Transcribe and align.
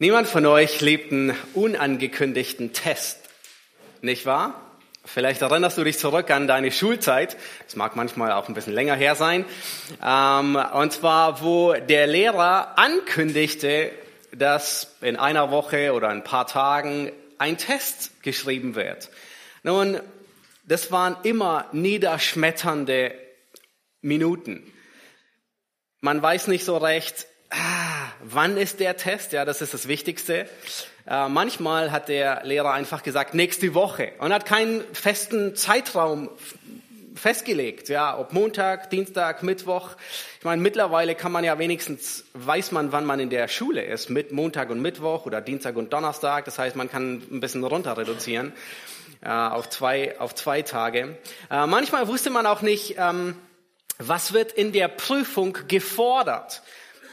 Niemand 0.00 0.28
von 0.28 0.46
euch 0.46 0.80
liebt 0.80 1.10
einen 1.10 1.36
unangekündigten 1.54 2.72
Test, 2.72 3.18
nicht 4.00 4.26
wahr? 4.26 4.54
Vielleicht 5.04 5.42
erinnerst 5.42 5.76
du 5.76 5.82
dich 5.82 5.98
zurück 5.98 6.30
an 6.30 6.46
deine 6.46 6.70
Schulzeit. 6.70 7.36
Es 7.66 7.74
mag 7.74 7.96
manchmal 7.96 8.30
auch 8.30 8.46
ein 8.46 8.54
bisschen 8.54 8.74
länger 8.74 8.94
her 8.94 9.16
sein. 9.16 9.44
Ähm, 10.00 10.54
und 10.54 10.92
zwar, 10.92 11.42
wo 11.42 11.72
der 11.72 12.06
Lehrer 12.06 12.78
ankündigte, 12.78 13.90
dass 14.30 14.94
in 15.00 15.16
einer 15.16 15.50
Woche 15.50 15.92
oder 15.92 16.10
ein 16.10 16.22
paar 16.22 16.46
Tagen 16.46 17.10
ein 17.38 17.58
Test 17.58 18.22
geschrieben 18.22 18.76
wird. 18.76 19.10
Nun, 19.64 20.00
das 20.62 20.92
waren 20.92 21.16
immer 21.24 21.66
niederschmetternde 21.72 23.14
Minuten. 24.00 24.72
Man 26.00 26.22
weiß 26.22 26.46
nicht 26.46 26.64
so 26.64 26.76
recht, 26.76 27.26
ah, 27.50 28.12
wann 28.22 28.56
ist 28.56 28.80
der 28.80 28.96
Test? 28.96 29.32
Ja, 29.32 29.44
das 29.44 29.60
ist 29.60 29.74
das 29.74 29.88
Wichtigste. 29.88 30.48
Äh, 31.06 31.28
manchmal 31.28 31.90
hat 31.90 32.08
der 32.08 32.44
Lehrer 32.44 32.72
einfach 32.72 33.02
gesagt, 33.02 33.34
nächste 33.34 33.74
Woche 33.74 34.12
und 34.18 34.32
hat 34.32 34.44
keinen 34.44 34.82
festen 34.92 35.56
Zeitraum 35.56 36.28
festgelegt, 37.14 37.88
ja, 37.88 38.16
ob 38.16 38.32
Montag, 38.32 38.90
Dienstag, 38.90 39.42
Mittwoch. 39.42 39.90
Ich 40.38 40.44
meine, 40.44 40.62
mittlerweile 40.62 41.14
kann 41.14 41.32
man 41.32 41.44
ja 41.44 41.58
wenigstens, 41.58 42.24
weiß 42.34 42.72
man, 42.72 42.92
wann 42.92 43.04
man 43.04 43.20
in 43.20 43.30
der 43.30 43.48
Schule 43.48 43.82
ist, 43.82 44.08
mit 44.08 44.32
Montag 44.32 44.70
und 44.70 44.80
Mittwoch 44.80 45.26
oder 45.26 45.40
Dienstag 45.40 45.76
und 45.76 45.92
Donnerstag. 45.92 46.44
Das 46.44 46.58
heißt, 46.58 46.76
man 46.76 46.90
kann 46.90 47.22
ein 47.30 47.40
bisschen 47.40 47.64
runter 47.64 47.96
reduzieren 47.96 48.52
äh, 49.22 49.28
auf, 49.28 49.68
zwei, 49.68 50.18
auf 50.20 50.34
zwei 50.34 50.62
Tage. 50.62 51.18
Äh, 51.50 51.66
manchmal 51.66 52.08
wusste 52.08 52.30
man 52.30 52.46
auch 52.46 52.62
nicht, 52.62 52.96
ähm, 52.98 53.36
was 53.98 54.32
wird 54.32 54.52
in 54.52 54.72
der 54.72 54.88
Prüfung 54.88 55.58
gefordert. 55.66 56.62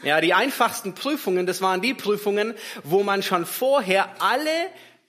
Ja, 0.02 0.20
die 0.20 0.34
einfachsten 0.34 0.94
Prüfungen, 0.94 1.46
das 1.46 1.62
waren 1.62 1.80
die 1.80 1.94
Prüfungen, 1.94 2.54
wo 2.84 3.02
man 3.02 3.22
schon 3.22 3.46
vorher 3.46 4.08
alle 4.20 4.50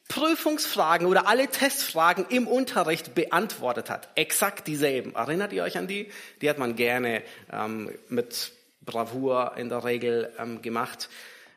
Prüfungsfragen 0.08 1.08
oder 1.08 1.28
alle 1.28 1.48
Testfragen 1.48 2.26
im 2.30 2.48
Unterricht 2.48 3.14
beantwortet 3.14 3.90
hat. 3.90 4.10
Exakt 4.16 4.68
dieselben. 4.68 5.16
Erinnert 5.16 5.52
ihr 5.52 5.64
euch 5.64 5.78
an 5.78 5.88
die? 5.88 6.10
Die 6.42 6.50
hat 6.50 6.58
man 6.58 6.76
gerne 6.76 7.24
ähm, 7.52 7.92
mit 8.08 8.54
Bravour 8.86 9.54
in 9.58 9.70
der 9.70 9.84
Regel 9.84 10.32
ähm, 10.40 10.62
gemacht. 10.62 11.10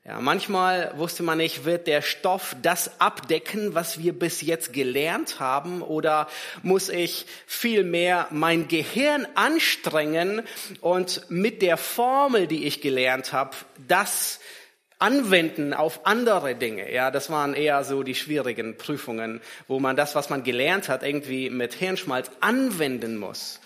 Ja, 0.02 0.18
manchmal 0.18 0.96
wusste 0.96 1.22
man 1.22 1.36
nicht, 1.36 1.66
wird 1.66 1.86
der 1.86 2.00
Stoff 2.00 2.56
das 2.62 3.00
abdecken, 3.02 3.74
was 3.74 3.98
wir 3.98 4.18
bis 4.18 4.40
jetzt 4.40 4.72
gelernt 4.72 5.40
haben, 5.40 5.82
oder 5.82 6.26
muss 6.62 6.88
ich 6.88 7.26
viel 7.46 7.84
mehr 7.84 8.26
mein 8.30 8.66
Gehirn 8.66 9.26
anstrengen 9.34 10.42
und 10.80 11.28
mit 11.28 11.60
der 11.60 11.76
Formel, 11.76 12.46
die 12.46 12.66
ich 12.66 12.80
gelernt 12.80 13.34
habe, 13.34 13.50
das 13.88 14.40
anwenden 14.98 15.74
auf 15.74 16.06
andere 16.06 16.54
Dinge. 16.54 16.90
Ja, 16.90 17.10
das 17.10 17.28
waren 17.28 17.52
eher 17.52 17.84
so 17.84 18.02
die 18.02 18.14
schwierigen 18.14 18.78
Prüfungen, 18.78 19.42
wo 19.68 19.80
man 19.80 19.96
das, 19.96 20.14
was 20.14 20.30
man 20.30 20.44
gelernt 20.44 20.88
hat, 20.88 21.02
irgendwie 21.02 21.50
mit 21.50 21.74
Hirnschmalz 21.74 22.30
anwenden 22.40 23.18
muss. 23.18 23.60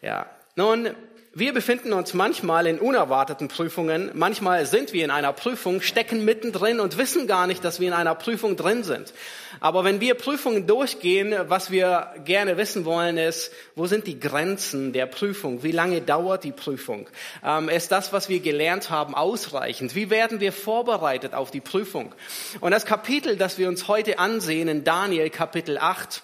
Ja, 0.00 0.26
nun 0.56 0.90
wir 1.34 1.54
befinden 1.54 1.94
uns 1.94 2.12
manchmal 2.12 2.66
in 2.66 2.78
unerwarteten 2.78 3.48
Prüfungen. 3.48 4.10
Manchmal 4.12 4.66
sind 4.66 4.92
wir 4.92 5.02
in 5.02 5.10
einer 5.10 5.32
Prüfung, 5.32 5.80
stecken 5.80 6.26
mittendrin 6.26 6.78
und 6.78 6.98
wissen 6.98 7.26
gar 7.26 7.46
nicht, 7.46 7.64
dass 7.64 7.80
wir 7.80 7.88
in 7.88 7.94
einer 7.94 8.14
Prüfung 8.14 8.54
drin 8.54 8.84
sind. 8.84 9.14
Aber 9.58 9.82
wenn 9.82 10.00
wir 10.00 10.14
Prüfungen 10.14 10.66
durchgehen, 10.66 11.34
was 11.48 11.70
wir 11.70 12.12
gerne 12.26 12.58
wissen 12.58 12.84
wollen, 12.84 13.16
ist, 13.16 13.50
wo 13.74 13.86
sind 13.86 14.06
die 14.06 14.20
Grenzen 14.20 14.92
der 14.92 15.06
Prüfung? 15.06 15.62
Wie 15.62 15.72
lange 15.72 16.02
dauert 16.02 16.44
die 16.44 16.52
Prüfung? 16.52 17.08
Ähm, 17.42 17.70
ist 17.70 17.92
das, 17.92 18.12
was 18.12 18.28
wir 18.28 18.40
gelernt 18.40 18.90
haben, 18.90 19.14
ausreichend? 19.14 19.94
Wie 19.94 20.10
werden 20.10 20.38
wir 20.40 20.52
vorbereitet 20.52 21.32
auf 21.32 21.50
die 21.50 21.62
Prüfung? 21.62 22.14
Und 22.60 22.72
das 22.72 22.84
Kapitel, 22.84 23.38
das 23.38 23.56
wir 23.56 23.68
uns 23.68 23.88
heute 23.88 24.18
ansehen, 24.18 24.68
in 24.68 24.84
Daniel 24.84 25.30
Kapitel 25.30 25.78
8, 25.78 26.22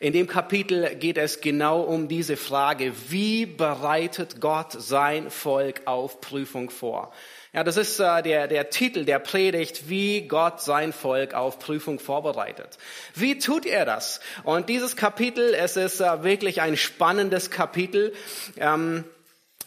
in 0.00 0.12
dem 0.12 0.26
Kapitel 0.26 0.94
geht 0.96 1.18
es 1.18 1.40
genau 1.40 1.80
um 1.80 2.08
diese 2.08 2.36
Frage, 2.36 2.92
wie 3.08 3.46
bereitet 3.46 4.40
Gott 4.40 4.72
sein 4.72 5.30
Volk 5.30 5.82
auf 5.86 6.20
Prüfung 6.20 6.70
vor? 6.70 7.12
Ja, 7.54 7.62
das 7.62 7.76
ist 7.76 8.00
äh, 8.00 8.22
der, 8.22 8.48
der 8.48 8.70
Titel 8.70 9.04
der 9.04 9.20
Predigt, 9.20 9.88
wie 9.88 10.22
Gott 10.26 10.60
sein 10.60 10.92
Volk 10.92 11.34
auf 11.34 11.60
Prüfung 11.60 12.00
vorbereitet. 12.00 12.78
Wie 13.14 13.38
tut 13.38 13.64
er 13.64 13.84
das? 13.84 14.18
Und 14.42 14.68
dieses 14.68 14.96
Kapitel, 14.96 15.54
es 15.54 15.76
ist 15.76 16.00
äh, 16.00 16.24
wirklich 16.24 16.60
ein 16.62 16.76
spannendes 16.76 17.52
Kapitel. 17.52 18.12
Ähm, 18.56 19.04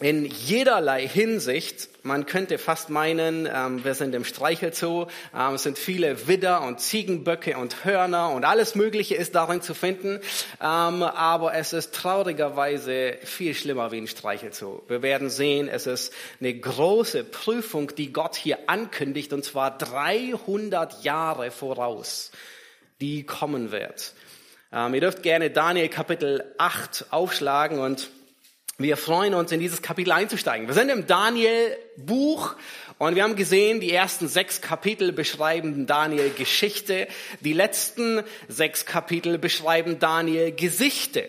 in 0.00 0.26
jederlei 0.26 1.06
Hinsicht. 1.06 1.88
Man 2.04 2.26
könnte 2.26 2.58
fast 2.58 2.88
meinen, 2.88 3.48
ähm, 3.52 3.84
wir 3.84 3.94
sind 3.94 4.14
im 4.14 4.24
Streichelzoo, 4.24 5.08
ähm, 5.36 5.54
es 5.54 5.64
sind 5.64 5.76
viele 5.76 6.28
Widder 6.28 6.62
und 6.62 6.80
Ziegenböcke 6.80 7.56
und 7.56 7.84
Hörner 7.84 8.30
und 8.30 8.44
alles 8.44 8.74
Mögliche 8.74 9.16
ist 9.16 9.34
darin 9.34 9.60
zu 9.60 9.74
finden. 9.74 10.20
Ähm, 10.60 11.02
aber 11.02 11.54
es 11.54 11.72
ist 11.72 11.94
traurigerweise 11.94 13.18
viel 13.24 13.54
schlimmer 13.54 13.90
wie 13.90 13.98
ein 13.98 14.06
Streichelzoo. 14.06 14.82
Wir 14.86 15.02
werden 15.02 15.30
sehen, 15.30 15.68
es 15.68 15.86
ist 15.86 16.12
eine 16.40 16.54
große 16.54 17.24
Prüfung, 17.24 17.94
die 17.96 18.12
Gott 18.12 18.36
hier 18.36 18.58
ankündigt, 18.68 19.32
und 19.32 19.44
zwar 19.44 19.76
300 19.76 21.02
Jahre 21.02 21.50
voraus, 21.50 22.30
die 23.00 23.24
kommen 23.24 23.72
wird. 23.72 24.14
Ähm, 24.72 24.94
ihr 24.94 25.00
dürft 25.00 25.22
gerne 25.22 25.50
Daniel 25.50 25.88
Kapitel 25.88 26.44
8 26.58 27.06
aufschlagen 27.10 27.80
und 27.80 28.10
wir 28.80 28.96
freuen 28.96 29.34
uns, 29.34 29.50
in 29.50 29.58
dieses 29.58 29.82
Kapitel 29.82 30.12
einzusteigen. 30.12 30.68
Wir 30.68 30.74
sind 30.74 30.88
im 30.88 31.08
Daniel-Buch 31.08 32.54
und 32.98 33.16
wir 33.16 33.24
haben 33.24 33.34
gesehen, 33.34 33.80
die 33.80 33.92
ersten 33.92 34.28
sechs 34.28 34.60
Kapitel 34.60 35.10
beschreiben 35.10 35.86
Daniel 35.86 36.30
Geschichte, 36.30 37.08
die 37.40 37.54
letzten 37.54 38.22
sechs 38.46 38.86
Kapitel 38.86 39.36
beschreiben 39.36 39.98
Daniel 39.98 40.52
Gesichte. 40.52 41.28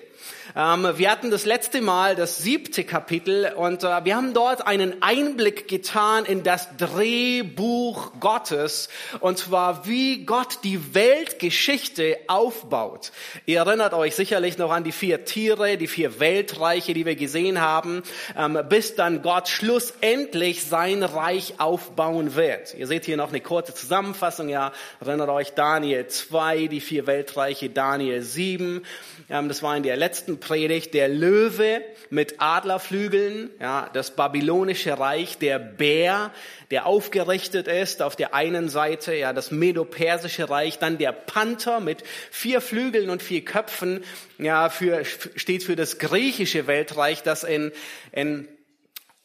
Ähm, 0.55 0.87
wir 0.95 1.11
hatten 1.11 1.29
das 1.29 1.45
letzte 1.45 1.81
Mal 1.81 2.15
das 2.15 2.39
siebte 2.39 2.83
Kapitel 2.83 3.53
und 3.55 3.83
äh, 3.83 4.03
wir 4.05 4.15
haben 4.15 4.33
dort 4.33 4.65
einen 4.65 5.01
Einblick 5.01 5.67
getan 5.67 6.25
in 6.25 6.43
das 6.43 6.75
Drehbuch 6.77 8.13
Gottes 8.19 8.89
und 9.19 9.37
zwar 9.37 9.85
wie 9.85 10.25
Gott 10.25 10.59
die 10.63 10.95
Weltgeschichte 10.95 12.17
aufbaut. 12.27 13.11
Ihr 13.45 13.59
erinnert 13.59 13.93
euch 13.93 14.15
sicherlich 14.15 14.57
noch 14.57 14.71
an 14.71 14.83
die 14.83 14.91
vier 14.91 15.23
Tiere, 15.25 15.77
die 15.77 15.87
vier 15.87 16.19
Weltreiche, 16.19 16.93
die 16.93 17.05
wir 17.05 17.15
gesehen 17.15 17.61
haben, 17.61 18.01
ähm, 18.35 18.59
bis 18.67 18.95
dann 18.95 19.21
Gott 19.21 19.49
schlussendlich 19.49 20.63
sein 20.63 21.03
Reich 21.03 21.55
aufbauen 21.59 22.35
wird. 22.35 22.73
Ihr 22.73 22.87
seht 22.87 23.05
hier 23.05 23.17
noch 23.17 23.29
eine 23.29 23.41
kurze 23.41 23.75
Zusammenfassung, 23.75 24.49
ja, 24.49 24.71
erinnert 24.99 25.29
euch 25.29 25.51
Daniel 25.51 26.07
2, 26.07 26.67
die 26.67 26.81
vier 26.81 27.05
Weltreiche, 27.05 27.69
Daniel 27.69 28.21
7, 28.23 28.77
ähm, 28.77 28.83
das 29.29 29.61
war 29.61 29.77
in 29.77 29.83
der 29.83 29.95
letzten 29.95 30.39
Predigt, 30.39 30.95
der 30.95 31.07
Löwe 31.07 31.83
mit 32.09 32.35
Adlerflügeln, 32.39 33.51
ja, 33.59 33.87
das 33.93 34.15
babylonische 34.15 34.97
Reich, 34.97 35.37
der 35.37 35.59
Bär, 35.59 36.31
der 36.71 36.87
aufgerichtet 36.87 37.67
ist 37.67 38.01
auf 38.01 38.15
der 38.15 38.33
einen 38.33 38.69
Seite, 38.69 39.13
ja, 39.13 39.31
das 39.31 39.51
medopersische 39.51 40.49
Reich, 40.49 40.79
dann 40.79 40.97
der 40.97 41.11
Panther 41.11 41.79
mit 41.79 42.03
vier 42.31 42.59
Flügeln 42.59 43.11
und 43.11 43.21
vier 43.21 43.45
Köpfen, 43.45 44.03
ja, 44.39 44.69
für, 44.69 45.05
steht 45.05 45.63
für 45.63 45.75
das 45.75 45.99
griechische 45.99 46.65
Weltreich, 46.65 47.21
das 47.21 47.43
in, 47.43 47.71
in 48.11 48.47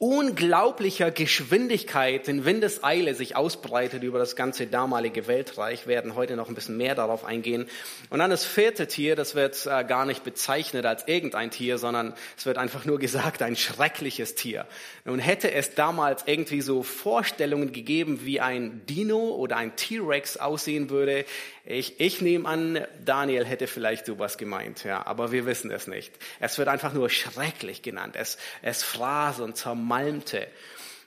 unglaublicher 0.04 1.10
Geschwindigkeit 1.10 2.28
in 2.28 2.44
Windeseile 2.44 3.15
sich 3.15 3.37
ausbreitet 3.37 4.03
über 4.03 4.19
das 4.19 4.37
ganze 4.37 4.66
damalige 4.66 5.26
Weltreich, 5.28 5.87
werden 5.87 6.15
heute 6.15 6.37
noch 6.37 6.50
ein 6.50 6.54
bisschen 6.54 6.76
mehr 6.76 6.94
darauf 6.94 7.25
eingehen. 7.25 7.65
Und 8.10 8.19
dann 8.19 8.28
das 8.28 8.44
vierte 8.44 8.87
Tier, 8.87 9.16
das 9.16 9.34
wird 9.34 9.64
äh, 9.64 9.82
gar 9.82 10.04
nicht 10.04 10.22
bezeichnet 10.22 10.84
als 10.84 11.09
irgendein 11.09 11.50
Tier, 11.50 11.78
sondern 11.78 12.12
es 12.37 12.44
wird 12.44 12.59
einfach 12.59 12.84
nur 12.84 12.98
gesagt, 12.98 13.41
ein 13.41 13.56
schreckliches 13.56 14.34
Tier. 14.34 14.66
Nun 15.06 15.19
hätte 15.19 15.50
es 15.53 15.75
damals 15.75 16.25
irgendwie 16.26 16.60
so 16.60 16.82
Vorstellungen 16.82 17.72
gegeben, 17.72 18.26
wie 18.26 18.43
ein 18.43 18.82
Dino 18.84 19.31
oder 19.31 19.56
ein 19.56 19.75
T-Rex 19.75 20.37
aussehen 20.37 20.90
würde, 20.90 21.25
ich, 21.66 21.99
ich 21.99 22.20
nehme 22.20 22.46
an, 22.46 22.87
Daniel 23.05 23.46
hätte 23.46 23.66
vielleicht 23.66 24.05
sowas 24.05 24.37
gemeint, 24.37 24.84
ja, 24.84 25.06
aber 25.06 25.32
wir 25.32 25.46
wissen 25.46 25.70
es 25.70 25.87
nicht. 25.87 26.12
Es 26.38 26.58
wird 26.58 26.69
einfach 26.69 26.93
nur 26.93 27.08
schrecklich 27.08 27.81
genannt. 27.81 28.16
Es, 28.19 28.37
es 28.61 28.82
fraß 28.82 29.40
und 29.40 29.56
zermalmte. 29.56 30.46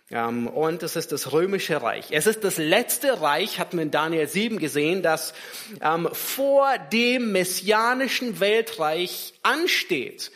Ähm, 0.09 0.47
und 0.47 0.81
es 0.81 0.95
ist 0.95 1.11
das 1.11 1.31
römische 1.31 1.81
Reich. 1.81 2.07
Es 2.09 2.25
ist 2.25 2.43
das 2.43 2.57
letzte 2.57 3.21
Reich, 3.21 3.59
hat 3.59 3.73
man 3.73 3.83
in 3.83 3.91
Daniel 3.91 4.27
7 4.27 4.57
gesehen, 4.57 5.03
das 5.03 5.33
ähm, 5.81 6.09
vor 6.13 6.77
dem 6.91 7.33
messianischen 7.33 8.39
Weltreich 8.39 9.33
ansteht. 9.43 10.31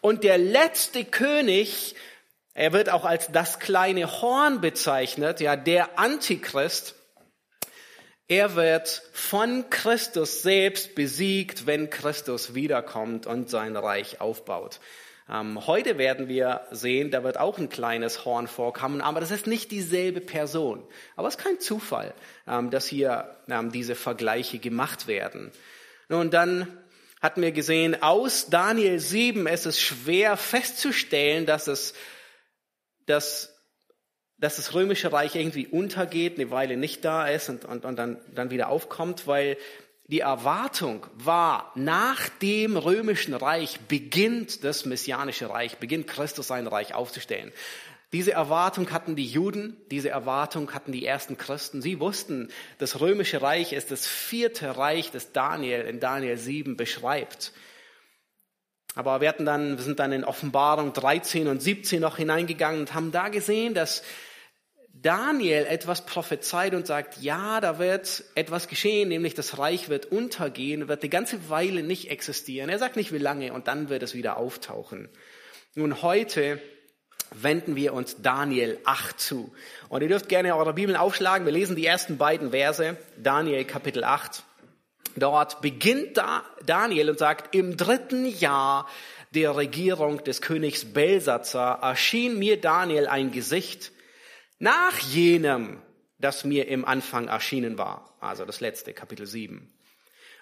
Und 0.00 0.24
der 0.24 0.38
letzte 0.38 1.04
König, 1.04 1.94
er 2.54 2.72
wird 2.72 2.88
auch 2.88 3.04
als 3.04 3.30
das 3.32 3.58
kleine 3.58 4.22
Horn 4.22 4.62
bezeichnet, 4.62 5.40
ja, 5.40 5.56
der 5.56 5.98
Antichrist, 5.98 6.94
er 8.28 8.54
wird 8.54 9.02
von 9.12 9.70
Christus 9.70 10.42
selbst 10.42 10.94
besiegt, 10.94 11.66
wenn 11.66 11.88
Christus 11.88 12.54
wiederkommt 12.54 13.26
und 13.26 13.48
sein 13.48 13.74
Reich 13.74 14.20
aufbaut. 14.20 14.80
Ähm, 15.30 15.66
heute 15.66 15.98
werden 15.98 16.28
wir 16.28 16.62
sehen, 16.70 17.10
da 17.10 17.22
wird 17.24 17.38
auch 17.38 17.58
ein 17.58 17.68
kleines 17.68 18.24
Horn 18.24 18.46
vorkommen, 18.46 19.00
aber 19.00 19.20
das 19.20 19.30
ist 19.30 19.46
nicht 19.46 19.70
dieselbe 19.70 20.20
Person. 20.20 20.82
Aber 21.16 21.28
es 21.28 21.36
ist 21.36 21.42
kein 21.42 21.60
Zufall, 21.60 22.14
ähm, 22.46 22.70
dass 22.70 22.86
hier 22.86 23.36
ähm, 23.48 23.72
diese 23.72 23.94
Vergleiche 23.94 24.58
gemacht 24.58 25.06
werden. 25.06 25.50
Nun, 26.08 26.30
dann 26.30 26.68
hatten 27.20 27.42
wir 27.42 27.52
gesehen, 27.52 28.02
aus 28.02 28.48
Daniel 28.48 28.98
7 28.98 29.46
ist 29.46 29.66
es 29.66 29.80
schwer 29.80 30.36
festzustellen, 30.36 31.44
dass 31.44 31.66
es, 31.66 31.94
dass, 33.06 33.57
dass 34.38 34.56
das 34.56 34.74
römische 34.74 35.12
Reich 35.12 35.34
irgendwie 35.34 35.66
untergeht, 35.66 36.38
eine 36.38 36.50
Weile 36.50 36.76
nicht 36.76 37.04
da 37.04 37.26
ist 37.26 37.48
und, 37.48 37.64
und, 37.64 37.84
und 37.84 37.96
dann, 37.96 38.18
dann 38.32 38.50
wieder 38.50 38.68
aufkommt, 38.68 39.26
weil 39.26 39.56
die 40.06 40.20
Erwartung 40.20 41.06
war, 41.14 41.70
nach 41.74 42.28
dem 42.40 42.76
römischen 42.76 43.34
Reich 43.34 43.78
beginnt 43.88 44.64
das 44.64 44.86
messianische 44.86 45.50
Reich, 45.50 45.76
beginnt 45.76 46.06
Christus 46.06 46.46
sein 46.46 46.66
Reich 46.66 46.94
aufzustellen. 46.94 47.52
Diese 48.12 48.32
Erwartung 48.32 48.90
hatten 48.90 49.16
die 49.16 49.26
Juden, 49.26 49.76
diese 49.90 50.08
Erwartung 50.08 50.72
hatten 50.72 50.92
die 50.92 51.04
ersten 51.04 51.36
Christen. 51.36 51.82
Sie 51.82 52.00
wussten, 52.00 52.48
das 52.78 53.00
römische 53.00 53.42
Reich 53.42 53.74
ist 53.74 53.90
das 53.90 54.06
vierte 54.06 54.78
Reich, 54.78 55.10
das 55.10 55.32
Daniel 55.32 55.82
in 55.82 56.00
Daniel 56.00 56.38
7 56.38 56.78
beschreibt. 56.78 57.52
Aber 58.94 59.20
wir, 59.20 59.28
hatten 59.28 59.44
dann, 59.44 59.76
wir 59.76 59.84
sind 59.84 59.98
dann 59.98 60.12
in 60.12 60.24
Offenbarung 60.24 60.94
13 60.94 61.48
und 61.48 61.60
17 61.60 62.00
noch 62.00 62.16
hineingegangen 62.16 62.80
und 62.80 62.94
haben 62.94 63.12
da 63.12 63.28
gesehen, 63.28 63.74
dass 63.74 64.02
Daniel 65.02 65.66
etwas 65.66 66.04
prophezeit 66.06 66.74
und 66.74 66.86
sagt, 66.86 67.18
ja, 67.20 67.60
da 67.60 67.78
wird 67.78 68.24
etwas 68.34 68.68
geschehen, 68.68 69.08
nämlich 69.08 69.34
das 69.34 69.58
Reich 69.58 69.88
wird 69.88 70.06
untergehen, 70.06 70.88
wird 70.88 71.02
die 71.02 71.10
ganze 71.10 71.48
Weile 71.50 71.82
nicht 71.82 72.10
existieren. 72.10 72.68
Er 72.68 72.78
sagt 72.78 72.96
nicht 72.96 73.12
wie 73.12 73.18
lange 73.18 73.52
und 73.52 73.68
dann 73.68 73.90
wird 73.90 74.02
es 74.02 74.14
wieder 74.14 74.36
auftauchen. 74.36 75.08
Nun 75.74 76.02
heute 76.02 76.60
wenden 77.30 77.76
wir 77.76 77.92
uns 77.92 78.22
Daniel 78.22 78.78
8 78.84 79.20
zu. 79.20 79.52
Und 79.88 80.02
ihr 80.02 80.08
dürft 80.08 80.28
gerne 80.28 80.56
eure 80.56 80.74
Bibeln 80.74 80.96
aufschlagen. 80.96 81.46
Wir 81.46 81.52
lesen 81.52 81.76
die 81.76 81.86
ersten 81.86 82.16
beiden 82.16 82.50
Verse, 82.50 82.96
Daniel 83.18 83.64
Kapitel 83.64 84.02
8. 84.02 84.42
Dort 85.16 85.60
beginnt 85.60 86.20
Daniel 86.64 87.10
und 87.10 87.18
sagt, 87.18 87.54
im 87.54 87.76
dritten 87.76 88.26
Jahr 88.26 88.88
der 89.34 89.56
Regierung 89.56 90.24
des 90.24 90.40
Königs 90.40 90.86
Belsatzar 90.86 91.82
erschien 91.82 92.38
mir 92.38 92.60
Daniel 92.60 93.06
ein 93.06 93.30
Gesicht, 93.30 93.92
nach 94.58 94.98
jenem, 94.98 95.80
das 96.18 96.44
mir 96.44 96.68
im 96.68 96.84
Anfang 96.84 97.28
erschienen 97.28 97.78
war. 97.78 98.16
Also 98.20 98.44
das 98.44 98.60
letzte, 98.60 98.92
Kapitel 98.92 99.26
7. 99.26 99.72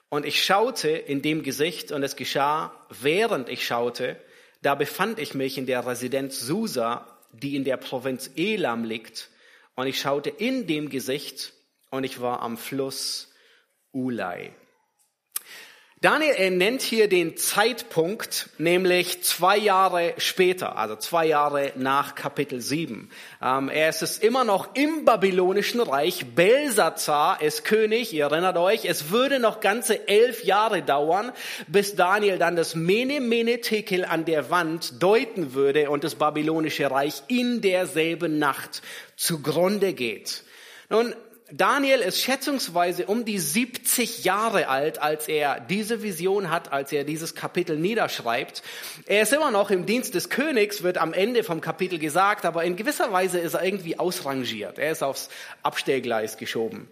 Und 0.08 0.24
ich 0.24 0.44
schaute 0.44 0.88
in 0.88 1.20
dem 1.20 1.42
Gesicht 1.42 1.92
und 1.92 2.02
es 2.02 2.16
geschah, 2.16 2.72
während 2.88 3.48
ich 3.48 3.66
schaute, 3.66 4.20
da 4.62 4.74
befand 4.74 5.18
ich 5.18 5.34
mich 5.34 5.58
in 5.58 5.66
der 5.66 5.86
Residenz 5.86 6.40
Susa, 6.40 7.18
die 7.32 7.56
in 7.56 7.64
der 7.64 7.76
Provinz 7.76 8.30
Elam 8.36 8.84
liegt. 8.84 9.30
Und 9.74 9.86
ich 9.86 10.00
schaute 10.00 10.30
in 10.30 10.66
dem 10.66 10.88
Gesicht 10.88 11.52
und 11.90 12.04
ich 12.04 12.20
war 12.20 12.40
am 12.40 12.56
Fluss 12.56 13.32
Ulai. 13.92 14.52
Daniel 16.02 16.34
er 16.36 16.50
nennt 16.50 16.82
hier 16.82 17.08
den 17.08 17.38
Zeitpunkt, 17.38 18.50
nämlich 18.58 19.24
zwei 19.24 19.56
Jahre 19.56 20.12
später, 20.18 20.76
also 20.76 20.94
zwei 20.96 21.24
Jahre 21.24 21.72
nach 21.74 22.14
Kapitel 22.14 22.60
7. 22.60 23.08
Ähm, 23.42 23.70
er 23.70 23.88
ist 23.88 24.02
es 24.02 24.18
immer 24.18 24.44
noch 24.44 24.74
im 24.74 25.06
babylonischen 25.06 25.80
Reich. 25.80 26.26
Belsazar 26.34 27.40
ist 27.40 27.64
König, 27.64 28.12
ihr 28.12 28.26
erinnert 28.26 28.58
euch. 28.58 28.84
Es 28.84 29.10
würde 29.10 29.40
noch 29.40 29.60
ganze 29.60 30.06
elf 30.06 30.44
Jahre 30.44 30.82
dauern, 30.82 31.32
bis 31.66 31.94
Daniel 31.94 32.36
dann 32.36 32.56
das 32.56 32.74
Mene 32.74 33.22
Mene 33.22 33.62
Tekel 33.62 34.04
an 34.04 34.26
der 34.26 34.50
Wand 34.50 35.02
deuten 35.02 35.54
würde 35.54 35.88
und 35.88 36.04
das 36.04 36.16
babylonische 36.16 36.90
Reich 36.90 37.22
in 37.28 37.62
derselben 37.62 38.38
Nacht 38.38 38.82
zugrunde 39.16 39.94
geht. 39.94 40.44
Nun, 40.90 41.14
Daniel 41.52 42.00
ist 42.00 42.20
schätzungsweise 42.20 43.06
um 43.06 43.24
die 43.24 43.38
70 43.38 44.24
Jahre 44.24 44.68
alt, 44.68 45.00
als 45.00 45.28
er 45.28 45.60
diese 45.60 46.02
Vision 46.02 46.50
hat, 46.50 46.72
als 46.72 46.90
er 46.90 47.04
dieses 47.04 47.36
Kapitel 47.36 47.76
niederschreibt. 47.76 48.64
Er 49.06 49.22
ist 49.22 49.32
immer 49.32 49.52
noch 49.52 49.70
im 49.70 49.86
Dienst 49.86 50.14
des 50.14 50.28
Königs, 50.28 50.82
wird 50.82 50.98
am 50.98 51.12
Ende 51.12 51.44
vom 51.44 51.60
Kapitel 51.60 52.00
gesagt, 52.00 52.44
aber 52.44 52.64
in 52.64 52.74
gewisser 52.74 53.12
Weise 53.12 53.38
ist 53.38 53.54
er 53.54 53.62
irgendwie 53.62 53.96
ausrangiert. 53.96 54.80
Er 54.80 54.90
ist 54.90 55.04
aufs 55.04 55.28
Abstellgleis 55.62 56.36
geschoben. 56.36 56.88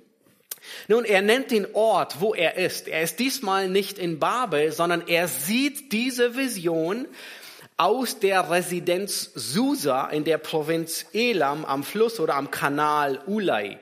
Nun, 0.86 1.04
er 1.04 1.20
nennt 1.20 1.50
den 1.50 1.74
Ort, 1.74 2.20
wo 2.20 2.32
er 2.32 2.54
ist. 2.56 2.86
Er 2.86 3.02
ist 3.02 3.18
diesmal 3.18 3.68
nicht 3.68 3.98
in 3.98 4.20
Babel, 4.20 4.70
sondern 4.70 5.08
er 5.08 5.26
sieht 5.26 5.90
diese 5.90 6.36
Vision 6.36 7.08
aus 7.76 8.20
der 8.20 8.48
Residenz 8.48 9.32
Susa 9.34 10.06
in 10.06 10.22
der 10.22 10.38
Provinz 10.38 11.06
Elam 11.12 11.64
am 11.64 11.82
Fluss 11.82 12.20
oder 12.20 12.36
am 12.36 12.52
Kanal 12.52 13.20
Ulai. 13.26 13.80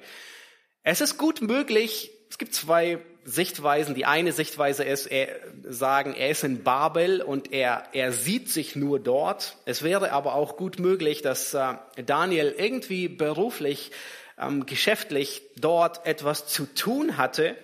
Es 0.84 1.00
ist 1.00 1.17
gut 1.17 1.43
möglich, 1.43 2.11
es 2.29 2.38
gibt 2.38 2.55
zwei 2.55 2.99
Sichtweisen. 3.25 3.94
Die 3.94 4.05
eine 4.05 4.32
Sichtweise 4.32 4.82
ist, 4.82 5.06
er, 5.06 5.29
sagen, 5.62 6.14
er 6.14 6.31
ist 6.31 6.43
in 6.43 6.64
Babel 6.64 7.23
und 7.23 7.52
er, 7.52 7.84
er 7.93 8.12
sieht 8.12 8.50
sich 8.50 8.75
nur 8.75 8.99
dort. 8.99 9.56
Es 9.64 9.82
wäre 9.82 10.11
aber 10.12 10.34
auch 10.34 10.56
gut 10.56 10.81
möglich, 10.81 11.23
dass 11.23 11.55
äh, 11.55 11.75
Daniel 12.05 12.52
irgendwie 12.56 13.08
beruflich, 13.08 13.93
ähm, 14.38 14.67
geschäftlich 14.67 15.43
dort 15.56 16.05
etwas 16.05 16.49
zu 16.49 16.67
tun 16.67 17.17
hatte 17.17 17.56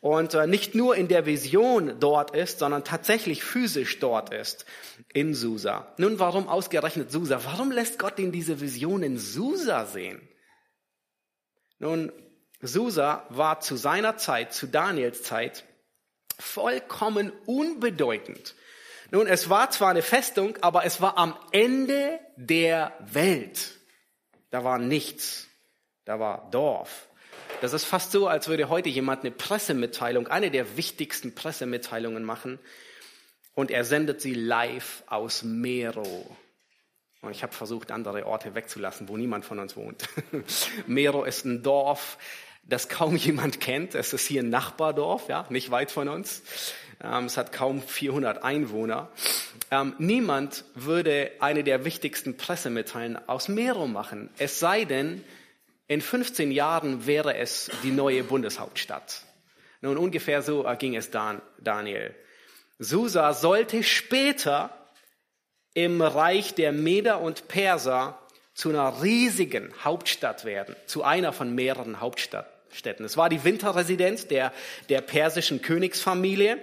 und 0.00 0.32
äh, 0.32 0.46
nicht 0.46 0.74
nur 0.74 0.96
in 0.96 1.08
der 1.08 1.26
Vision 1.26 2.00
dort 2.00 2.34
ist, 2.34 2.58
sondern 2.58 2.84
tatsächlich 2.84 3.44
physisch 3.44 3.98
dort 3.98 4.32
ist 4.32 4.64
in 5.12 5.34
Susa. 5.34 5.92
Nun, 5.98 6.18
warum 6.18 6.48
ausgerechnet 6.48 7.12
Susa? 7.12 7.44
Warum 7.44 7.70
lässt 7.70 7.98
Gott 7.98 8.18
ihn 8.18 8.32
diese 8.32 8.60
Vision 8.60 9.02
in 9.02 9.18
Susa 9.18 9.84
sehen? 9.84 10.26
Nun, 11.78 12.12
Susa 12.62 13.26
war 13.28 13.60
zu 13.60 13.76
seiner 13.76 14.16
Zeit, 14.16 14.54
zu 14.54 14.66
Daniels 14.66 15.22
Zeit, 15.22 15.64
vollkommen 16.38 17.32
unbedeutend. 17.46 18.54
Nun, 19.10 19.26
es 19.26 19.50
war 19.50 19.70
zwar 19.70 19.90
eine 19.90 20.02
Festung, 20.02 20.56
aber 20.62 20.84
es 20.84 21.00
war 21.00 21.18
am 21.18 21.36
Ende 21.50 22.18
der 22.36 22.94
Welt. 23.00 23.78
Da 24.50 24.64
war 24.64 24.78
nichts. 24.78 25.48
Da 26.04 26.18
war 26.18 26.48
Dorf. 26.50 27.08
Das 27.60 27.72
ist 27.72 27.84
fast 27.84 28.10
so, 28.10 28.26
als 28.26 28.48
würde 28.48 28.68
heute 28.68 28.88
jemand 28.88 29.20
eine 29.20 29.30
Pressemitteilung, 29.30 30.28
eine 30.28 30.50
der 30.50 30.76
wichtigsten 30.76 31.34
Pressemitteilungen 31.34 32.24
machen, 32.24 32.58
und 33.54 33.70
er 33.70 33.84
sendet 33.84 34.20
sie 34.20 34.34
live 34.34 35.02
aus 35.06 35.42
Mero. 35.42 36.36
Und 37.20 37.30
ich 37.30 37.42
habe 37.42 37.52
versucht, 37.52 37.90
andere 37.90 38.26
Orte 38.26 38.54
wegzulassen, 38.54 39.08
wo 39.08 39.16
niemand 39.16 39.44
von 39.44 39.58
uns 39.58 39.76
wohnt. 39.76 40.08
Mero 40.86 41.24
ist 41.24 41.44
ein 41.44 41.62
Dorf, 41.62 42.18
das 42.62 42.88
kaum 42.88 43.16
jemand 43.16 43.60
kennt. 43.60 43.94
Es 43.94 44.12
ist 44.12 44.26
hier 44.26 44.42
ein 44.42 44.50
Nachbardorf, 44.50 45.28
ja, 45.28 45.46
nicht 45.50 45.70
weit 45.70 45.90
von 45.90 46.08
uns. 46.08 46.42
Ähm, 47.02 47.26
es 47.26 47.36
hat 47.36 47.52
kaum 47.52 47.82
400 47.82 48.42
Einwohner. 48.42 49.10
Ähm, 49.70 49.94
niemand 49.98 50.64
würde 50.74 51.32
eine 51.40 51.64
der 51.64 51.84
wichtigsten 51.84 52.36
Pressemitteilungen 52.36 53.28
aus 53.28 53.48
Mero 53.48 53.86
machen. 53.86 54.30
Es 54.38 54.60
sei 54.60 54.84
denn, 54.84 55.24
in 55.88 56.00
15 56.00 56.52
Jahren 56.52 57.06
wäre 57.06 57.36
es 57.36 57.70
die 57.82 57.90
neue 57.90 58.22
Bundeshauptstadt. 58.22 59.22
Nun, 59.80 59.96
ungefähr 59.96 60.42
so 60.42 60.64
ging 60.78 60.94
es 60.94 61.10
Dan, 61.10 61.42
Daniel. 61.58 62.14
Susa 62.78 63.34
sollte 63.34 63.82
später 63.82 64.70
im 65.74 66.00
Reich 66.00 66.54
der 66.54 66.72
Meder 66.72 67.20
und 67.20 67.48
Perser 67.48 68.18
zu 68.54 68.68
einer 68.68 69.02
riesigen 69.02 69.72
Hauptstadt 69.82 70.44
werden, 70.44 70.76
zu 70.86 71.02
einer 71.02 71.32
von 71.32 71.54
mehreren 71.54 72.00
Hauptstädten. 72.00 72.51
Es 73.04 73.16
war 73.16 73.28
die 73.28 73.44
Winterresidenz 73.44 74.26
der, 74.26 74.52
der 74.88 75.00
persischen 75.00 75.62
Königsfamilie. 75.62 76.58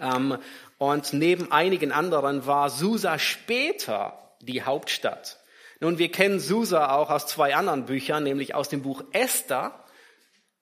Ähm, 0.00 0.38
und 0.78 1.12
neben 1.12 1.52
einigen 1.52 1.92
anderen 1.92 2.46
war 2.46 2.70
Susa 2.70 3.18
später 3.18 4.36
die 4.40 4.62
Hauptstadt. 4.62 5.38
Nun, 5.80 5.98
wir 5.98 6.10
kennen 6.10 6.40
Susa 6.40 6.94
auch 6.96 7.10
aus 7.10 7.26
zwei 7.26 7.54
anderen 7.54 7.86
Büchern, 7.86 8.22
nämlich 8.22 8.54
aus 8.54 8.68
dem 8.68 8.82
Buch 8.82 9.04
Esther. 9.12 9.84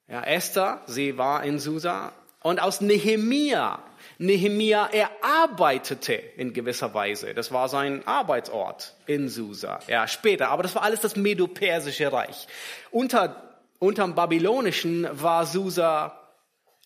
Ja, 0.09 0.23
Esther, 0.23 0.83
sie 0.87 1.19
war 1.19 1.45
in 1.45 1.59
Susa. 1.59 2.13
Und 2.43 2.61
aus 2.61 2.81
Nehemia, 2.81 3.79
Nehemia, 4.19 4.89
er 4.91 5.11
arbeitete 5.23 6.15
in 6.15 6.53
gewisser 6.53 6.93
Weise. 6.93 7.35
Das 7.35 7.53
war 7.53 7.69
sein 7.69 8.07
Arbeitsort 8.07 8.95
in 9.07 9.29
Susa. 9.29 9.79
Ja, 9.87 10.09
später. 10.09 10.49
Aber 10.49 10.65
das 10.65 10.75
war 10.75 10.83
alles 10.83 11.01
das 11.01 11.15
Medo-Persische 11.15 12.13
Reich. 12.13 12.49
Unter, 12.91 13.52
unterm 13.83 14.15
Babylonischen 14.15 15.09
war 15.11 15.45
Susa 15.45 16.17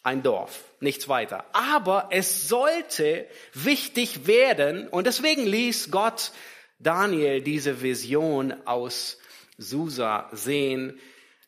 ein 0.02 0.22
Dorf, 0.22 0.64
nichts 0.80 1.08
weiter. 1.08 1.44
Aber 1.52 2.08
es 2.10 2.48
sollte 2.48 3.26
wichtig 3.52 4.26
werden 4.26 4.88
und 4.88 5.06
deswegen 5.06 5.44
ließ 5.44 5.90
Gott 5.90 6.32
Daniel 6.78 7.42
diese 7.42 7.82
Vision 7.82 8.54
aus 8.64 9.18
Susa 9.58 10.30
sehen. 10.32 10.98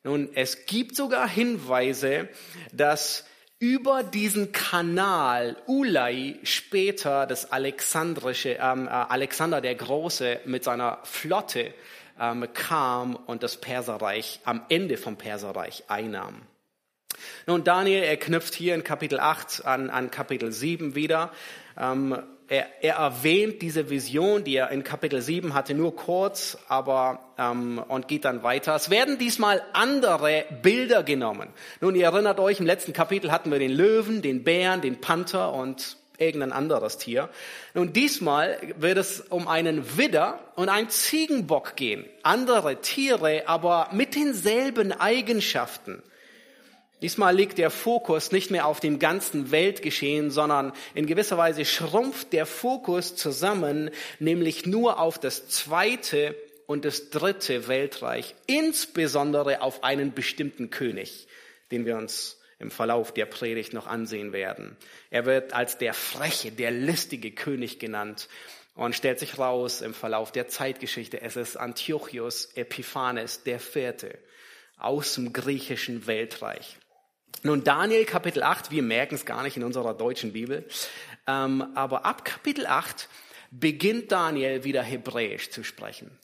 Nun, 0.04 0.28
es 0.34 0.66
gibt 0.66 0.94
sogar 0.94 1.26
Hinweise, 1.26 2.28
dass 2.72 3.24
über 3.58 4.02
diesen 4.02 4.52
Kanal 4.52 5.56
Ulai 5.66 6.38
später 6.42 7.26
das 7.26 7.50
alexandrische 7.50 8.58
ähm, 8.60 8.86
äh, 8.86 8.90
Alexander 8.90 9.62
der 9.62 9.74
Große 9.74 10.40
mit 10.44 10.62
seiner 10.62 10.98
Flotte 11.04 11.72
ähm, 12.20 12.46
kam 12.54 13.16
und 13.16 13.42
das 13.42 13.56
Perserreich 13.56 14.40
am 14.44 14.62
Ende 14.68 14.96
vom 14.96 15.16
Perserreich 15.16 15.84
einnahm. 15.88 16.42
Nun, 17.46 17.64
Daniel, 17.64 18.02
er 18.02 18.16
knüpft 18.16 18.54
hier 18.54 18.74
in 18.74 18.84
Kapitel 18.84 19.18
8 19.18 19.64
an, 19.64 19.90
an 19.90 20.10
Kapitel 20.10 20.52
7 20.52 20.94
wieder. 20.94 21.32
Ähm, 21.78 22.16
er, 22.50 22.66
er 22.82 22.94
erwähnt 22.94 23.60
diese 23.60 23.90
Vision, 23.90 24.42
die 24.42 24.56
er 24.56 24.70
in 24.70 24.82
Kapitel 24.82 25.20
7 25.20 25.52
hatte, 25.52 25.74
nur 25.74 25.94
kurz, 25.94 26.56
aber 26.68 27.20
ähm, 27.36 27.78
und 27.88 28.08
geht 28.08 28.24
dann 28.24 28.42
weiter. 28.42 28.74
Es 28.74 28.88
werden 28.88 29.18
diesmal 29.18 29.62
andere 29.74 30.46
Bilder 30.62 31.02
genommen. 31.02 31.50
Nun, 31.82 31.94
ihr 31.94 32.06
erinnert 32.06 32.40
euch, 32.40 32.58
im 32.58 32.66
letzten 32.66 32.94
Kapitel 32.94 33.30
hatten 33.30 33.50
wir 33.50 33.58
den 33.58 33.72
Löwen, 33.72 34.22
den 34.22 34.44
Bären, 34.44 34.80
den 34.80 35.00
Panther 35.00 35.52
und 35.52 35.97
irgendein 36.18 36.52
anderes 36.52 36.98
Tier. 36.98 37.30
Nun, 37.74 37.92
diesmal 37.92 38.58
wird 38.76 38.98
es 38.98 39.20
um 39.20 39.48
einen 39.48 39.96
Widder 39.96 40.40
und 40.56 40.68
einen 40.68 40.90
Ziegenbock 40.90 41.76
gehen. 41.76 42.04
Andere 42.22 42.80
Tiere, 42.80 43.44
aber 43.46 43.88
mit 43.92 44.14
denselben 44.14 44.92
Eigenschaften. 44.92 46.02
Diesmal 47.00 47.36
liegt 47.36 47.58
der 47.58 47.70
Fokus 47.70 48.32
nicht 48.32 48.50
mehr 48.50 48.66
auf 48.66 48.80
dem 48.80 48.98
ganzen 48.98 49.52
Weltgeschehen, 49.52 50.32
sondern 50.32 50.72
in 50.94 51.06
gewisser 51.06 51.38
Weise 51.38 51.64
schrumpft 51.64 52.32
der 52.32 52.44
Fokus 52.44 53.14
zusammen, 53.14 53.90
nämlich 54.18 54.66
nur 54.66 54.98
auf 54.98 55.18
das 55.18 55.48
zweite 55.48 56.34
und 56.66 56.84
das 56.84 57.10
dritte 57.10 57.68
Weltreich, 57.68 58.34
insbesondere 58.46 59.62
auf 59.62 59.84
einen 59.84 60.12
bestimmten 60.12 60.70
König, 60.70 61.28
den 61.70 61.86
wir 61.86 61.96
uns 61.96 62.37
im 62.58 62.70
Verlauf 62.70 63.12
der 63.12 63.26
Predigt 63.26 63.72
noch 63.72 63.86
ansehen 63.86 64.32
werden. 64.32 64.76
Er 65.10 65.26
wird 65.26 65.52
als 65.52 65.78
der 65.78 65.94
freche, 65.94 66.50
der 66.50 66.70
listige 66.70 67.30
König 67.30 67.78
genannt 67.78 68.28
und 68.74 68.94
stellt 68.94 69.18
sich 69.18 69.38
raus 69.38 69.80
im 69.80 69.94
Verlauf 69.94 70.32
der 70.32 70.48
Zeitgeschichte. 70.48 71.20
Es 71.20 71.36
ist 71.36 71.56
Antiochus 71.56 72.46
Epiphanes 72.54 73.42
der 73.42 73.60
Vierte 73.60 74.18
aus 74.76 75.14
dem 75.14 75.32
griechischen 75.32 76.06
Weltreich. 76.06 76.78
Nun, 77.42 77.62
Daniel 77.62 78.04
Kapitel 78.04 78.42
8, 78.42 78.70
wir 78.70 78.82
merken 78.82 79.14
es 79.14 79.24
gar 79.24 79.42
nicht 79.42 79.56
in 79.56 79.62
unserer 79.62 79.94
deutschen 79.94 80.32
Bibel, 80.32 80.66
ähm, 81.26 81.64
aber 81.74 82.04
ab 82.04 82.24
Kapitel 82.24 82.66
8 82.66 83.08
beginnt 83.50 84.10
Daniel 84.10 84.64
wieder 84.64 84.82
Hebräisch 84.82 85.50
zu 85.50 85.62
sprechen. 85.62 86.18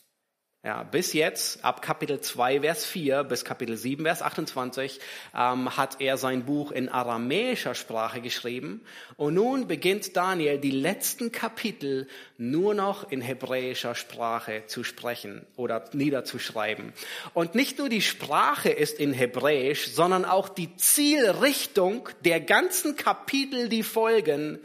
Ja, 0.65 0.83
bis 0.83 1.13
jetzt, 1.13 1.63
ab 1.63 1.83
Kapitel 1.83 2.23
2, 2.23 2.63
Vers 2.63 2.87
4 2.87 3.25
bis 3.25 3.45
Kapitel 3.45 3.77
7, 3.77 4.03
Vers 4.03 4.23
28, 4.23 4.99
ähm, 5.37 5.77
hat 5.77 6.01
er 6.01 6.17
sein 6.17 6.47
Buch 6.47 6.73
in 6.73 6.89
aramäischer 6.89 7.75
Sprache 7.75 8.23
geschrieben. 8.23 8.81
Und 9.19 9.35
nun 9.35 9.69
beginnt 9.69 10.17
Daniel 10.17 10.57
die 10.57 10.71
letzten 10.71 11.31
Kapitel 11.33 12.09
nur 12.39 12.73
noch 12.73 13.11
in 13.11 13.21
hebräischer 13.21 13.95
Sprache 13.95 14.63
zu 14.67 14.85
sprechen 14.85 15.45
oder 15.57 15.85
niederzuschreiben. 15.93 16.95
Und 17.35 17.55
nicht 17.55 17.77
nur 17.77 17.91
die 17.91 18.01
Sprache 18.01 18.71
ist 18.71 18.99
in 18.99 19.13
Hebräisch, 19.13 19.89
sondern 19.89 20.25
auch 20.25 20.49
die 20.49 20.75
Zielrichtung 20.77 22.09
der 22.25 22.41
ganzen 22.41 22.97
Kapitel, 22.97 23.69
die 23.69 23.83
folgen, 23.83 24.61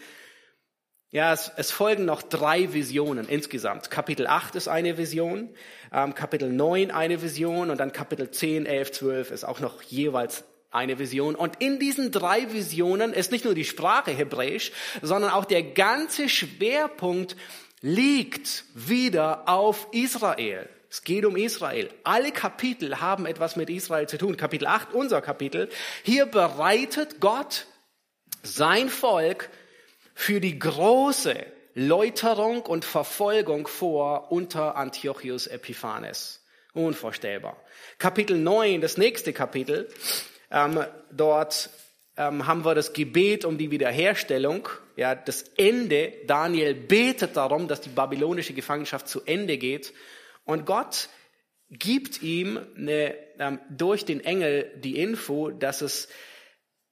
ja, 1.12 1.34
es, 1.34 1.52
es, 1.56 1.72
folgen 1.72 2.06
noch 2.06 2.22
drei 2.22 2.74
Visionen 2.74 3.28
insgesamt. 3.28 3.90
Kapitel 3.90 4.28
8 4.28 4.56
ist 4.56 4.68
eine 4.68 4.98
Vision, 4.98 5.50
ähm, 5.92 6.14
Kapitel 6.14 6.52
9 6.52 6.92
eine 6.92 7.22
Vision 7.22 7.72
und 7.72 7.80
dann 7.80 7.92
Kapitel 7.92 8.30
10, 8.30 8.66
11, 8.66 8.92
12 8.92 9.32
ist 9.32 9.44
auch 9.44 9.60
noch 9.60 9.82
jeweils 9.82 10.44
eine 10.72 11.00
Vision. 11.00 11.36
Und 11.36 11.62
in 11.62 11.80
diesen 11.80 12.12
drei 12.12 12.54
Visionen 12.54 13.14
ist 13.14 13.32
nicht 13.32 13.44
nur 13.44 13.56
die 13.56 13.66
Sprache 13.66 14.12
Hebräisch, 14.12 14.72
sondern 15.02 15.32
auch 15.32 15.46
der 15.46 15.64
ganze 15.64 16.30
Schwerpunkt 16.30 17.36
liegt 17.82 18.66
wieder 18.76 19.50
auf 19.50 19.88
Israel. 19.92 20.70
Es 20.92 21.04
geht 21.04 21.26
um 21.26 21.36
Israel. 21.36 21.90
Alle 22.04 22.32
Kapitel 22.32 23.00
haben 23.00 23.26
etwas 23.26 23.56
mit 23.56 23.70
Israel 23.70 24.08
zu 24.08 24.18
tun. 24.18 24.38
Kapitel 24.38 24.68
8, 24.68 24.94
unser 24.94 25.22
Kapitel. 25.22 25.70
Hier 26.04 26.26
bereitet 26.26 27.20
Gott 27.20 27.68
sein 28.44 28.90
Volk 28.90 29.50
für 30.20 30.42
die 30.42 30.60
große 30.60 31.46
Läuterung 31.76 32.64
und 32.64 32.84
Verfolgung 32.84 33.68
vor 33.70 34.34
unter 34.34 34.76
Antiochus 34.76 35.48
Epiphanes. 35.48 36.44
Unvorstellbar. 36.74 37.56
Kapitel 38.00 38.38
9, 38.38 38.82
das 38.82 38.98
nächste 38.98 39.32
Kapitel, 39.32 39.88
ähm, 40.52 40.84
dort 41.10 41.70
ähm, 42.18 42.46
haben 42.46 42.66
wir 42.66 42.76
das 42.76 42.92
Gebet 42.92 43.46
um 43.46 43.58
die 43.58 43.72
Wiederherstellung, 43.72 44.68
ja, 44.98 45.16
das 45.16 45.44
Ende. 45.56 46.12
Daniel 46.28 46.74
betet 46.76 47.38
darum, 47.38 47.70
dass 47.70 47.80
die 47.80 47.90
babylonische 47.90 48.54
Gefangenschaft 48.54 49.08
zu 49.08 49.22
Ende 49.24 49.58
geht. 49.58 49.94
Und 50.44 50.66
Gott 50.66 51.08
gibt 51.70 52.22
ihm 52.22 52.60
eine, 52.76 53.16
ähm, 53.40 53.62
durch 53.70 54.04
den 54.04 54.20
Engel 54.20 54.70
die 54.84 55.00
Info, 55.00 55.50
dass 55.50 55.80
es 55.80 56.10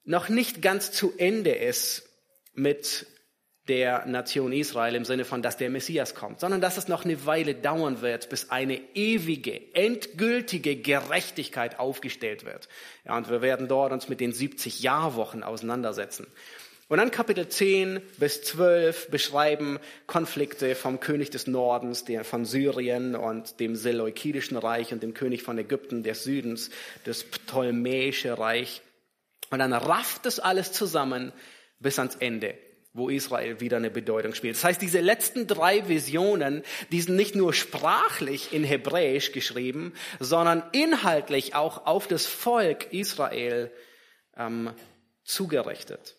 noch 0.05 0.29
nicht 0.29 0.62
ganz 0.62 0.93
zu 0.93 1.13
Ende 1.17 1.51
ist 1.51 2.07
mit 2.53 3.05
der 3.68 4.06
Nation 4.06 4.54
Israel 4.54 4.96
im 4.96 5.06
Sinne 5.06 5.26
von, 5.26 5.42
dass 5.42 5.58
der 5.58 5.70
Messias 5.70 6.16
kommt, 6.16 6.40
sondern 6.40 6.62
dass 6.62 6.78
es 6.78 6.88
noch 6.88 7.06
eine 7.06 7.26
Weile 7.26 7.56
dauern 7.56 8.02
wird, 8.02 8.30
bis 8.30 8.50
eine 8.50 8.80
ewige, 8.96 9.74
endgültige 9.74 10.78
Gerechtigkeit 10.78 11.80
aufgestellt 11.80 12.46
wird. 12.46 12.70
Ja, 13.06 13.18
und 13.18 13.30
wir 13.30 13.42
werden 13.42 13.68
dort 13.68 13.92
uns 13.92 14.10
mit 14.10 14.20
den 14.20 14.32
70 14.32 14.82
Jahrwochen 14.82 15.44
auseinandersetzen. 15.44 16.28
Und 16.90 17.00
dann 17.00 17.12
Kapitel 17.12 17.50
10 17.50 18.00
bis 18.18 18.44
12 18.44 19.10
beschreiben 19.10 19.78
Konflikte 20.06 20.74
vom 20.74 21.02
König 21.02 21.30
des 21.30 21.46
Nordens, 21.46 22.06
der 22.06 22.24
von 22.24 22.46
Syrien 22.46 23.16
und 23.16 23.60
dem 23.60 23.76
Seleukidischen 23.76 24.56
Reich 24.56 24.94
und 24.94 25.04
dem 25.04 25.14
König 25.14 25.44
von 25.44 25.58
Ägypten 25.58 26.04
des 26.04 26.24
Südens, 26.24 26.70
das 27.04 27.26
Ptolemäische 27.26 28.40
Reich. 28.40 28.82
Und 29.50 29.60
dann 29.60 29.74
rafft 29.74 30.26
es 30.26 30.40
alles 30.40 30.72
zusammen 30.72 31.34
bis 31.80 32.00
ans 32.00 32.16
Ende 32.16 32.58
wo 32.98 33.10
Israel 33.10 33.60
wieder 33.60 33.77
eine 33.77 33.92
Bedeutung 33.92 34.34
spielt. 34.34 34.56
Das 34.56 34.63
heißt, 34.63 34.82
diese 34.82 35.00
letzten 35.00 35.48
drei 35.48 35.88
Visionen, 35.88 36.63
die 36.92 37.01
sind 37.01 37.16
nicht 37.16 37.36
nur 37.36 37.54
sprachlich 37.54 38.54
in 38.54 38.63
Hebräisch 38.63 39.32
geschrieben, 39.32 39.94
sondern 40.20 40.63
inhaltlich 40.72 41.56
auch 41.56 41.86
auf 41.86 42.08
das 42.08 42.25
Volk 42.25 42.92
Israel 42.92 43.72
ähm, 44.36 44.72
zugerichtet. 45.24 46.16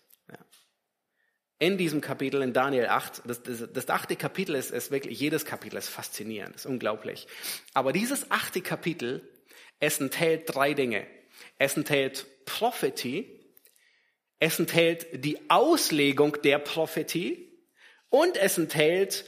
In 1.61 1.77
diesem 1.77 2.01
Kapitel, 2.01 2.41
in 2.43 2.53
Daniel 2.53 2.87
8, 2.87 3.23
das, 3.25 3.43
das, 3.43 3.65
das 3.73 3.89
achte 3.89 4.15
Kapitel 4.15 4.55
ist, 4.55 4.71
ist 4.71 4.93
wirklich, 4.93 5.19
jedes 5.19 5.45
Kapitel 5.45 5.77
ist 5.77 5.89
faszinierend, 5.89 6.55
ist 6.55 6.67
unglaublich. 6.67 7.27
Aber 7.75 7.93
dieses 7.93 8.31
achte 8.31 8.61
Kapitel, 8.61 9.29
es 9.81 10.01
enthält 10.01 10.55
drei 10.55 10.75
Dinge. 10.75 11.05
Es 11.59 11.77
enthält 11.77 12.27
Prophetie, 12.45 13.38
es 14.39 14.59
enthält 14.59 15.07
die 15.25 15.39
Auslegung 15.51 16.37
der 16.43 16.59
Prophetie 16.59 17.49
und 18.09 18.37
es 18.37 18.59
enthält 18.59 19.25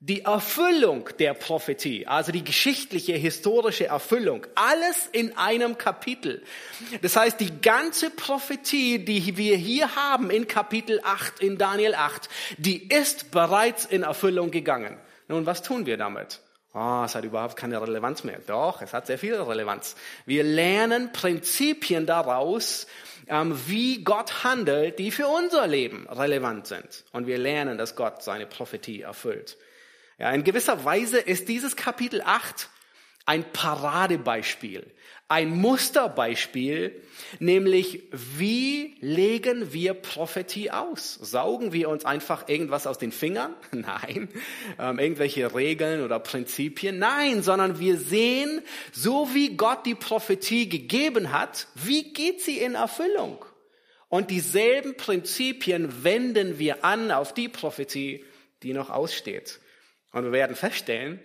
die 0.00 0.20
Erfüllung 0.20 1.08
der 1.18 1.32
Prophetie, 1.32 2.06
also 2.06 2.30
die 2.30 2.44
geschichtliche, 2.44 3.14
historische 3.14 3.86
Erfüllung. 3.86 4.46
Alles 4.54 5.08
in 5.12 5.34
einem 5.38 5.78
Kapitel. 5.78 6.42
Das 7.00 7.16
heißt, 7.16 7.40
die 7.40 7.60
ganze 7.62 8.10
Prophetie, 8.10 8.98
die 8.98 9.38
wir 9.38 9.56
hier 9.56 9.96
haben 9.96 10.30
in 10.30 10.46
Kapitel 10.46 11.00
8, 11.02 11.40
in 11.40 11.56
Daniel 11.56 11.94
8, 11.94 12.28
die 12.58 12.86
ist 12.86 13.30
bereits 13.30 13.86
in 13.86 14.02
Erfüllung 14.02 14.50
gegangen. 14.50 14.98
Nun, 15.26 15.46
was 15.46 15.62
tun 15.62 15.86
wir 15.86 15.96
damit? 15.96 16.40
Oh, 16.74 17.02
es 17.04 17.14
hat 17.14 17.24
überhaupt 17.24 17.56
keine 17.56 17.80
Relevanz 17.80 18.24
mehr. 18.24 18.40
Doch, 18.46 18.82
es 18.82 18.92
hat 18.92 19.06
sehr 19.06 19.16
viel 19.16 19.36
Relevanz. 19.36 19.94
Wir 20.26 20.42
lernen 20.42 21.12
Prinzipien 21.12 22.04
daraus, 22.04 22.88
wie 23.28 24.04
Gott 24.04 24.44
handelt, 24.44 24.98
die 24.98 25.10
für 25.10 25.26
unser 25.26 25.66
Leben 25.66 26.06
relevant 26.08 26.66
sind. 26.66 27.04
Und 27.12 27.26
wir 27.26 27.38
lernen, 27.38 27.78
dass 27.78 27.96
Gott 27.96 28.22
seine 28.22 28.46
Prophetie 28.46 29.02
erfüllt. 29.02 29.56
Ja, 30.18 30.30
in 30.30 30.44
gewisser 30.44 30.84
Weise 30.84 31.18
ist 31.18 31.48
dieses 31.48 31.76
Kapitel 31.76 32.22
8 32.24 32.68
ein 33.26 33.44
Paradebeispiel, 33.52 34.92
ein 35.28 35.50
Musterbeispiel, 35.50 37.02
nämlich 37.38 38.02
wie 38.12 38.96
legen 39.00 39.72
wir 39.72 39.94
Prophetie 39.94 40.70
aus? 40.70 41.14
Saugen 41.14 41.72
wir 41.72 41.88
uns 41.88 42.04
einfach 42.04 42.48
irgendwas 42.48 42.86
aus 42.86 42.98
den 42.98 43.12
Fingern? 43.12 43.54
Nein. 43.72 44.28
Ähm, 44.78 44.98
irgendwelche 44.98 45.54
Regeln 45.54 46.02
oder 46.02 46.20
Prinzipien? 46.20 46.98
Nein, 46.98 47.42
sondern 47.42 47.78
wir 47.78 47.96
sehen, 47.96 48.60
so 48.92 49.32
wie 49.32 49.56
Gott 49.56 49.86
die 49.86 49.94
Prophetie 49.94 50.68
gegeben 50.68 51.32
hat, 51.32 51.68
wie 51.74 52.12
geht 52.12 52.42
sie 52.42 52.58
in 52.58 52.74
Erfüllung? 52.74 53.42
Und 54.08 54.30
dieselben 54.30 54.96
Prinzipien 54.96 56.04
wenden 56.04 56.58
wir 56.58 56.84
an 56.84 57.10
auf 57.10 57.32
die 57.32 57.48
Prophetie, 57.48 58.24
die 58.62 58.74
noch 58.74 58.90
aussteht. 58.90 59.60
Und 60.12 60.24
wir 60.24 60.32
werden 60.32 60.54
feststellen, 60.54 61.20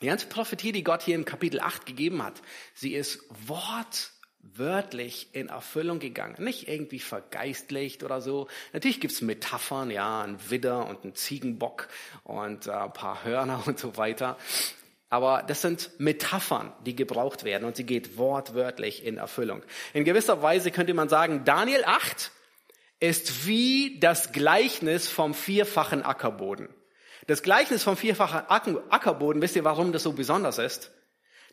die 0.00 0.06
ganze 0.06 0.26
Prophetie, 0.26 0.72
die 0.72 0.84
Gott 0.84 1.02
hier 1.02 1.14
im 1.14 1.24
Kapitel 1.24 1.60
8 1.60 1.86
gegeben 1.86 2.22
hat, 2.22 2.40
sie 2.74 2.94
ist 2.94 3.22
Wort 3.46 4.12
wörtlich 4.42 5.28
in 5.32 5.48
Erfüllung 5.48 5.98
gegangen. 5.98 6.42
Nicht 6.42 6.68
irgendwie 6.68 6.98
vergeistlicht 6.98 8.02
oder 8.02 8.20
so. 8.20 8.48
Natürlich 8.72 9.00
gibt's 9.00 9.20
Metaphern, 9.20 9.90
ja, 9.90 10.22
ein 10.22 10.38
Widder 10.50 10.88
und 10.88 11.04
ein 11.04 11.14
Ziegenbock 11.14 11.88
und 12.24 12.66
äh, 12.66 12.70
ein 12.70 12.92
paar 12.92 13.24
Hörner 13.24 13.62
und 13.66 13.78
so 13.78 13.96
weiter. 13.96 14.38
Aber 15.10 15.42
das 15.42 15.60
sind 15.60 15.90
Metaphern, 15.98 16.72
die 16.86 16.94
gebraucht 16.94 17.44
werden 17.44 17.64
und 17.64 17.76
sie 17.76 17.84
geht 17.84 18.16
wortwörtlich 18.16 19.04
in 19.04 19.18
Erfüllung. 19.18 19.62
In 19.92 20.04
gewisser 20.04 20.40
Weise 20.40 20.70
könnte 20.70 20.94
man 20.94 21.08
sagen, 21.08 21.44
Daniel 21.44 21.82
8 21.84 22.30
ist 23.00 23.46
wie 23.46 23.98
das 23.98 24.32
Gleichnis 24.32 25.08
vom 25.08 25.34
vierfachen 25.34 26.02
Ackerboden. 26.04 26.68
Das 27.30 27.44
Gleichnis 27.44 27.84
vom 27.84 27.96
vierfachen 27.96 28.42
Ackerboden, 28.48 29.40
wisst 29.40 29.54
ihr, 29.54 29.62
warum 29.62 29.92
das 29.92 30.02
so 30.02 30.14
besonders 30.14 30.58
ist? 30.58 30.90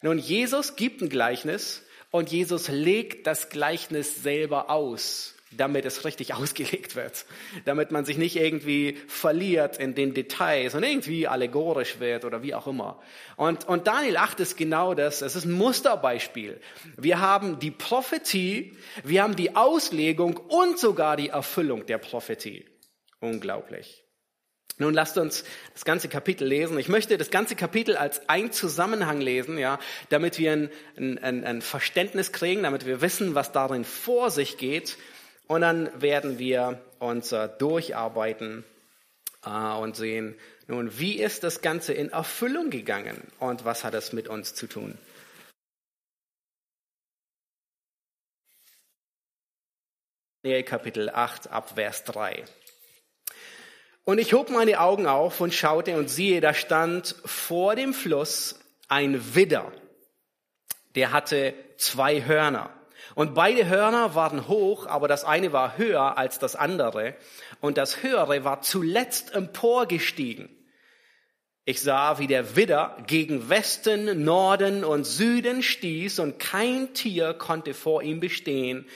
Nun, 0.02 0.18
Jesus 0.18 0.76
gibt 0.76 1.04
ein 1.04 1.10
Gleichnis 1.10 1.84
und 2.10 2.32
Jesus 2.32 2.68
legt 2.68 3.28
das 3.28 3.50
Gleichnis 3.50 4.24
selber 4.24 4.72
aus 4.72 5.36
damit 5.52 5.86
es 5.86 6.04
richtig 6.04 6.34
ausgelegt 6.34 6.96
wird, 6.96 7.26
damit 7.64 7.92
man 7.92 8.06
sich 8.06 8.18
nicht 8.18 8.36
irgendwie 8.36 8.98
verliert 9.08 9.78
in 9.78 9.94
den 9.94 10.16
Details 10.16 10.74
und 10.74 10.82
irgendwie 10.82 11.28
allegorisch 11.28 12.00
wird 12.00 12.26
oder 12.26 12.42
wie 12.42 12.56
auch 12.56 12.66
immer. 12.66 13.00
Und, 13.36 13.66
und 13.68 13.86
Daniel 13.86 14.18
8 14.18 14.40
ist 14.40 14.58
genau 14.58 14.96
das, 14.96 15.22
es 15.22 15.36
ist 15.36 15.46
ein 15.46 15.52
Musterbeispiel. 15.52 16.60
Wir 16.98 17.22
haben 17.22 17.60
die 17.60 17.72
Prophetie, 17.72 18.76
wir 19.04 19.22
haben 19.22 19.36
die 19.36 19.56
Auslegung 19.56 20.38
und 20.38 20.80
sogar 20.80 21.16
die 21.18 21.30
Erfüllung 21.30 21.86
der 21.86 22.00
Prophetie. 22.00 22.66
Unglaublich. 23.20 24.07
Nun 24.80 24.94
lasst 24.94 25.18
uns 25.18 25.44
das 25.74 25.86
ganze 25.86 26.08
Kapitel 26.08 26.48
lesen. 26.48 26.78
Ich 26.78 26.88
möchte 26.88 27.18
das 27.18 27.32
ganze 27.32 27.56
Kapitel 27.56 27.98
als 27.98 28.30
ein 28.30 28.52
Zusammenhang 28.52 29.20
lesen, 29.20 29.58
ja, 29.58 29.80
damit 30.10 30.38
wir 30.38 30.52
ein, 30.52 30.70
ein, 30.96 31.44
ein 31.44 31.62
Verständnis 31.62 32.32
kriegen, 32.32 32.64
damit 32.64 32.86
wir 32.86 33.02
wissen, 33.02 33.34
was 33.34 33.52
darin 33.52 33.86
vor 33.86 34.30
sich 34.30 34.58
geht 34.58 34.98
und 35.48 35.62
dann 35.62 35.90
werden 36.00 36.38
wir 36.38 36.82
uns 37.00 37.32
äh, 37.32 37.50
durcharbeiten 37.58 38.64
äh, 39.46 39.50
und 39.50 39.96
sehen, 39.96 40.36
nun, 40.68 41.00
wie 41.00 41.18
ist 41.18 41.44
das 41.44 41.62
Ganze 41.62 41.94
in 41.94 42.10
Erfüllung 42.10 42.70
gegangen 42.70 43.22
und 43.40 43.64
was 43.64 43.84
hat 43.84 43.94
es 43.94 44.12
mit 44.12 44.28
uns 44.28 44.54
zu 44.54 44.68
tun? 44.68 44.98
Kapitel 50.66 51.10
8 51.10 51.52
ab 51.52 51.74
Vers 51.76 52.06
3. 52.06 52.46
Und 54.08 54.20
ich 54.20 54.32
hob 54.32 54.50
meine 54.50 54.80
Augen 54.80 55.06
auf 55.06 55.42
und 55.42 55.54
schaute 55.54 55.98
und 55.98 56.10
siehe, 56.10 56.40
da 56.40 56.54
stand 56.54 57.14
vor 57.26 57.76
dem 57.76 57.94
Fluss 57.94 58.58
ein 58.88 59.36
Widder, 59.36 59.70
der 60.96 61.12
hatte 61.12 61.54
zwei 61.76 62.24
Hörner 62.26 62.70
und 63.16 63.36
beide 63.36 63.68
Hörner 63.68 64.16
waren 64.16 64.48
hoch, 64.48 64.86
aber 64.88 65.10
das 65.10 65.26
eine 65.26 65.52
war 65.52 65.78
höher 65.78 66.18
als 66.18 66.40
das 66.40 66.56
andere. 66.56 67.16
Und 67.60 67.78
das 67.78 68.02
höhere 68.02 68.46
war 68.46 68.62
zuletzt 68.62 69.36
emporgestiegen. 69.36 70.48
Ich 71.66 71.82
sah, 71.82 72.18
wie 72.18 72.28
der 72.28 72.56
Widder 72.56 73.04
gegen 73.08 73.50
Westen, 73.50 74.24
Norden 74.24 74.86
und 74.86 75.04
Süden 75.04 75.62
stieß 75.62 76.20
und 76.20 76.40
kein 76.40 76.94
Tier 76.94 77.34
konnte 77.34 77.74
vor 77.74 78.04
ihm 78.04 78.22
bestehen 78.22 78.88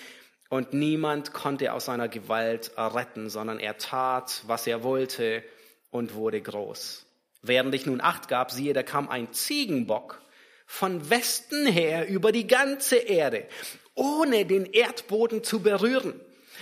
und 0.51 0.73
niemand 0.73 1.31
konnte 1.31 1.71
aus 1.71 1.85
seiner 1.85 2.09
Gewalt 2.09 2.73
retten, 2.75 3.29
sondern 3.29 3.57
er 3.57 3.77
tat, 3.77 4.43
was 4.47 4.67
er 4.67 4.83
wollte 4.83 5.43
und 5.91 6.13
wurde 6.13 6.41
groß. 6.41 7.05
Während 7.41 7.73
ich 7.73 7.85
nun 7.85 8.01
Acht 8.01 8.27
gab, 8.27 8.51
siehe, 8.51 8.73
da 8.73 8.83
kam 8.83 9.07
ein 9.07 9.31
Ziegenbock 9.31 10.21
von 10.65 11.09
Westen 11.09 11.65
her 11.65 12.09
über 12.09 12.33
die 12.33 12.47
ganze 12.47 12.97
Erde 12.97 13.47
ohne 13.95 14.45
den 14.45 14.65
Erdboden 14.65 15.41
zu 15.41 15.61
berühren. 15.61 16.19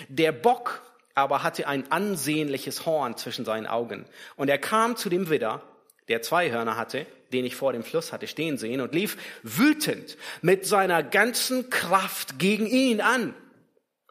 Der 0.08 0.34
Bock 0.34 0.84
aber 1.16 1.42
hatte 1.42 1.68
ein 1.68 1.92
ansehnliches 1.92 2.86
Horn 2.86 3.18
zwischen 3.18 3.44
seinen 3.44 3.66
Augen. 3.66 4.06
Und 4.36 4.50
er 4.50 4.60
kam 4.60 4.98
zu 4.98 5.10
dem 5.10 5.32
Widder, 5.32 5.64
der 6.10 6.22
zwei 6.22 6.52
Hörner 6.52 6.78
hatte, 6.78 7.08
den 7.34 7.44
ich 7.44 7.56
vor 7.56 7.74
dem 7.74 7.84
Fluss 7.84 8.14
hatte 8.14 8.28
stehen 8.28 8.60
sehen, 8.60 8.82
und 8.82 8.94
lief 8.94 9.18
wütend 9.42 10.16
mit 10.44 10.68
seiner 10.68 11.02
ganzen 11.02 11.72
Kraft 11.72 12.38
gegen 12.38 12.68
ihn 12.68 13.02
an. 13.02 13.34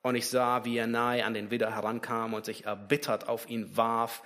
Und 0.02 0.14
ich 0.14 0.28
sah, 0.28 0.64
wie 0.64 0.76
er 0.76 0.86
nahe 0.86 1.24
an 1.24 1.34
den 1.34 1.50
Widder 1.50 1.74
herankam 1.74 2.34
und 2.34 2.44
sich 2.44 2.64
erbittert 2.64 3.28
auf 3.28 3.48
ihn 3.48 3.76
warf 3.76 4.22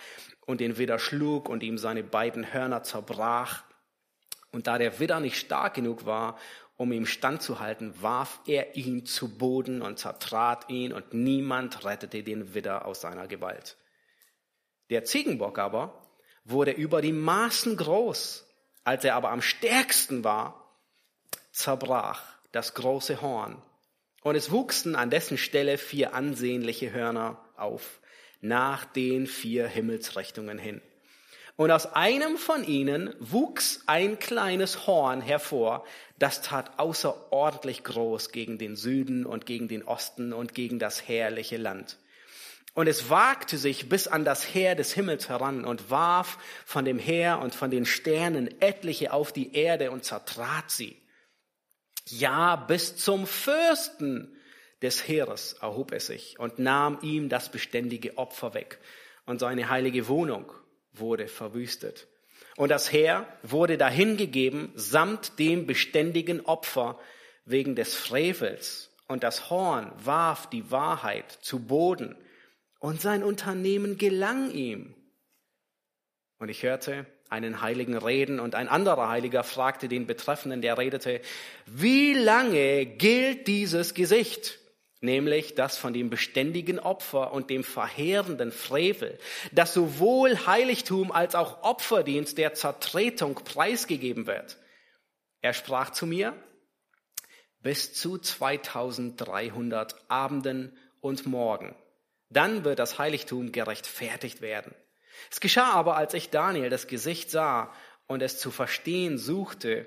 und 0.46 0.60
den 0.60 0.76
Widder 0.76 0.98
schlug 0.98 1.48
und 1.48 1.62
ihm 1.62 1.78
seine 1.78 2.02
beiden 2.02 2.52
Hörner 2.52 2.82
zerbrach. 2.82 3.64
Und 4.50 4.66
da 4.66 4.76
der 4.78 5.00
Widder 5.00 5.20
nicht 5.20 5.38
stark 5.38 5.74
genug 5.74 6.04
war, 6.04 6.38
um 6.76 6.92
ihm 6.92 7.06
standzuhalten, 7.06 8.00
warf 8.02 8.40
er 8.46 8.76
ihn 8.76 9.06
zu 9.06 9.38
Boden 9.38 9.82
und 9.82 9.98
zertrat 9.98 10.68
ihn 10.68 10.92
und 10.92 11.14
niemand 11.14 11.84
rettete 11.84 12.22
den 12.22 12.54
Widder 12.54 12.84
aus 12.86 13.00
seiner 13.00 13.28
Gewalt. 13.28 13.76
Der 14.90 15.04
Ziegenbock 15.04 15.58
aber 15.58 16.02
wurde 16.44 16.72
über 16.72 17.00
die 17.00 17.12
Maßen 17.12 17.76
groß. 17.76 18.46
Als 18.84 19.04
er 19.04 19.14
aber 19.14 19.30
am 19.30 19.42
stärksten 19.42 20.24
war, 20.24 20.76
zerbrach 21.52 22.22
das 22.50 22.74
große 22.74 23.22
Horn 23.22 23.62
und 24.22 24.36
es 24.36 24.50
wuchsen 24.50 24.96
an 24.96 25.10
dessen 25.10 25.38
Stelle 25.38 25.78
vier 25.78 26.14
ansehnliche 26.14 26.92
Hörner 26.92 27.38
auf, 27.56 28.00
nach 28.40 28.84
den 28.84 29.26
vier 29.26 29.66
Himmelsrichtungen 29.66 30.58
hin. 30.58 30.80
Und 31.56 31.70
aus 31.70 31.92
einem 31.92 32.38
von 32.38 32.64
ihnen 32.64 33.14
wuchs 33.20 33.82
ein 33.86 34.18
kleines 34.18 34.86
Horn 34.86 35.20
hervor, 35.20 35.84
das 36.18 36.40
tat 36.40 36.78
außerordentlich 36.78 37.84
groß 37.84 38.32
gegen 38.32 38.58
den 38.58 38.74
Süden 38.74 39.26
und 39.26 39.44
gegen 39.44 39.68
den 39.68 39.82
Osten 39.82 40.32
und 40.32 40.54
gegen 40.54 40.78
das 40.78 41.06
herrliche 41.06 41.58
Land. 41.58 41.98
Und 42.74 42.86
es 42.86 43.10
wagte 43.10 43.58
sich 43.58 43.90
bis 43.90 44.08
an 44.08 44.24
das 44.24 44.54
Heer 44.54 44.74
des 44.74 44.94
Himmels 44.94 45.28
heran 45.28 45.66
und 45.66 45.90
warf 45.90 46.38
von 46.64 46.86
dem 46.86 46.98
Heer 46.98 47.40
und 47.40 47.54
von 47.54 47.70
den 47.70 47.84
Sternen 47.84 48.62
etliche 48.62 49.12
auf 49.12 49.30
die 49.30 49.54
Erde 49.54 49.90
und 49.90 50.04
zertrat 50.04 50.70
sie. 50.70 51.01
Ja, 52.06 52.56
bis 52.56 52.96
zum 52.96 53.26
Fürsten 53.26 54.36
des 54.82 55.06
Heeres 55.06 55.54
erhob 55.54 55.92
es 55.92 56.06
sich 56.06 56.38
und 56.38 56.58
nahm 56.58 56.98
ihm 57.02 57.28
das 57.28 57.50
beständige 57.50 58.18
Opfer 58.18 58.54
weg 58.54 58.78
und 59.26 59.38
seine 59.38 59.68
heilige 59.68 60.08
Wohnung 60.08 60.52
wurde 60.92 61.28
verwüstet. 61.28 62.08
Und 62.56 62.70
das 62.70 62.92
Heer 62.92 63.26
wurde 63.42 63.78
dahingegeben 63.78 64.72
samt 64.74 65.38
dem 65.38 65.66
beständigen 65.66 66.44
Opfer 66.44 67.00
wegen 67.44 67.76
des 67.76 67.94
Frevels. 67.94 68.90
Und 69.08 69.22
das 69.22 69.50
Horn 69.50 69.92
warf 69.96 70.48
die 70.50 70.70
Wahrheit 70.70 71.30
zu 71.30 71.60
Boden. 71.66 72.16
Und 72.78 73.00
sein 73.00 73.22
Unternehmen 73.22 73.96
gelang 73.96 74.50
ihm. 74.50 74.94
Und 76.38 76.48
ich 76.48 76.62
hörte 76.62 77.06
einen 77.32 77.62
Heiligen 77.62 77.96
reden 77.96 78.38
und 78.38 78.54
ein 78.54 78.68
anderer 78.68 79.08
Heiliger 79.08 79.42
fragte 79.42 79.88
den 79.88 80.06
Betreffenden, 80.06 80.62
der 80.62 80.78
redete, 80.78 81.20
wie 81.66 82.12
lange 82.12 82.86
gilt 82.86 83.48
dieses 83.48 83.94
Gesicht? 83.94 84.58
nämlich 85.04 85.56
das 85.56 85.76
von 85.76 85.92
dem 85.92 86.10
beständigen 86.10 86.78
Opfer 86.78 87.32
und 87.32 87.50
dem 87.50 87.64
verheerenden 87.64 88.52
Frevel, 88.52 89.18
das 89.50 89.74
sowohl 89.74 90.46
Heiligtum 90.46 91.10
als 91.10 91.34
auch 91.34 91.62
Opferdienst 91.64 92.38
der 92.38 92.54
Zertretung 92.54 93.34
preisgegeben 93.34 94.26
wird. 94.26 94.58
Er 95.40 95.54
sprach 95.54 95.90
zu 95.90 96.06
mir, 96.06 96.34
bis 97.60 97.94
zu 97.94 98.16
2300 98.18 99.96
Abenden 100.08 100.76
und 101.00 101.26
Morgen. 101.26 101.74
Dann 102.30 102.64
wird 102.64 102.78
das 102.78 102.98
Heiligtum 102.98 103.52
gerechtfertigt 103.52 104.40
werden. 104.40 104.74
Es 105.30 105.40
geschah 105.40 105.72
aber, 105.72 105.96
als 105.96 106.14
ich 106.14 106.30
Daniel 106.30 106.70
das 106.70 106.86
Gesicht 106.86 107.30
sah 107.30 107.72
und 108.06 108.22
es 108.22 108.38
zu 108.38 108.50
verstehen 108.50 109.18
suchte, 109.18 109.86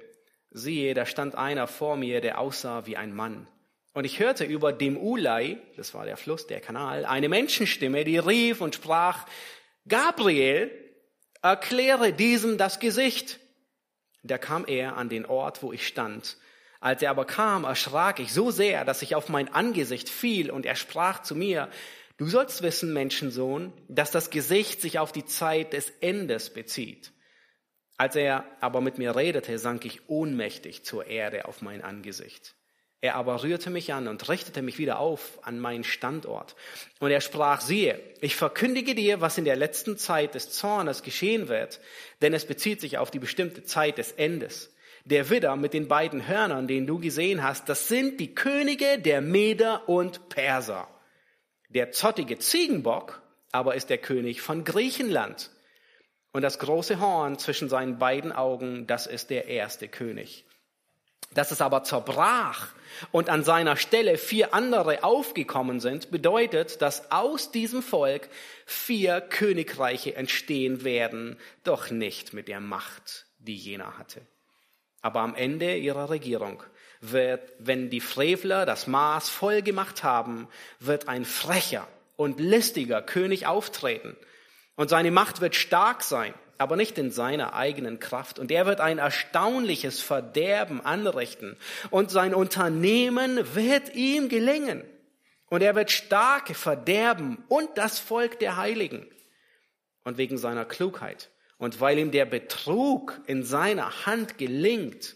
siehe, 0.52 0.94
da 0.94 1.06
stand 1.06 1.36
einer 1.36 1.68
vor 1.68 1.98
mir, 1.98 2.22
der 2.22 2.40
aussah 2.40 2.86
wie 2.86 2.98
ein 2.98 3.14
Mann. 3.14 3.48
Und 3.94 4.04
ich 4.04 4.20
hörte 4.20 4.44
über 4.44 4.74
dem 4.74 4.98
Ulai, 4.98 5.58
das 5.78 5.94
war 5.94 6.06
der 6.06 6.18
Fluss, 6.18 6.48
der 6.48 6.60
Kanal, 6.60 7.06
eine 7.06 7.30
Menschenstimme, 7.30 8.04
die 8.04 8.18
rief 8.18 8.60
und 8.62 8.76
sprach, 8.76 9.26
Gabriel, 9.88 10.72
erkläre 11.42 12.12
diesem 12.12 12.58
das 12.58 12.80
Gesicht. 12.80 13.40
Da 14.24 14.38
kam 14.38 14.66
er 14.66 14.98
an 14.98 15.10
den 15.10 15.26
Ort, 15.26 15.62
wo 15.62 15.72
ich 15.72 15.88
stand. 15.88 16.38
Als 16.80 17.02
er 17.02 17.12
aber 17.12 17.26
kam, 17.26 17.64
erschrak 17.64 18.20
ich 18.20 18.34
so 18.34 18.52
sehr, 18.52 18.84
dass 18.84 19.02
ich 19.02 19.16
auf 19.16 19.30
mein 19.30 19.54
Angesicht 19.54 20.10
fiel 20.10 20.52
und 20.52 20.66
er 20.66 20.76
sprach 20.76 21.22
zu 21.22 21.36
mir, 21.36 21.70
du 22.18 22.28
sollst 22.28 22.62
wissen, 22.62 22.94
Menschensohn, 22.94 23.74
dass 23.88 24.12
das 24.12 24.30
Gesicht 24.30 24.82
sich 24.82 25.00
auf 25.00 25.12
die 25.12 25.26
Zeit 25.26 25.74
des 25.74 25.90
Endes 26.02 26.52
bezieht. 26.54 27.12
Als 27.98 28.16
er 28.16 28.46
aber 28.60 28.82
mit 28.82 28.98
mir 28.98 29.16
redete, 29.16 29.58
sank 29.58 29.86
ich 29.86 30.10
ohnmächtig 30.10 30.84
zur 30.84 31.08
Erde 31.08 31.46
auf 31.46 31.62
mein 31.62 31.82
Angesicht. 31.82 32.56
Er 33.06 33.16
aber 33.16 33.44
rührte 33.44 33.70
mich 33.70 33.94
an 33.94 34.08
und 34.08 34.28
richtete 34.30 34.62
mich 34.62 34.80
wieder 34.80 35.00
auf 35.00 35.40
an 35.44 35.60
meinen 35.60 35.84
Standort. 35.84 36.56
Und 37.00 37.12
er 37.12 37.22
sprach, 37.22 37.62
siehe, 37.62 38.02
ich 38.20 38.36
verkündige 38.36 38.96
dir, 38.96 39.22
was 39.22 39.38
in 39.38 39.46
der 39.46 39.56
letzten 39.56 39.98
Zeit 39.98 40.34
des 40.34 40.50
Zornes 40.50 41.04
geschehen 41.04 41.48
wird, 41.48 41.80
denn 42.22 42.34
es 42.34 42.46
bezieht 42.46 42.82
sich 42.82 42.98
auf 42.98 43.12
die 43.12 43.20
bestimmte 43.20 43.64
Zeit 43.64 44.00
des 44.00 44.12
Endes. 44.14 44.74
Der 45.04 45.30
Widder 45.30 45.56
mit 45.56 45.74
den 45.74 45.88
beiden 45.88 46.28
Hörnern, 46.28 46.68
den 46.68 46.88
du 46.88 47.00
gesehen 47.00 47.44
hast, 47.44 47.70
das 47.70 47.88
sind 47.88 48.20
die 48.20 48.34
Könige 48.34 48.98
der 48.98 49.22
Meder 49.22 49.88
und 49.88 50.30
Perser. 50.30 50.88
Der 51.76 51.92
zottige 51.92 52.40
Ziegenbock 52.40 53.22
aber 53.52 53.76
ist 53.76 53.90
der 53.90 53.98
König 53.98 54.42
von 54.42 54.64
Griechenland. 54.64 55.52
Und 56.32 56.42
das 56.42 56.58
große 56.60 57.00
Horn 57.00 57.38
zwischen 57.38 57.70
seinen 57.70 58.00
beiden 58.00 58.32
Augen, 58.32 58.88
das 58.88 59.08
ist 59.08 59.30
der 59.30 59.48
erste 59.48 59.88
König. 59.88 60.46
Dass 61.34 61.52
es 61.52 61.62
aber 61.62 61.84
zerbrach 61.84 62.70
und 63.12 63.30
an 63.30 63.44
seiner 63.44 63.76
Stelle 63.76 64.18
vier 64.18 64.54
andere 64.54 65.04
aufgekommen 65.04 65.82
sind, 65.82 66.12
bedeutet, 66.12 66.82
dass 66.82 67.12
aus 67.12 67.52
diesem 67.52 67.82
Volk 67.82 68.30
vier 68.66 69.20
Königreiche 69.20 70.16
entstehen 70.16 70.86
werden, 70.86 71.38
doch 71.64 71.90
nicht 71.92 72.34
mit 72.34 72.48
der 72.48 72.62
Macht, 72.62 73.26
die 73.38 73.56
jener 73.56 73.98
hatte. 73.98 74.22
Aber 75.02 75.22
am 75.22 75.36
Ende 75.36 75.76
ihrer 75.76 76.10
Regierung 76.10 76.64
wird, 77.02 77.42
wenn 77.60 77.90
die 77.90 78.02
Frevler 78.02 78.66
das 78.66 78.88
Maß 78.88 79.30
voll 79.30 79.62
gemacht 79.62 80.04
haben, 80.04 80.48
wird 80.80 81.08
ein 81.08 81.26
frecher 81.26 81.88
und 82.16 82.40
listiger 82.40 83.02
König 83.02 83.46
auftreten. 83.46 84.16
Und 84.76 84.90
seine 84.90 85.12
Macht 85.12 85.42
wird 85.42 85.56
stark 85.56 86.04
sein 86.04 86.34
aber 86.58 86.76
nicht 86.76 86.98
in 86.98 87.12
seiner 87.12 87.54
eigenen 87.54 88.00
Kraft. 88.00 88.40
Und 88.40 88.52
er 88.52 88.66
wird 88.66 88.80
ein 88.80 88.98
erstaunliches 88.98 90.02
Verderben 90.02 90.82
anrichten. 90.82 91.58
Und 91.90 92.12
sein 92.12 92.34
Unternehmen 92.34 93.56
wird 93.56 93.94
ihm 93.96 94.30
gelingen. 94.30 94.84
Und 95.48 95.62
er 95.62 95.76
wird 95.76 95.92
starke 95.92 96.54
verderben 96.54 97.44
und 97.50 97.70
das 97.76 98.00
Volk 98.00 98.40
der 98.40 98.58
Heiligen. 98.58 99.08
Und 100.04 100.18
wegen 100.18 100.38
seiner 100.38 100.66
Klugheit 100.66 101.32
und 101.58 101.82
weil 101.82 101.98
ihm 101.98 102.12
der 102.12 102.26
Betrug 102.26 103.20
in 103.28 103.44
seiner 103.44 104.06
Hand 104.06 104.38
gelingt, 104.38 105.16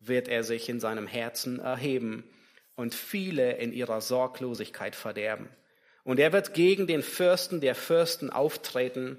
wird 0.00 0.28
er 0.28 0.44
sich 0.44 0.68
in 0.68 0.80
seinem 0.80 1.06
Herzen 1.06 1.60
erheben 1.60 2.24
und 2.74 2.94
viele 2.94 3.58
in 3.58 3.72
ihrer 3.72 4.00
Sorglosigkeit 4.00 4.96
verderben. 4.96 5.48
Und 6.02 6.18
er 6.18 6.32
wird 6.32 6.54
gegen 6.54 6.86
den 6.86 7.02
Fürsten 7.02 7.60
der 7.60 7.74
Fürsten 7.74 8.30
auftreten 8.30 9.18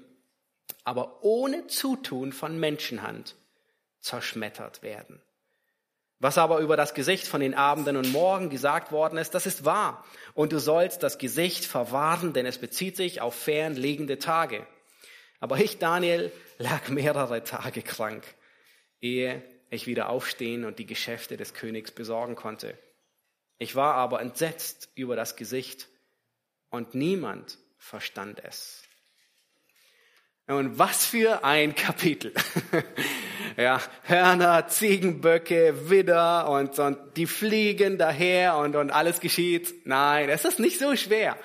aber 0.84 1.22
ohne 1.22 1.66
Zutun 1.68 2.32
von 2.32 2.58
Menschenhand 2.58 3.36
zerschmettert 4.00 4.82
werden. 4.82 5.22
Was 6.18 6.38
aber 6.38 6.58
über 6.58 6.76
das 6.76 6.94
Gesicht 6.94 7.26
von 7.26 7.40
den 7.40 7.54
Abenden 7.54 7.96
und 7.96 8.12
Morgen 8.12 8.48
gesagt 8.48 8.92
worden 8.92 9.18
ist, 9.18 9.34
das 9.34 9.46
ist 9.46 9.64
wahr. 9.64 10.04
Und 10.34 10.52
du 10.52 10.60
sollst 10.60 11.02
das 11.02 11.18
Gesicht 11.18 11.64
verwahren, 11.64 12.32
denn 12.32 12.46
es 12.46 12.58
bezieht 12.58 12.96
sich 12.96 13.20
auf 13.20 13.34
fernliegende 13.34 14.18
Tage. 14.18 14.64
Aber 15.40 15.58
ich, 15.58 15.78
Daniel, 15.78 16.30
lag 16.58 16.88
mehrere 16.88 17.42
Tage 17.42 17.82
krank, 17.82 18.22
ehe 19.00 19.42
ich 19.72 19.86
wieder 19.86 20.08
aufstehen 20.08 20.64
und 20.64 20.78
die 20.78 20.86
Geschäfte 20.86 21.36
des 21.36 21.54
Königs 21.54 21.90
besorgen 21.90 22.36
konnte. 22.36 22.78
Ich 23.58 23.74
war 23.74 23.94
aber 23.94 24.20
entsetzt 24.20 24.90
über 24.94 25.16
das 25.16 25.36
Gesicht 25.36 25.88
und 26.70 26.94
niemand 26.94 27.58
verstand 27.78 28.42
es. 28.44 28.82
Und 30.46 30.78
was 30.78 31.06
für 31.06 31.44
ein 31.44 31.74
Kapitel. 31.76 32.34
ja, 33.56 33.80
Hörner, 34.02 34.68
Ziegenböcke, 34.68 35.88
Widder 35.88 36.48
und, 36.50 36.78
und 36.78 36.98
die 37.16 37.26
fliegen 37.26 37.96
daher 37.96 38.56
und, 38.56 38.76
und 38.76 38.90
alles 38.90 39.20
geschieht. 39.20 39.86
Nein, 39.86 40.28
es 40.28 40.44
ist 40.44 40.58
nicht 40.58 40.78
so 40.78 40.94
schwer, 40.96 41.38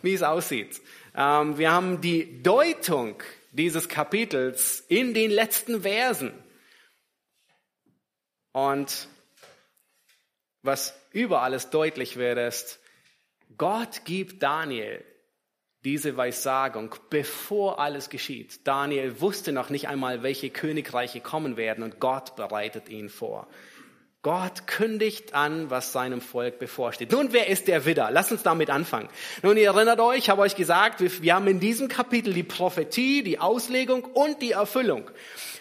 wie 0.00 0.14
es 0.14 0.22
aussieht. 0.22 0.80
Ähm, 1.14 1.58
wir 1.58 1.70
haben 1.70 2.00
die 2.00 2.42
Deutung 2.42 3.22
dieses 3.52 3.88
Kapitels 3.88 4.84
in 4.88 5.12
den 5.12 5.30
letzten 5.30 5.82
Versen. 5.82 6.43
Und 8.54 9.08
was 10.62 10.94
über 11.10 11.42
alles 11.42 11.70
deutlich 11.70 12.16
wird, 12.16 12.38
ist, 12.38 12.78
Gott 13.58 14.04
gibt 14.04 14.44
Daniel 14.44 15.04
diese 15.84 16.16
Weissagung, 16.16 16.94
bevor 17.10 17.80
alles 17.80 18.10
geschieht. 18.10 18.66
Daniel 18.66 19.20
wusste 19.20 19.52
noch 19.52 19.70
nicht 19.70 19.88
einmal, 19.88 20.22
welche 20.22 20.50
Königreiche 20.50 21.20
kommen 21.20 21.56
werden 21.56 21.82
und 21.82 21.98
Gott 21.98 22.36
bereitet 22.36 22.88
ihn 22.88 23.08
vor. 23.08 23.48
Gott 24.22 24.68
kündigt 24.68 25.34
an, 25.34 25.68
was 25.68 25.92
seinem 25.92 26.20
Volk 26.22 26.60
bevorsteht. 26.60 27.10
Nun, 27.10 27.32
wer 27.32 27.48
ist 27.48 27.66
der 27.66 27.84
Widder? 27.84 28.10
Lass 28.12 28.30
uns 28.30 28.44
damit 28.44 28.70
anfangen. 28.70 29.08
Nun, 29.42 29.56
ihr 29.56 29.66
erinnert 29.66 30.00
euch, 30.00 30.18
ich 30.18 30.30
habe 30.30 30.42
euch 30.42 30.54
gesagt, 30.54 31.00
wir 31.22 31.34
haben 31.34 31.48
in 31.48 31.60
diesem 31.60 31.88
Kapitel 31.88 32.32
die 32.32 32.44
Prophetie, 32.44 33.24
die 33.24 33.40
Auslegung 33.40 34.04
und 34.04 34.40
die 34.40 34.52
Erfüllung. 34.52 35.10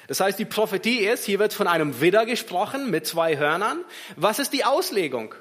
Das 0.07 0.19
heißt, 0.19 0.37
die 0.37 0.45
Prophetie 0.45 0.99
ist, 0.99 1.25
hier 1.25 1.39
wird 1.39 1.53
von 1.53 1.67
einem 1.67 2.01
Widder 2.01 2.25
gesprochen 2.25 2.91
mit 2.91 3.07
zwei 3.07 3.37
Hörnern. 3.37 3.83
Was 4.15 4.39
ist 4.39 4.53
die 4.53 4.65
Auslegung? 4.65 5.33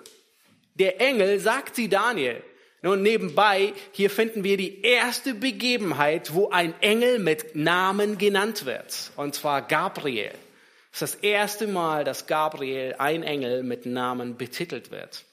Der 0.74 1.00
Engel 1.00 1.40
sagt 1.40 1.76
sie 1.76 1.88
Daniel. 1.88 2.42
Nun 2.82 3.02
nebenbei, 3.02 3.74
hier 3.92 4.10
finden 4.10 4.42
wir 4.42 4.56
die 4.56 4.82
erste 4.82 5.34
Begebenheit, 5.34 6.34
wo 6.34 6.50
ein 6.50 6.74
Engel 6.80 7.20
mit 7.20 7.54
Namen 7.54 8.18
genannt 8.18 8.66
wird, 8.66 9.12
und 9.14 9.36
zwar 9.36 9.62
Gabriel. 9.62 10.32
Das 10.90 11.02
ist 11.02 11.14
das 11.14 11.22
erste 11.22 11.66
Mal, 11.68 12.02
dass 12.02 12.26
Gabriel, 12.26 12.96
ein 12.98 13.22
Engel, 13.22 13.62
mit 13.62 13.86
Namen 13.86 14.36
betitelt 14.36 14.90
wird. 14.90 15.24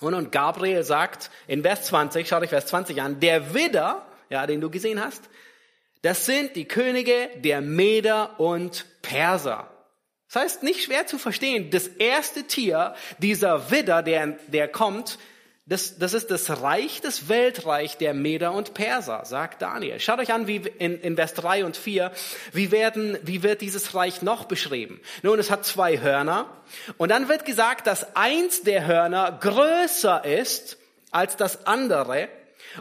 Und, 0.00 0.14
und 0.14 0.32
Gabriel 0.32 0.82
sagt 0.82 1.30
in 1.46 1.62
Vers 1.62 1.84
20, 1.84 2.26
schau 2.26 2.40
dich 2.40 2.48
Vers 2.48 2.66
20 2.66 3.02
an, 3.02 3.20
der 3.20 3.52
Widder, 3.52 4.06
ja, 4.30 4.46
den 4.46 4.62
du 4.62 4.70
gesehen 4.70 5.04
hast, 5.04 5.28
das 6.02 6.26
sind 6.26 6.56
die 6.56 6.66
Könige 6.66 7.30
der 7.36 7.60
Meder 7.60 8.40
und 8.40 8.86
Perser. 9.02 9.68
Das 10.32 10.42
heißt, 10.42 10.62
nicht 10.62 10.84
schwer 10.84 11.06
zu 11.06 11.18
verstehen, 11.18 11.70
das 11.70 11.88
erste 11.88 12.44
Tier, 12.44 12.94
dieser 13.18 13.70
Widder, 13.70 14.02
der, 14.02 14.38
der 14.46 14.68
kommt, 14.68 15.18
das, 15.66 15.98
das 15.98 16.14
ist 16.14 16.30
das 16.30 16.62
Reich, 16.62 17.00
das 17.00 17.28
Weltreich 17.28 17.96
der 17.96 18.14
Meder 18.14 18.52
und 18.52 18.74
Perser, 18.74 19.24
sagt 19.24 19.62
Daniel. 19.62 20.00
Schaut 20.00 20.18
euch 20.18 20.32
an, 20.32 20.46
wie 20.46 20.56
in, 20.56 21.00
in 21.00 21.16
Vers 21.16 21.34
3 21.34 21.64
und 21.64 21.76
4, 21.76 22.12
wie, 22.52 22.70
werden, 22.70 23.18
wie 23.22 23.42
wird 23.42 23.60
dieses 23.60 23.94
Reich 23.94 24.22
noch 24.22 24.44
beschrieben? 24.44 25.00
Nun, 25.22 25.38
es 25.38 25.50
hat 25.50 25.64
zwei 25.64 26.00
Hörner 26.00 26.46
und 26.96 27.10
dann 27.10 27.28
wird 27.28 27.44
gesagt, 27.44 27.86
dass 27.86 28.16
eins 28.16 28.62
der 28.62 28.86
Hörner 28.86 29.38
größer 29.40 30.24
ist 30.24 30.78
als 31.10 31.36
das 31.36 31.66
andere 31.66 32.28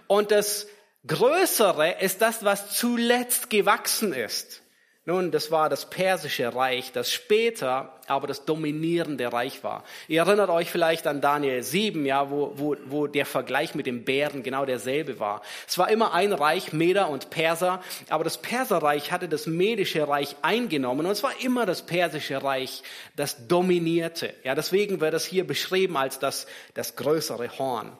und 0.07 0.31
das 0.31 0.67
Größere 1.07 2.01
ist 2.01 2.21
das, 2.21 2.43
was 2.43 2.75
zuletzt 2.75 3.49
gewachsen 3.49 4.13
ist. 4.13 4.61
Nun, 5.05 5.31
das 5.31 5.49
war 5.49 5.69
das 5.69 5.89
persische 5.89 6.53
Reich, 6.53 6.91
das 6.91 7.11
später 7.11 7.99
aber 8.05 8.27
das 8.27 8.45
dominierende 8.45 9.31
Reich 9.33 9.63
war. 9.63 9.83
Ihr 10.07 10.21
erinnert 10.21 10.49
euch 10.51 10.69
vielleicht 10.69 11.07
an 11.07 11.19
Daniel 11.19 11.63
7, 11.63 12.05
ja, 12.05 12.29
wo, 12.29 12.53
wo, 12.57 12.75
wo 12.85 13.07
der 13.07 13.25
Vergleich 13.25 13.73
mit 13.73 13.87
dem 13.87 14.03
Bären 14.03 14.43
genau 14.43 14.65
derselbe 14.65 15.19
war. 15.19 15.41
Es 15.67 15.77
war 15.77 15.89
immer 15.89 16.13
ein 16.13 16.33
Reich, 16.33 16.73
Meder 16.73 17.09
und 17.09 17.31
Perser, 17.31 17.81
aber 18.09 18.23
das 18.23 18.37
Perserreich 18.37 19.11
hatte 19.11 19.29
das 19.29 19.47
medische 19.47 20.07
Reich 20.07 20.35
eingenommen 20.43 21.05
und 21.05 21.11
es 21.11 21.23
war 21.23 21.33
immer 21.41 21.65
das 21.65 21.83
persische 21.83 22.43
Reich, 22.43 22.83
das 23.15 23.47
dominierte. 23.47 24.33
Ja, 24.43 24.53
deswegen 24.53 25.01
wird 25.01 25.15
es 25.15 25.25
hier 25.25 25.47
beschrieben 25.47 25.97
als 25.97 26.19
das, 26.19 26.45
das 26.75 26.95
größere 26.95 27.57
Horn. 27.57 27.97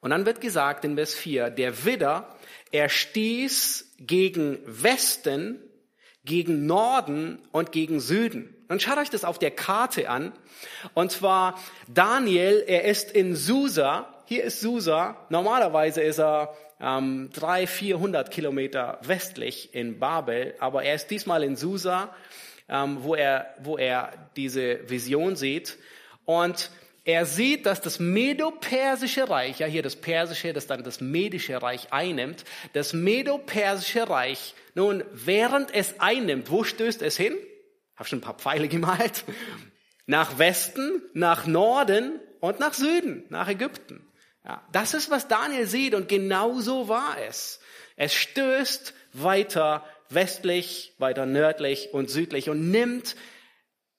Und 0.00 0.10
dann 0.10 0.26
wird 0.26 0.40
gesagt 0.40 0.84
in 0.84 0.96
Vers 0.96 1.14
4, 1.14 1.50
der 1.50 1.84
Widder, 1.84 2.34
er 2.70 2.88
stieß 2.88 3.94
gegen 3.98 4.58
Westen 4.64 5.60
gegen 6.28 6.66
Norden 6.66 7.38
und 7.52 7.72
gegen 7.72 7.98
Süden. 7.98 8.54
Und 8.68 8.82
schaut 8.82 8.98
euch 8.98 9.10
das 9.10 9.24
auf 9.24 9.38
der 9.38 9.50
Karte 9.50 10.10
an. 10.10 10.32
Und 10.94 11.10
zwar 11.10 11.58
Daniel, 11.88 12.62
er 12.66 12.84
ist 12.84 13.10
in 13.10 13.34
Susa. 13.34 14.14
Hier 14.26 14.44
ist 14.44 14.60
Susa. 14.60 15.16
Normalerweise 15.30 16.02
ist 16.02 16.20
er 16.20 16.54
ähm, 16.80 17.30
drei, 17.32 17.66
vierhundert 17.66 18.30
Kilometer 18.30 18.98
westlich 19.02 19.74
in 19.74 19.98
Babel, 19.98 20.54
aber 20.60 20.84
er 20.84 20.94
ist 20.94 21.10
diesmal 21.10 21.42
in 21.42 21.56
Susa, 21.56 22.14
ähm, 22.68 22.98
wo 23.00 23.14
er, 23.14 23.54
wo 23.60 23.78
er 23.78 24.12
diese 24.36 24.88
Vision 24.88 25.34
sieht. 25.34 25.78
Und 26.26 26.70
er 27.08 27.24
sieht, 27.24 27.64
dass 27.64 27.80
das 27.80 28.00
Medo-Persische 28.00 29.30
Reich, 29.30 29.60
ja 29.60 29.66
hier 29.66 29.82
das 29.82 29.96
Persische, 29.96 30.52
das 30.52 30.66
dann 30.66 30.84
das 30.84 31.00
Medische 31.00 31.62
Reich 31.62 31.90
einnimmt, 31.90 32.44
das 32.74 32.92
Medo-Persische 32.92 34.10
Reich, 34.10 34.54
nun, 34.74 35.02
während 35.12 35.74
es 35.74 36.00
einnimmt, 36.00 36.50
wo 36.50 36.64
stößt 36.64 37.00
es 37.00 37.16
hin? 37.16 37.34
Hab 37.96 38.08
schon 38.08 38.18
ein 38.18 38.22
paar 38.22 38.34
Pfeile 38.34 38.68
gemalt. 38.68 39.24
Nach 40.04 40.38
Westen, 40.38 41.00
nach 41.14 41.46
Norden 41.46 42.20
und 42.40 42.60
nach 42.60 42.74
Süden, 42.74 43.24
nach 43.30 43.48
Ägypten. 43.48 44.06
Ja, 44.44 44.62
das 44.72 44.92
ist, 44.92 45.10
was 45.10 45.28
Daniel 45.28 45.66
sieht 45.66 45.94
und 45.94 46.10
genau 46.10 46.60
so 46.60 46.88
war 46.88 47.16
es. 47.26 47.60
Es 47.96 48.12
stößt 48.12 48.92
weiter 49.14 49.82
westlich, 50.10 50.92
weiter 50.98 51.24
nördlich 51.24 51.88
und 51.94 52.10
südlich 52.10 52.50
und 52.50 52.70
nimmt 52.70 53.16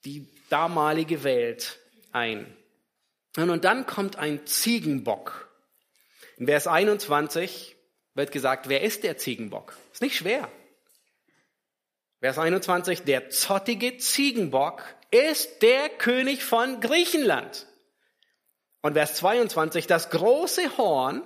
die 0.06 0.28
damalige 0.52 1.24
Welt 1.24 1.80
ein. 2.12 2.56
Und 3.38 3.64
dann 3.64 3.86
kommt 3.86 4.18
ein 4.18 4.46
Ziegenbock. 4.46 5.50
In 6.38 6.48
Vers 6.48 6.68
21 6.68 7.76
wird 8.16 8.32
gesagt, 8.32 8.70
wer 8.70 8.82
ist 8.82 9.04
der 9.04 9.18
Ziegenbock? 9.18 9.76
Ist 9.94 10.02
nicht 10.02 10.16
schwer. 10.16 10.50
Vers 12.22 12.38
21, 12.38 13.04
der 13.04 13.30
zottige 13.30 13.98
Ziegenbock 13.98 14.84
ist 15.12 15.62
der 15.62 15.90
König 15.90 16.44
von 16.44 16.82
Griechenland. 16.82 17.68
Und 18.82 18.94
Vers 18.94 19.16
22, 19.16 19.88
das 19.88 20.10
große 20.10 20.78
Horn 20.78 21.22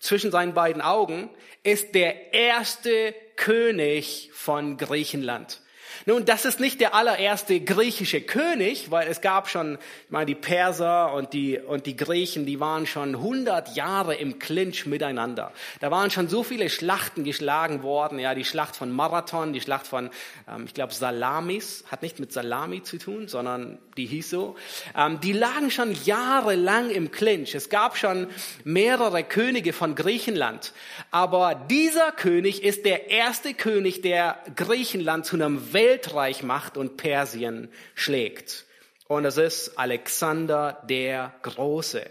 zwischen 0.00 0.30
seinen 0.30 0.54
beiden 0.54 0.82
Augen 0.82 1.30
ist 1.62 1.94
der 1.94 2.32
erste 2.32 3.14
König 3.36 4.30
von 4.32 4.76
Griechenland. 4.76 5.60
Nun, 6.06 6.24
das 6.24 6.44
ist 6.44 6.60
nicht 6.60 6.80
der 6.80 6.94
allererste 6.94 7.60
griechische 7.60 8.20
König, 8.20 8.90
weil 8.90 9.08
es 9.08 9.20
gab 9.20 9.48
schon, 9.48 9.78
ich 10.04 10.10
meine, 10.10 10.26
die 10.26 10.34
Perser 10.34 11.12
und 11.12 11.32
die, 11.32 11.58
und 11.58 11.86
die 11.86 11.96
Griechen, 11.96 12.46
die 12.46 12.60
waren 12.60 12.86
schon 12.86 13.16
100 13.16 13.76
Jahre 13.76 14.14
im 14.14 14.38
Clinch 14.38 14.86
miteinander. 14.86 15.52
Da 15.80 15.90
waren 15.90 16.10
schon 16.10 16.28
so 16.28 16.42
viele 16.42 16.70
Schlachten 16.70 17.24
geschlagen 17.24 17.82
worden, 17.82 18.18
ja, 18.18 18.34
die 18.34 18.44
Schlacht 18.44 18.76
von 18.76 18.90
Marathon, 18.90 19.52
die 19.52 19.60
Schlacht 19.60 19.86
von, 19.86 20.10
ähm, 20.48 20.64
ich 20.66 20.74
glaube, 20.74 20.94
Salamis, 20.94 21.84
hat 21.90 22.02
nicht 22.02 22.18
mit 22.18 22.32
Salami 22.32 22.82
zu 22.82 22.98
tun, 22.98 23.28
sondern 23.28 23.78
die 23.96 24.06
hieß 24.06 24.30
so. 24.30 24.56
Ähm, 24.96 25.20
die 25.20 25.32
lagen 25.32 25.70
schon 25.70 25.94
jahrelang 26.04 26.90
im 26.90 27.10
Clinch. 27.10 27.54
Es 27.54 27.68
gab 27.68 27.96
schon 27.96 28.28
mehrere 28.64 29.24
Könige 29.24 29.72
von 29.72 29.94
Griechenland. 29.94 30.72
Aber 31.10 31.54
dieser 31.54 32.12
König 32.12 32.62
ist 32.62 32.84
der 32.84 33.10
erste 33.10 33.54
König, 33.54 34.02
der 34.02 34.38
Griechenland 34.56 35.26
zu 35.26 35.36
einem 35.36 35.72
Weltreich 35.78 36.42
macht 36.42 36.76
und 36.76 36.96
Persien 36.96 37.72
schlägt. 37.94 38.66
Und 39.06 39.24
es 39.24 39.36
ist 39.36 39.78
Alexander 39.78 40.82
der 40.88 41.32
Große. 41.42 42.04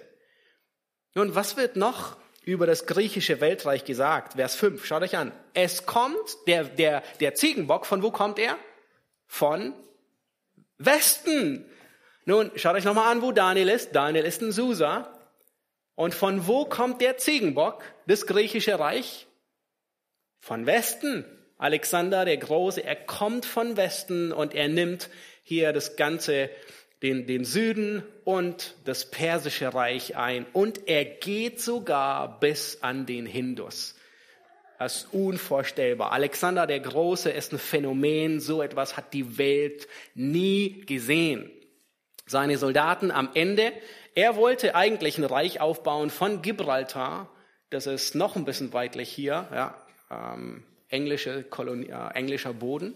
Nun, 1.16 1.36
was 1.36 1.58
wird 1.58 1.76
noch 1.76 2.16
über 2.46 2.66
das 2.66 2.86
griechische 2.86 3.42
Weltreich 3.42 3.84
gesagt? 3.84 4.36
Vers 4.36 4.56
5, 4.56 4.86
schaut 4.86 5.04
euch 5.04 5.18
an. 5.18 5.34
Es 5.54 5.86
kommt, 5.86 6.38
der, 6.48 6.64
der, 6.64 7.04
der 7.20 7.36
Ziegenbock, 7.36 7.86
von 7.86 8.02
wo 8.04 8.10
kommt 8.10 8.40
er? 8.40 8.58
Von 9.28 9.74
Westen. 10.78 11.70
Nun, 12.24 12.52
schaut 12.56 12.76
euch 12.76 12.86
nochmal 12.86 13.12
an, 13.12 13.22
wo 13.22 13.34
Daniel 13.34 13.68
ist. 13.68 13.94
Daniel 13.94 14.24
ist 14.24 14.42
in 14.42 14.54
Susa. 14.54 15.14
Und 15.96 16.16
von 16.16 16.48
wo 16.48 16.64
kommt 16.64 17.02
der 17.02 17.18
Ziegenbock, 17.18 17.84
das 18.06 18.28
griechische 18.28 18.80
Reich? 18.80 19.28
Von 20.40 20.66
Westen. 20.66 21.26
Alexander 21.58 22.26
der 22.26 22.38
Große, 22.38 22.84
er 22.84 22.96
kommt 22.96 23.46
von 23.46 23.78
Westen 23.78 24.32
und 24.32 24.54
er 24.54 24.68
nimmt 24.68 25.10
hier 25.44 25.74
das 25.74 25.96
ganze, 25.96 26.50
den, 27.02 27.26
den 27.26 27.46
Süden 27.46 28.04
und 28.26 28.76
das 28.86 29.10
persische 29.10 29.74
Reich 29.74 30.16
ein. 30.16 30.46
Und 30.54 30.88
er 30.88 31.06
geht 31.06 31.62
sogar 31.62 32.40
bis 32.40 32.82
an 32.82 33.06
den 33.06 33.26
Hindus. 33.26 33.96
Das 34.78 34.98
ist 34.98 35.14
unvorstellbar. 35.14 36.12
Alexander 36.12 36.68
der 36.68 36.80
Große 36.80 37.32
ist 37.32 37.52
ein 37.52 37.60
Phänomen. 37.60 38.40
So 38.40 38.62
etwas 38.62 38.96
hat 38.96 39.14
die 39.14 39.38
Welt 39.40 39.88
nie 40.14 40.82
gesehen. 40.86 41.50
Seine 42.28 42.58
Soldaten 42.58 43.10
am 43.10 43.30
Ende, 43.34 43.72
er 44.14 44.36
wollte 44.36 44.76
eigentlich 44.76 45.18
ein 45.18 45.24
Reich 45.24 45.62
aufbauen 45.62 46.10
von 46.10 46.42
Gibraltar. 46.42 47.30
Das 47.70 47.88
ist 47.88 48.16
noch 48.16 48.36
ein 48.36 48.46
bisschen 48.46 48.74
weitlich 48.74 49.10
hier, 49.10 49.48
ja, 49.52 49.76
ähm, 50.12 50.64
englische 50.90 51.44
Kolonie, 51.44 51.90
äh, 51.90 52.14
englischer 52.14 52.54
Boden, 52.54 52.96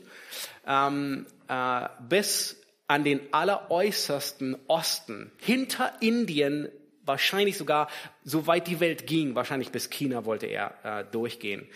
ähm, 0.67 1.25
äh, 1.47 1.87
bis 2.07 2.57
an 2.87 3.03
den 3.03 3.21
alleräußersten 3.31 4.57
Osten, 4.67 5.31
hinter 5.37 5.93
Indien, 6.01 6.69
wahrscheinlich 7.05 7.57
sogar, 7.57 7.87
so 8.23 8.47
weit 8.47 8.67
die 8.67 8.79
Welt 8.79 9.07
ging, 9.07 9.35
wahrscheinlich 9.35 9.71
bis 9.71 9.89
China 9.89 10.25
wollte 10.25 10.45
er 10.45 10.73
äh, 10.83 11.03
durchgehen. 11.11 11.67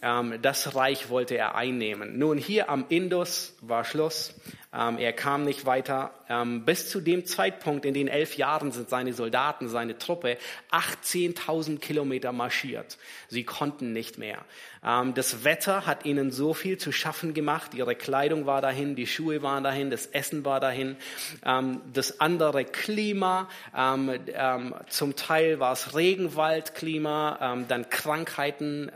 Ähm, 0.00 0.40
das 0.40 0.74
Reich 0.74 1.10
wollte 1.10 1.36
er 1.36 1.54
einnehmen. 1.54 2.18
Nun, 2.18 2.38
hier 2.38 2.70
am 2.70 2.86
Indus 2.88 3.54
war 3.60 3.84
Schluss. 3.84 4.34
Ähm, 4.74 4.96
er 4.96 5.12
kam 5.12 5.44
nicht 5.44 5.66
weiter. 5.66 6.12
Ähm, 6.30 6.64
bis 6.64 6.88
zu 6.88 7.00
dem 7.00 7.26
Zeitpunkt, 7.26 7.84
in 7.84 7.92
den 7.92 8.08
elf 8.08 8.38
Jahren 8.38 8.72
sind 8.72 8.88
seine 8.88 9.12
Soldaten, 9.12 9.68
seine 9.68 9.98
Truppe 9.98 10.38
18.000 10.70 11.78
Kilometer 11.78 12.32
marschiert. 12.32 12.96
Sie 13.28 13.44
konnten 13.44 13.92
nicht 13.92 14.16
mehr. 14.16 14.38
Ähm, 14.82 15.12
das 15.12 15.44
Wetter 15.44 15.84
hat 15.84 16.06
ihnen 16.06 16.30
so 16.30 16.54
viel 16.54 16.78
zu 16.78 16.90
schaffen 16.90 17.34
gemacht. 17.34 17.74
Ihre 17.74 17.94
Kleidung 17.94 18.46
war 18.46 18.62
dahin, 18.62 18.96
die 18.96 19.06
Schuhe 19.06 19.42
waren 19.42 19.62
dahin, 19.62 19.90
das 19.90 20.06
Essen 20.06 20.46
war 20.46 20.58
dahin. 20.58 20.96
Ähm, 21.44 21.82
das 21.92 22.20
andere 22.20 22.64
Klima, 22.64 23.50
ähm, 23.76 24.74
zum 24.88 25.16
Teil 25.16 25.60
war 25.60 25.72
es 25.72 25.81
Regenwaldklima, 25.94 27.64
dann 27.68 27.90
Krankheiten, 27.90 28.90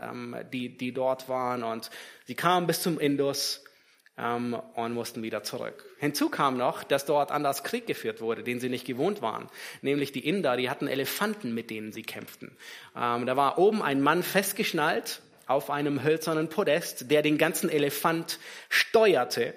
die, 0.51 0.77
die 0.77 0.91
dort 0.91 1.29
waren. 1.29 1.63
Und 1.63 1.89
sie 2.25 2.35
kamen 2.35 2.67
bis 2.67 2.81
zum 2.81 2.99
Indus 2.99 3.63
ähm, 4.17 4.57
und 4.75 4.93
mussten 4.93 5.23
wieder 5.23 5.43
zurück. 5.43 5.85
Hinzu 5.99 6.29
kam 6.29 6.57
noch, 6.57 6.83
dass 6.83 7.05
dort 7.05 7.31
anders 7.31 7.63
Krieg 7.63 7.87
geführt 7.87 8.21
wurde, 8.21 8.43
den 8.43 8.59
sie 8.59 8.69
nicht 8.69 8.85
gewohnt 8.85 9.21
waren. 9.21 9.49
Nämlich 9.81 10.11
die 10.11 10.27
Inder, 10.27 10.57
die 10.57 10.69
hatten 10.69 10.87
Elefanten, 10.87 11.53
mit 11.53 11.69
denen 11.69 11.91
sie 11.91 12.03
kämpften. 12.03 12.55
Ähm, 12.95 13.25
da 13.25 13.35
war 13.37 13.57
oben 13.57 13.81
ein 13.81 14.01
Mann 14.01 14.23
festgeschnallt 14.23 15.21
auf 15.45 15.69
einem 15.69 16.03
hölzernen 16.03 16.49
Podest, 16.49 17.09
der 17.09 17.21
den 17.21 17.37
ganzen 17.37 17.69
Elefant 17.69 18.39
steuerte. 18.69 19.53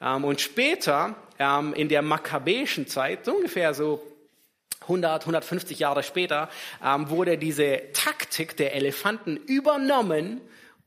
Ähm, 0.00 0.24
und 0.24 0.40
später, 0.40 1.16
ähm, 1.38 1.72
in 1.74 1.88
der 1.88 2.02
makkabäischen 2.02 2.86
Zeit, 2.86 3.24
so 3.24 3.34
ungefähr 3.34 3.74
so 3.74 4.02
100, 4.90 5.22
150 5.22 5.78
Jahre 5.78 6.02
später, 6.02 6.48
ähm, 6.84 7.08
wurde 7.10 7.38
diese 7.38 7.80
Taktik 7.92 8.56
der 8.56 8.74
Elefanten 8.74 9.36
übernommen 9.36 10.40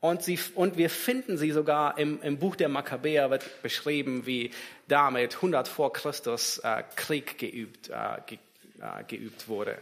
und, 0.03 0.21
sie, 0.21 0.37
und 0.55 0.77
wir 0.77 0.89
finden 0.89 1.37
sie 1.37 1.51
sogar 1.51 1.97
im, 1.97 2.21
im 2.21 2.37
Buch 2.37 2.57
der 2.57 2.67
Makkabäer 2.67 3.29
wird 3.31 3.63
beschrieben, 3.63 4.25
wie 4.25 4.51
damit 4.89 5.35
100 5.37 5.69
vor 5.69 5.93
Christus 5.93 6.57
äh, 6.57 6.83
Krieg 6.97 7.37
geübt, 7.37 7.89
äh, 7.89 7.93
ge, 8.25 8.37
äh, 8.81 9.03
geübt 9.05 9.47
wurde. 9.47 9.77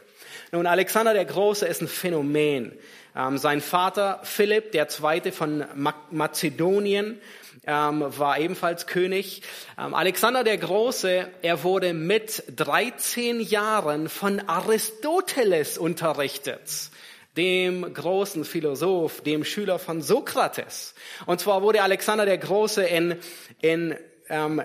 Nun, 0.52 0.68
Alexander 0.68 1.16
der 1.16 1.26
Große 1.26 1.66
ist 1.66 1.82
ein 1.82 1.88
Phänomen. 1.88 2.78
Ähm, 3.16 3.40
sein 3.40 3.62
Vater 3.62 4.20
Philipp, 4.22 4.72
der 4.74 4.88
Zweite 4.90 5.32
von 5.32 5.66
Mazedonien, 6.12 7.20
ähm, 7.66 8.06
war 8.18 8.40
ebenfalls 8.40 8.88
König. 8.88 9.42
Ähm, 9.78 9.94
Alexander 9.94 10.44
der 10.44 10.58
Große, 10.58 11.28
er 11.42 11.64
wurde 11.64 11.94
mit 11.94 12.44
13 12.56 13.40
Jahren 13.40 14.10
von 14.10 14.40
Aristoteles 14.48 15.78
unterrichtet 15.78 16.92
dem 17.38 17.94
großen 17.94 18.44
Philosoph, 18.44 19.22
dem 19.22 19.44
Schüler 19.46 19.80
von 19.80 20.02
Sokrates. 20.02 20.94
Und 21.26 21.40
zwar 21.40 21.62
wurde 21.62 21.82
Alexander 21.82 22.26
der 22.26 22.38
Große 22.38 22.84
in, 22.84 23.16
in 23.62 23.96
ähm, 24.28 24.62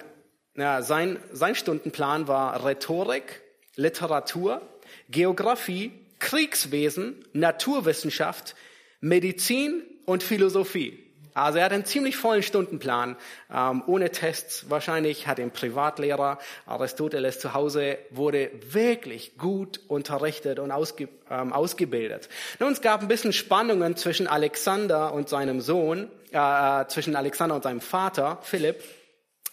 ja, 0.57 0.83
sein, 0.83 1.18
sein 1.33 1.55
Stundenplan 1.55 2.29
war 2.29 2.64
Rhetorik, 2.64 3.42
Literatur, 3.77 4.62
Geographie, 5.09 5.92
Kriegswesen, 6.18 7.25
Naturwissenschaft, 7.33 8.57
Medizin 9.01 9.83
und 10.07 10.22
Philosophie. 10.22 11.06
Also 11.37 11.59
er 11.59 11.66
hat 11.66 11.72
einen 11.72 11.85
ziemlich 11.85 12.16
vollen 12.16 12.42
Stundenplan, 12.42 13.16
ähm, 13.55 13.83
ohne 13.87 14.11
Tests 14.11 14.70
wahrscheinlich, 14.70 15.27
hat 15.27 15.38
einen 15.38 15.51
Privatlehrer. 15.51 16.38
Aristoteles 16.64 17.38
zu 17.38 17.53
Hause 17.53 17.99
wurde 18.11 18.51
wirklich 18.70 19.37
gut 19.37 19.81
unterrichtet 19.88 20.59
und 20.59 20.70
ausge, 20.70 21.09
ähm, 21.31 21.53
ausgebildet. 21.53 22.31
Nun, 22.59 22.72
es 22.72 22.81
gab 22.81 23.03
ein 23.03 23.09
bisschen 23.09 23.35
Spannungen 23.35 23.96
zwischen 23.96 24.27
Alexander 24.27 25.12
und 25.12 25.29
seinem 25.29 25.61
Sohn, 25.61 26.09
äh, 26.33 26.38
äh 26.38 26.87
zwischen 26.88 27.14
Alexander 27.16 27.57
und 27.57 27.64
seinem 27.64 27.83
Vater, 27.83 28.38
Philipp. 28.42 28.83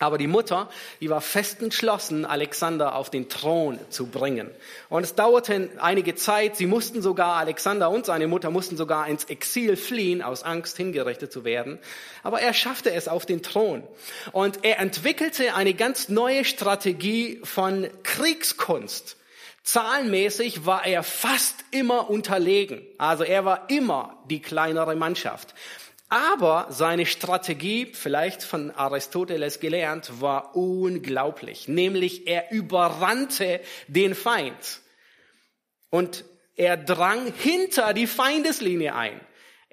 Aber 0.04 0.18
die 0.18 0.28
Mutter, 0.28 0.70
die 1.00 1.10
war 1.10 1.22
fest 1.22 1.62
entschlossen, 1.62 2.26
Alexander 2.26 2.96
auf 2.96 3.10
den 3.10 3.30
Thron 3.30 3.80
zu 3.89 4.08
bringen. 4.08 4.52
Und 4.89 5.04
es 5.04 5.16
dauerte 5.16 5.70
einige 5.80 6.16
Zeit. 6.16 6.58
Sie 6.58 6.66
mussten 6.66 7.02
sogar, 7.02 7.38
Alexander 7.38 7.89
und 7.89 8.06
seine 8.06 8.28
Mutter 8.28 8.52
mussten 8.52 8.76
sogar 8.76 9.08
ins 9.08 9.24
Exil 9.24 9.78
fliehen, 9.78 10.22
aus 10.22 10.44
Angst 10.44 10.76
hingerichtet 10.76 11.32
zu 11.32 11.46
werden. 11.46 11.80
Aber 12.22 12.42
er 12.42 12.54
schaffte 12.54 12.92
es 12.92 13.08
auf 13.08 13.26
den 13.26 13.44
Thron. 13.44 13.82
Und 14.34 14.66
er 14.66 14.80
entwickelte 14.80 15.56
eine 15.56 15.74
ganz 15.74 16.10
neue 16.10 16.44
Strategie 16.44 17.39
von 17.44 17.88
Kriegskunst. 18.04 19.16
Zahlenmäßig 19.63 20.66
war 20.66 20.86
er 20.86 21.04
fast 21.04 21.63
immer 21.72 22.10
unterlegen. 22.10 22.82
Also 22.98 23.24
er 23.24 23.46
war 23.46 23.70
immer 23.70 24.18
die 24.30 24.42
kleinere 24.42 24.98
Mannschaft. 24.98 25.56
Aber 26.13 26.67
seine 26.69 27.08
Strategie, 27.08 27.88
vielleicht 27.91 28.43
von 28.43 28.69
Aristoteles 28.69 29.60
gelernt, 29.60 30.21
war 30.21 30.56
unglaublich. 30.56 31.67
Nämlich 31.67 32.28
er 32.28 32.52
überrannte 32.52 33.60
den 33.88 34.13
Feind. 34.13 34.82
Und 35.89 36.23
er 36.56 36.78
drang 36.78 37.34
hinter 37.36 37.95
die 37.95 38.06
Feindeslinie 38.06 38.93
ein. 38.93 39.19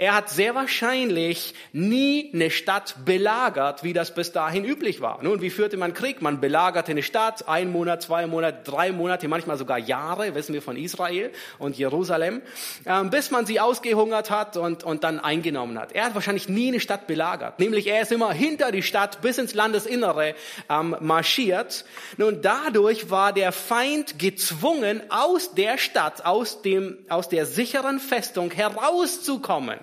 Er 0.01 0.15
hat 0.15 0.31
sehr 0.31 0.55
wahrscheinlich 0.55 1.53
nie 1.75 2.31
eine 2.33 2.49
Stadt 2.51 3.05
belagert, 3.05 3.85
wie 3.85 3.93
das 3.93 4.15
bis 4.15 4.33
dahin 4.33 4.65
üblich 4.65 5.03
war. 5.03 5.23
Nun, 5.23 5.43
wie 5.43 5.51
führte 5.51 5.77
man 5.77 5.93
Krieg? 5.93 6.23
Man 6.23 6.41
belagerte 6.41 6.93
eine 6.93 7.03
Stadt, 7.03 7.47
ein 7.49 7.71
Monat, 7.71 8.01
zwei 8.01 8.27
Monate, 8.27 8.61
drei 8.65 8.93
Monate, 8.93 9.29
manchmal 9.29 9.59
sogar 9.59 9.77
Jahre, 9.77 10.35
wissen 10.35 10.55
wir 10.55 10.63
von 10.63 10.79
Israel 10.79 11.31
und 11.59 11.77
Jerusalem, 11.77 12.41
ähm, 12.87 13.11
bis 13.11 13.31
man 13.31 13.45
sie 13.45 13.61
ausgehungert 13.61 14.31
hat 14.31 14.57
und, 14.57 14.85
und 14.85 15.05
dann 15.05 15.21
eingenommen 15.21 15.79
hat. 15.79 15.93
Er 15.93 16.07
hat 16.07 16.15
wahrscheinlich 16.15 16.49
nie 16.49 16.69
eine 16.69 16.81
Stadt 16.81 17.07
belagert. 17.07 17.59
Nämlich 17.59 17.87
er 17.87 18.01
ist 18.01 18.11
immer 18.11 18.33
hinter 18.33 18.73
die 18.73 18.83
Stadt 18.83 19.21
bis 19.21 19.37
ins 19.37 19.53
Landesinnere 19.53 20.35
ähm, 20.71 20.97
marschiert. 21.01 21.85
Nun, 22.17 22.41
dadurch 22.41 23.11
war 23.11 23.35
der 23.35 23.53
Feind 23.53 24.19
gezwungen, 24.19 25.03
aus 25.11 25.53
der 25.53 25.77
Stadt, 25.77 26.25
aus, 26.25 26.63
dem, 26.63 26.97
aus 27.11 27.29
der 27.29 27.45
sicheren 27.45 28.01
Festung 28.01 28.51
herauszukommen. 28.51 29.79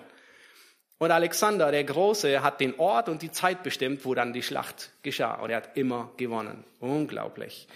Und 0.99 1.11
Alexander 1.11 1.71
der 1.71 1.83
Große 1.83 2.41
hat 2.41 2.59
den 2.59 2.79
Ort 2.79 3.07
und 3.07 3.21
die 3.21 3.31
Zeit 3.31 3.61
bestimmt, 3.61 4.03
wo 4.03 4.15
dann 4.15 4.33
die 4.33 4.41
Schlacht 4.41 4.91
geschah. 5.03 5.35
Und 5.35 5.51
er 5.51 5.57
hat 5.57 5.77
immer 5.77 6.11
gewonnen. 6.17 6.63
Unglaublich. 6.79 7.67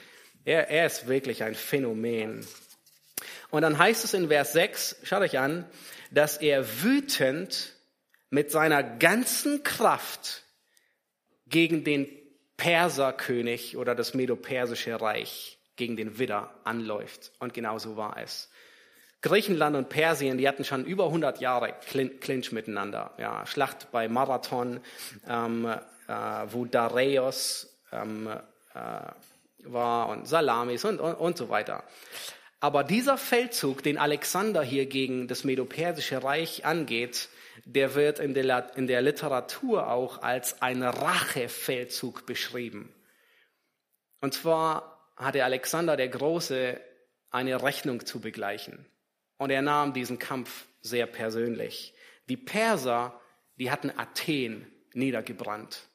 Er, 0.44 0.70
er 0.70 0.88
ist 0.88 1.08
wirklich 1.08 1.44
ein 1.44 1.54
Phänomen. 1.54 2.46
Und 3.52 3.62
dann 3.62 3.78
heißt 3.78 4.04
es 4.06 4.14
in 4.14 4.30
Vers 4.30 4.54
6, 4.54 4.98
schaut 5.04 5.22
euch 5.22 5.38
an, 5.38 5.66
dass 6.10 6.38
er 6.38 6.82
wütend 6.82 7.74
mit 8.32 8.50
seiner 8.50 8.82
ganzen 8.82 9.62
Kraft 9.64 10.44
gegen 11.48 11.84
den 11.84 12.08
Perserkönig 12.58 13.78
oder 13.78 13.94
das 13.94 14.14
Medo-Persische 14.14 15.00
Reich, 15.00 15.60
gegen 15.76 15.96
den 15.96 16.18
Widder 16.18 16.54
anläuft. 16.64 17.32
Und 17.40 17.54
genau 17.54 17.78
so 17.78 17.98
war 17.98 18.18
es. 18.18 18.51
Griechenland 19.22 19.76
und 19.76 19.90
Persien, 19.90 20.38
die 20.38 20.48
hatten 20.48 20.66
schon 20.66 20.84
über 20.84 21.06
100 21.06 21.40
Jahre 21.40 21.74
Clinch 22.20 22.52
miteinander. 22.52 23.14
Ja, 23.18 23.46
Schlacht 23.46 23.92
bei 23.92 24.08
Marathon, 24.08 24.80
ähm, 25.28 25.66
äh, 26.08 26.14
wo 26.48 26.66
Dareios 26.66 27.78
ähm, 27.92 28.28
äh, 28.74 28.80
war 29.64 30.10
und 30.10 30.28
Salamis 30.28 30.86
und, 30.86 31.00
und, 31.00 31.14
und 31.14 31.38
so 31.38 31.50
weiter. 31.50 31.84
Aber 32.60 32.84
dieser 32.84 33.18
Feldzug, 33.18 33.84
den 33.84 33.98
Alexander 33.98 34.64
hier 34.64 34.86
gegen 34.86 35.28
das 35.28 35.44
Medo-Persische 35.44 36.24
Reich 36.24 36.66
angeht, 36.66 37.30
der 37.66 37.96
wird 37.96 38.20
in 38.20 38.34
der, 38.34 38.76
in 38.76 38.88
der 38.88 39.02
Literatur 39.02 39.90
auch 39.92 40.22
als 40.22 40.62
ein 40.62 40.82
Rachefeldzug 40.84 42.26
beschrieben. 42.26 42.94
Und 44.20 44.34
zwar 44.34 45.12
hatte 45.16 45.44
Alexander 45.44 45.96
der 45.96 46.10
Große 46.10 46.80
eine 47.30 47.62
Rechnung 47.64 48.06
zu 48.06 48.20
begleichen. 48.20 48.86
Und 49.42 49.50
er 49.50 49.64
nahm 49.64 49.92
diesen 49.92 50.20
Kampf 50.20 50.68
sehr 50.84 51.08
persönlich. 51.08 51.96
Die 52.30 52.38
Perser, 52.38 53.20
die 53.56 53.72
hatten 53.72 53.90
Athen 53.90 54.72
niedergebrannt. 54.94 55.90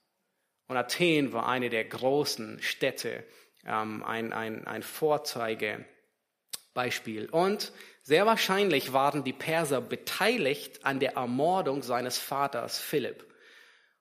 Und 0.67 0.77
Athen 0.77 1.33
war 1.33 1.49
eine 1.49 1.71
der 1.71 1.85
großen 1.85 2.61
Städte, 2.61 3.23
ähm, 3.65 4.03
ein, 4.03 4.33
ein, 4.33 4.67
ein 4.67 4.83
Vorzeigebeispiel. 4.83 7.29
Und 7.31 7.71
sehr 8.03 8.27
wahrscheinlich 8.27 8.93
waren 8.93 9.23
die 9.23 9.33
Perser 9.33 9.81
beteiligt 9.81 10.85
an 10.85 10.99
der 10.99 11.13
Ermordung 11.13 11.85
seines 11.85 12.19
Vaters 12.19 12.81
Philipp. 12.81 13.26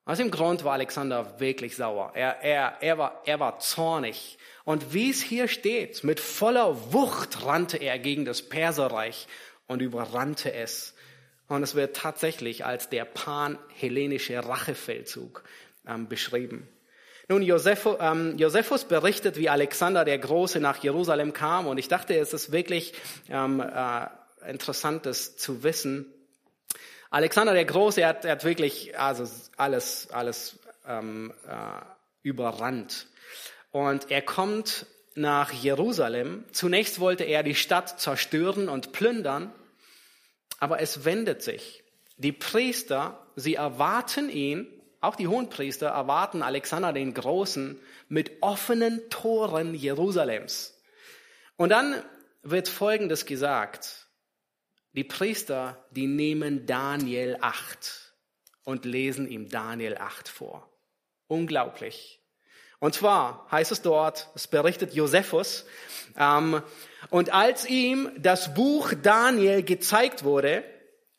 Aus 0.07 0.19
dem 0.19 0.29
Grund 0.29 0.63
war 0.63 0.73
Alexander 0.73 1.39
wirklich 1.39 1.75
sauer. 1.75 2.11
Er, 2.13 2.39
er, 2.43 2.77
er, 2.79 2.97
war, 2.99 3.21
er 3.25 3.39
war 3.39 3.57
zornig. 3.57 4.37
Und 4.63 4.93
wie 4.93 5.09
es 5.09 5.21
hier 5.21 5.47
steht, 5.47 6.03
mit 6.03 6.19
voller 6.19 6.93
Wucht 6.93 7.43
rannte 7.43 7.77
er 7.77 7.97
gegen 7.97 8.23
das 8.23 8.43
Perserreich 8.43 9.27
und 9.65 9.81
überrannte 9.81 10.53
es. 10.53 10.93
Und 11.47 11.63
es 11.63 11.73
wird 11.73 11.95
tatsächlich 11.95 12.65
als 12.65 12.89
der 12.89 13.05
pan-hellenische 13.05 14.47
Rachefeldzug 14.47 15.43
ähm, 15.87 16.07
beschrieben. 16.07 16.67
Nun, 17.27 17.41
Josephus, 17.41 17.97
ähm, 17.99 18.37
Josephus 18.37 18.85
berichtet, 18.85 19.37
wie 19.37 19.49
Alexander 19.49 20.05
der 20.05 20.19
Große 20.19 20.59
nach 20.59 20.83
Jerusalem 20.83 21.33
kam. 21.33 21.65
Und 21.65 21.79
ich 21.79 21.87
dachte, 21.87 22.15
es 22.15 22.33
ist 22.33 22.51
wirklich 22.51 22.93
ähm, 23.29 23.59
äh, 23.59 24.05
interessant, 24.47 25.07
das 25.07 25.35
zu 25.35 25.63
wissen. 25.63 26.13
Alexander 27.15 27.53
der 27.53 27.63
Große, 27.63 28.01
er 28.01 28.09
hat, 28.09 28.25
er 28.25 28.33
hat 28.33 28.43
wirklich 28.43 28.99
also 28.99 29.25
alles, 29.55 30.09
alles 30.11 30.59
ähm, 30.85 31.33
äh, 31.47 31.81
überrannt. 32.23 33.07
Und 33.71 34.11
er 34.11 34.21
kommt 34.21 34.85
nach 35.13 35.53
Jerusalem. 35.53 36.43
Zunächst 36.51 36.99
wollte 36.99 37.23
er 37.23 37.41
die 37.41 37.55
Stadt 37.55 38.01
zerstören 38.01 38.67
und 38.67 38.91
plündern, 38.91 39.53
aber 40.59 40.81
es 40.81 41.05
wendet 41.05 41.41
sich. 41.41 41.85
Die 42.17 42.33
Priester, 42.33 43.25
sie 43.37 43.55
erwarten 43.55 44.29
ihn, 44.29 44.67
auch 44.99 45.15
die 45.15 45.29
Hohenpriester 45.29 45.87
erwarten 45.87 46.41
Alexander 46.41 46.91
den 46.91 47.13
Großen 47.13 47.79
mit 48.09 48.43
offenen 48.43 49.09
Toren 49.09 49.73
Jerusalems. 49.73 50.77
Und 51.55 51.69
dann 51.69 51.95
wird 52.43 52.67
Folgendes 52.67 53.25
gesagt. 53.25 54.04
Die 54.95 55.03
Priester, 55.03 55.85
die 55.91 56.07
nehmen 56.07 56.65
Daniel 56.65 57.37
8 57.41 58.13
und 58.63 58.85
lesen 58.85 59.27
ihm 59.27 59.49
Daniel 59.49 59.97
8 59.97 60.29
vor. 60.29 60.69
Unglaublich. 61.27 62.21
Und 62.79 62.93
zwar 62.93 63.45
heißt 63.51 63.73
es 63.73 63.81
dort, 63.81 64.29
es 64.35 64.47
berichtet 64.47 64.93
Josephus, 64.93 65.65
ähm, 66.17 66.61
und 67.09 67.33
als 67.33 67.65
ihm 67.67 68.09
das 68.17 68.53
Buch 68.53 68.93
Daniel 69.03 69.63
gezeigt 69.63 70.23
wurde, 70.23 70.63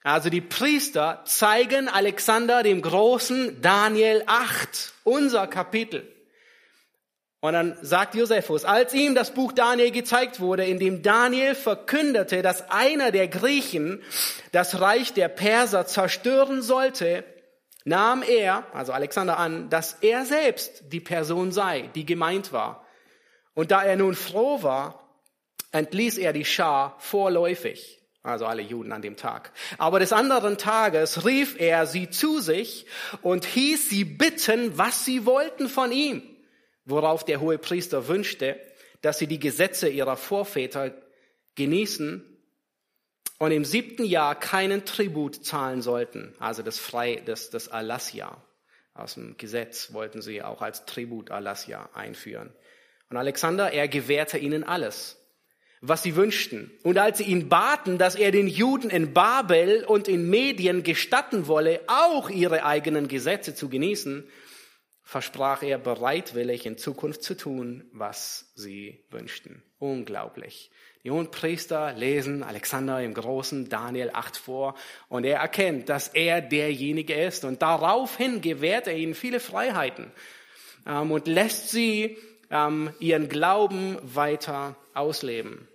also 0.03 0.31
die 0.31 0.41
Priester 0.41 1.23
zeigen 1.27 1.91
Alexander 1.91 2.63
dem 2.63 2.81
Großen 2.81 3.61
Daniel 3.61 4.23
8, 4.27 4.95
unser 5.05 5.49
Kapitel. 5.49 6.16
Und 7.41 7.53
dann 7.53 7.77
sagt 7.83 8.15
Josephus, 8.15 8.65
als 8.65 8.95
ihm 8.95 9.15
das 9.15 9.33
Buch 9.33 9.53
Daniel 9.53 9.91
gezeigt 9.91 10.41
wurde, 10.41 10.65
in 10.65 10.79
dem 10.79 11.03
Daniel 11.03 11.55
verkündete, 11.55 12.43
dass 12.43 12.71
einer 12.71 13.11
der 13.11 13.29
Griechen 13.29 14.03
das 14.53 14.81
Reich 14.81 15.13
der 15.13 15.29
Perser 15.29 15.87
zerstören 15.87 16.63
sollte, 16.63 17.25
nahm 17.85 18.23
er, 18.23 18.65
also 18.73 18.93
Alexander 18.93 19.39
an, 19.39 19.69
dass 19.69 19.99
er 20.01 20.25
selbst 20.25 20.93
die 20.93 21.01
Person 21.01 21.53
sei, 21.53 21.91
die 21.95 22.07
gemeint 22.07 22.53
war. 22.53 22.87
Und 23.55 23.71
da 23.71 23.83
er 23.83 23.97
nun 23.97 24.15
froh 24.15 24.63
war, 24.63 25.09
entließ 25.73 26.19
er 26.19 26.33
die 26.33 26.45
Schar 26.45 26.97
vorläufig, 26.99 28.01
also 28.23 28.47
alle 28.47 28.63
Juden 28.63 28.93
an 28.93 29.03
dem 29.03 29.17
Tag. 29.17 29.53
Aber 29.79 30.01
des 30.01 30.13
anderen 30.13 30.57
Tages 30.57 31.27
rief 31.27 31.61
er 31.61 31.87
sie 31.87 32.09
zu 32.09 32.41
sich 32.41 32.87
und 33.21 33.45
hieß 33.45 33.91
sie 33.91 34.05
bitten, 34.05 34.79
was 34.79 35.05
sie 35.05 35.27
wollten 35.27 35.69
von 35.69 35.93
ihm 35.93 36.36
worauf 36.87 37.25
der 37.25 37.41
hohe 37.41 37.59
Priester 37.59 38.09
wünschte, 38.09 38.59
dass 39.03 39.19
sie 39.19 39.27
die 39.27 39.39
Gesetze 39.39 39.89
ihrer 39.89 40.17
Vorväter 40.17 40.95
genießen 41.57 42.25
und 43.39 43.51
im 43.51 43.65
siebten 43.65 44.05
Jahr 44.05 44.35
keinen 44.39 44.85
Tribut 44.87 45.45
zahlen 45.45 45.83
sollten, 45.83 46.35
also 46.39 46.63
das 46.63 46.79
Frei, 46.79 47.23
das, 47.27 47.51
das 47.51 47.69
Alassia. 47.69 48.43
Aus 48.95 49.15
dem 49.15 49.37
Gesetz 49.37 49.93
wollten 49.93 50.23
sie 50.23 50.43
auch 50.43 50.63
als 50.63 50.87
Tribut 50.87 51.31
Alassia 51.31 51.91
einführen. 51.93 52.51
Und 53.11 53.19
Alexander, 53.19 53.71
er 53.73 53.89
gewährte 53.89 54.39
ihnen 54.39 54.65
alles, 54.65 55.19
was 55.83 56.03
sie 56.03 56.17
wünschten. 56.17 56.71
Und 56.83 56.97
als 56.97 57.19
sie 57.19 57.25
ihn 57.25 57.51
baten, 57.51 57.99
dass 57.99 58.15
er 58.15 58.31
den 58.31 58.49
Juden 58.49 58.89
in 58.89 59.13
Babel 59.13 59.85
und 59.85 60.09
in 60.09 60.31
Medien 60.31 60.83
gestatten 60.83 61.47
wolle, 61.47 61.81
auch 61.87 62.31
ihre 62.31 62.65
eigenen 62.65 63.07
Gesetze 63.07 63.55
zu 63.55 63.69
genießen, 63.69 64.27
versprach 65.07 65.63
er 65.63 65.79
bereitwillig 65.79 66.67
in 66.67 66.79
Zukunft 66.79 67.23
zu 67.23 67.37
tun, 67.37 67.89
was 67.93 68.51
sie 68.57 69.05
wünschten. 69.09 69.63
Unglaublich. 69.79 70.73
Die 71.05 71.13
hohen 71.13 71.31
Priester 71.31 71.93
lesen 71.93 72.43
Alexander 72.43 73.01
im 73.01 73.15
Großen 73.15 73.69
Daniel 73.69 74.11
8 74.13 74.37
vor 74.37 74.75
und 75.09 75.23
er 75.23 75.39
erkennt, 75.39 75.89
dass 75.89 76.09
er 76.09 76.41
derjenige 76.41 77.15
ist 77.15 77.45
und 77.45 77.63
daraufhin 77.63 78.41
gewährt 78.41 78.89
er 78.89 78.97
ihnen 78.97 79.15
viele 79.15 79.39
Freiheiten 79.39 80.11
ähm, 80.85 81.13
und 81.13 81.29
lässt 81.29 81.71
sie 81.71 82.19
ähm, 82.51 82.91
ihren 82.99 83.29
Glauben 83.29 83.99
weiter 84.03 84.75
ausleben. 84.93 85.69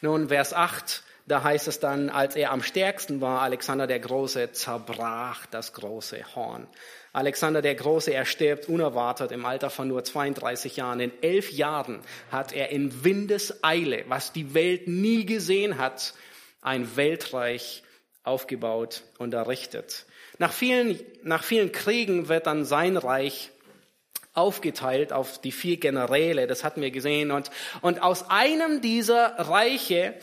Nun, 0.00 0.28
Vers 0.28 0.54
8, 0.54 1.02
da 1.26 1.42
heißt 1.42 1.68
es 1.68 1.80
dann, 1.80 2.08
als 2.08 2.34
er 2.34 2.52
am 2.52 2.62
stärksten 2.62 3.20
war, 3.20 3.42
Alexander 3.42 3.86
der 3.86 4.00
Große 4.00 4.52
zerbrach 4.52 5.44
das 5.44 5.74
große 5.74 6.34
Horn. 6.34 6.66
Alexander 7.12 7.62
der 7.62 7.74
Große, 7.74 8.12
er 8.12 8.24
stirbt 8.24 8.68
unerwartet 8.68 9.32
im 9.32 9.44
Alter 9.44 9.70
von 9.70 9.88
nur 9.88 10.04
32 10.04 10.76
Jahren. 10.76 11.00
In 11.00 11.12
elf 11.22 11.50
Jahren 11.50 12.00
hat 12.30 12.52
er 12.52 12.70
in 12.70 13.04
Windeseile, 13.04 14.04
was 14.08 14.32
die 14.32 14.54
Welt 14.54 14.88
nie 14.88 15.24
gesehen 15.24 15.78
hat, 15.78 16.14
ein 16.60 16.96
Weltreich 16.96 17.82
aufgebaut 18.24 19.04
und 19.18 19.34
errichtet. 19.34 20.06
Nach 20.38 20.52
vielen, 20.52 21.00
nach 21.22 21.42
vielen 21.42 21.72
Kriegen 21.72 22.28
wird 22.28 22.46
dann 22.46 22.64
sein 22.64 22.96
Reich 22.96 23.50
aufgeteilt 24.34 25.12
auf 25.12 25.40
die 25.40 25.50
vier 25.50 25.78
Generäle, 25.78 26.46
das 26.46 26.62
hatten 26.62 26.80
wir 26.80 26.90
gesehen. 26.90 27.30
Und, 27.32 27.50
und 27.80 28.02
aus 28.02 28.30
einem 28.30 28.80
dieser 28.80 29.34
Reiche 29.38 30.14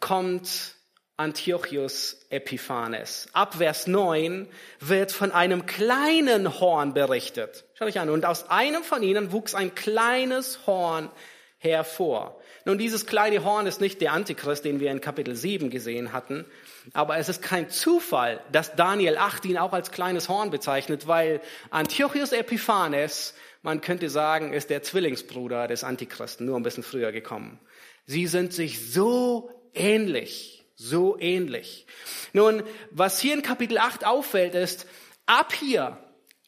kommt 0.00 0.74
Antiochus 1.16 2.24
Epiphanes. 2.30 3.28
Ab 3.32 3.54
Vers 3.56 3.86
9 3.86 4.48
wird 4.80 5.12
von 5.12 5.30
einem 5.30 5.66
kleinen 5.66 6.60
Horn 6.60 6.94
berichtet. 6.94 7.64
Schaut 7.74 7.88
euch 7.88 8.00
an. 8.00 8.10
Und 8.10 8.24
aus 8.24 8.48
einem 8.50 8.82
von 8.82 9.02
ihnen 9.02 9.32
wuchs 9.32 9.54
ein 9.54 9.74
kleines 9.74 10.66
Horn 10.66 11.10
hervor. 11.58 12.40
Nun, 12.64 12.78
dieses 12.78 13.06
kleine 13.06 13.44
Horn 13.44 13.66
ist 13.66 13.80
nicht 13.80 14.00
der 14.00 14.12
Antichrist, 14.12 14.64
den 14.64 14.80
wir 14.80 14.90
in 14.90 15.00
Kapitel 15.00 15.34
7 15.34 15.70
gesehen 15.70 16.12
hatten, 16.12 16.44
aber 16.92 17.16
es 17.16 17.28
ist 17.28 17.42
kein 17.42 17.70
Zufall, 17.70 18.40
dass 18.52 18.74
Daniel 18.76 19.16
8 19.16 19.44
ihn 19.46 19.58
auch 19.58 19.72
als 19.72 19.90
kleines 19.90 20.28
Horn 20.28 20.50
bezeichnet, 20.50 21.06
weil 21.06 21.40
Antiochus 21.70 22.32
Epiphanes, 22.32 23.34
man 23.62 23.80
könnte 23.80 24.10
sagen, 24.10 24.52
ist 24.52 24.70
der 24.70 24.82
Zwillingsbruder 24.82 25.66
des 25.68 25.84
Antichristen, 25.84 26.46
nur 26.46 26.56
ein 26.56 26.62
bisschen 26.62 26.84
früher 26.84 27.12
gekommen. 27.12 27.58
Sie 28.06 28.26
sind 28.26 28.52
sich 28.52 28.92
so 28.92 29.50
ähnlich, 29.74 30.61
so 30.74 31.18
ähnlich. 31.18 31.86
Nun, 32.32 32.62
was 32.90 33.20
hier 33.20 33.34
in 33.34 33.42
Kapitel 33.42 33.78
8 33.78 34.06
auffällt, 34.06 34.54
ist, 34.54 34.86
ab 35.26 35.52
hier, 35.52 35.98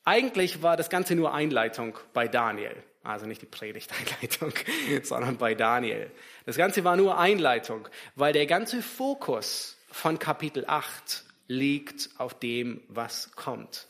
eigentlich 0.04 0.62
war 0.62 0.76
das 0.76 0.90
Ganze 0.90 1.14
nur 1.14 1.34
Einleitung 1.34 1.98
bei 2.12 2.28
Daniel. 2.28 2.76
Also 3.02 3.26
nicht 3.26 3.42
die 3.42 3.46
Predigteinleitung, 3.46 4.52
sondern 5.02 5.36
bei 5.36 5.54
Daniel. 5.54 6.10
Das 6.46 6.56
Ganze 6.56 6.84
war 6.84 6.96
nur 6.96 7.18
Einleitung, 7.18 7.88
weil 8.14 8.32
der 8.32 8.46
ganze 8.46 8.82
Fokus 8.82 9.76
von 9.90 10.18
Kapitel 10.18 10.64
8 10.66 11.24
liegt 11.46 12.10
auf 12.16 12.38
dem, 12.38 12.82
was 12.88 13.32
kommt. 13.36 13.86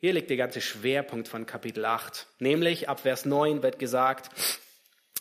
Hier 0.00 0.12
liegt 0.12 0.30
der 0.30 0.36
ganze 0.36 0.60
Schwerpunkt 0.60 1.28
von 1.28 1.46
Kapitel 1.46 1.84
8. 1.84 2.26
Nämlich 2.38 2.88
ab 2.88 3.00
Vers 3.00 3.24
9 3.24 3.62
wird 3.62 3.78
gesagt, 3.78 4.30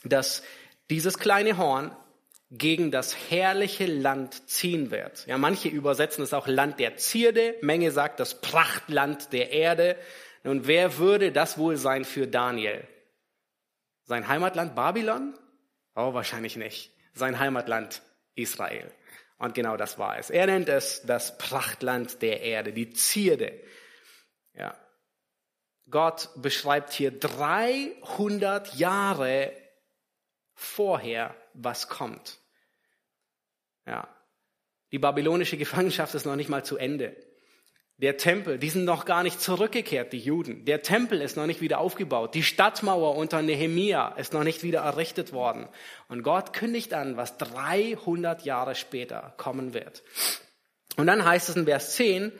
dass 0.03 0.43
dieses 0.89 1.17
kleine 1.17 1.57
Horn 1.57 1.95
gegen 2.51 2.91
das 2.91 3.15
herrliche 3.29 3.85
Land 3.85 4.49
ziehen 4.49 4.91
wird. 4.91 5.25
Ja, 5.27 5.37
manche 5.37 5.69
übersetzen 5.69 6.23
es 6.23 6.33
auch 6.33 6.47
Land 6.47 6.79
der 6.79 6.97
Zierde. 6.97 7.55
Menge 7.61 7.91
sagt 7.91 8.19
das 8.19 8.41
Prachtland 8.41 9.33
der 9.33 9.51
Erde. 9.51 9.97
Nun, 10.43 10.67
wer 10.67 10.97
würde 10.97 11.31
das 11.31 11.57
wohl 11.57 11.75
sein 11.77 12.05
für 12.05 12.27
Daniel? 12.27 12.87
Sein 14.03 14.27
Heimatland 14.27 14.75
Babylon? 14.75 15.37
Oh, 15.95 16.13
wahrscheinlich 16.13 16.55
nicht. 16.55 16.91
Sein 17.13 17.39
Heimatland 17.39 18.03
Israel. 18.35 18.91
Und 19.37 19.55
genau 19.55 19.75
das 19.75 19.97
war 19.97 20.17
es. 20.17 20.29
Er 20.29 20.45
nennt 20.45 20.69
es 20.69 21.01
das 21.03 21.37
Prachtland 21.37 22.21
der 22.21 22.41
Erde, 22.41 22.73
die 22.73 22.91
Zierde. 22.91 23.59
Ja. 24.53 24.77
Gott 25.89 26.29
beschreibt 26.35 26.93
hier 26.93 27.11
300 27.11 28.75
Jahre 28.75 29.51
vorher, 30.53 31.35
was 31.55 31.87
kommt. 31.87 32.39
Ja. 33.85 34.07
Die 34.91 34.99
babylonische 34.99 35.57
Gefangenschaft 35.57 36.15
ist 36.15 36.25
noch 36.25 36.35
nicht 36.35 36.49
mal 36.49 36.63
zu 36.63 36.77
Ende. 36.77 37.15
Der 37.97 38.17
Tempel, 38.17 38.59
die 38.59 38.69
sind 38.69 38.83
noch 38.83 39.05
gar 39.05 39.23
nicht 39.23 39.39
zurückgekehrt, 39.39 40.11
die 40.11 40.19
Juden. 40.19 40.65
Der 40.65 40.81
Tempel 40.81 41.21
ist 41.21 41.37
noch 41.37 41.45
nicht 41.45 41.61
wieder 41.61 41.79
aufgebaut. 41.79 42.35
Die 42.35 42.43
Stadtmauer 42.43 43.15
unter 43.15 43.41
Nehemia 43.41 44.09
ist 44.17 44.33
noch 44.33 44.43
nicht 44.43 44.63
wieder 44.63 44.81
errichtet 44.81 45.31
worden. 45.31 45.69
Und 46.09 46.21
Gott 46.21 46.51
kündigt 46.51 46.93
an, 46.93 47.15
was 47.15 47.37
300 47.37 48.43
Jahre 48.43 48.75
später 48.75 49.33
kommen 49.37 49.73
wird. 49.73 50.03
Und 50.97 51.07
dann 51.07 51.25
heißt 51.25 51.49
es 51.49 51.55
in 51.55 51.65
Vers 51.65 51.95
10, 51.95 52.31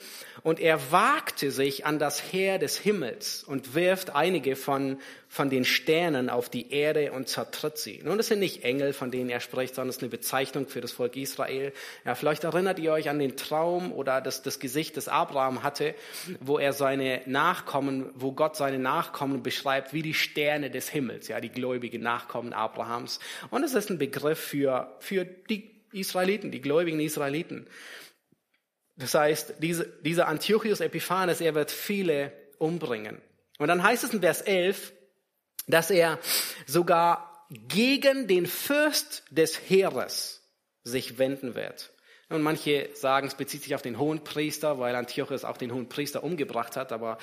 und 0.43 0.59
er 0.59 0.91
wagte 0.91 1.49
sich 1.49 1.87
an 1.87 1.97
das 1.97 2.21
Heer 2.31 2.59
des 2.59 2.77
Himmels 2.77 3.43
und 3.43 3.73
wirft 3.73 4.15
einige 4.15 4.55
von, 4.55 4.99
von 5.27 5.49
den 5.49 5.65
Sternen 5.65 6.29
auf 6.29 6.49
die 6.49 6.71
Erde 6.71 7.13
und 7.13 7.27
zertritt 7.27 7.79
sie. 7.79 8.01
Nun, 8.03 8.17
das 8.17 8.27
sind 8.27 8.39
nicht 8.39 8.63
Engel, 8.63 8.93
von 8.93 9.09
denen 9.09 9.31
er 9.31 9.39
spricht, 9.39 9.73
sondern 9.73 9.89
es 9.89 9.95
ist 9.95 10.03
eine 10.03 10.11
Bezeichnung 10.11 10.67
für 10.67 10.81
das 10.81 10.91
Volk 10.91 11.15
Israel. 11.15 11.73
Ja, 12.05 12.13
vielleicht 12.13 12.43
erinnert 12.43 12.77
ihr 12.77 12.91
euch 12.91 13.09
an 13.09 13.17
den 13.17 13.37
Traum 13.37 13.91
oder 13.91 14.21
das, 14.21 14.43
das 14.43 14.59
Gesicht, 14.59 14.97
das 14.97 15.07
Abraham 15.07 15.63
hatte, 15.63 15.95
wo 16.41 16.59
er 16.59 16.73
seine 16.73 17.21
Nachkommen, 17.25 18.11
wo 18.13 18.31
Gott 18.31 18.55
seine 18.55 18.77
Nachkommen 18.77 19.41
beschreibt 19.41 19.93
wie 19.93 20.03
die 20.03 20.13
Sterne 20.13 20.69
des 20.69 20.89
Himmels, 20.89 21.27
ja, 21.27 21.41
die 21.41 21.49
gläubigen 21.49 22.03
Nachkommen 22.03 22.53
Abrahams. 22.53 23.19
Und 23.49 23.63
es 23.63 23.73
ist 23.73 23.89
ein 23.89 23.97
Begriff 23.97 24.39
für, 24.39 24.95
für 24.99 25.25
die 25.25 25.71
Israeliten, 25.91 26.51
die 26.51 26.61
gläubigen 26.61 26.99
Israeliten. 26.99 27.65
Das 28.97 29.13
heißt, 29.13 29.55
diese, 29.59 29.85
dieser 30.01 30.27
Antiochus 30.27 30.79
Epiphanes, 30.79 31.41
er 31.41 31.55
wird 31.55 31.71
viele 31.71 32.31
umbringen. 32.57 33.21
Und 33.57 33.67
dann 33.67 33.83
heißt 33.83 34.03
es 34.03 34.13
in 34.13 34.21
Vers 34.21 34.41
11, 34.41 34.93
dass 35.67 35.89
er 35.89 36.19
sogar 36.65 37.45
gegen 37.49 38.27
den 38.27 38.45
Fürst 38.45 39.23
des 39.29 39.57
Heeres 39.69 40.41
sich 40.83 41.17
wenden 41.17 41.55
wird. 41.55 41.91
Und 42.28 42.41
manche 42.41 42.89
sagen, 42.95 43.28
es 43.28 43.36
bezieht 43.36 43.61
sich 43.61 43.76
auf 43.76 43.84
den 43.84 43.99
hohen 43.99 44.23
Priester, 44.23 44.80
weil 44.80 44.95
Antiochus 44.95 45.45
auch 45.45 45.57
den 45.57 45.71
hohen 45.71 45.88
Priester 45.89 46.23
umgebracht 46.23 46.76
hat. 46.76 46.91
Aber 46.91 47.19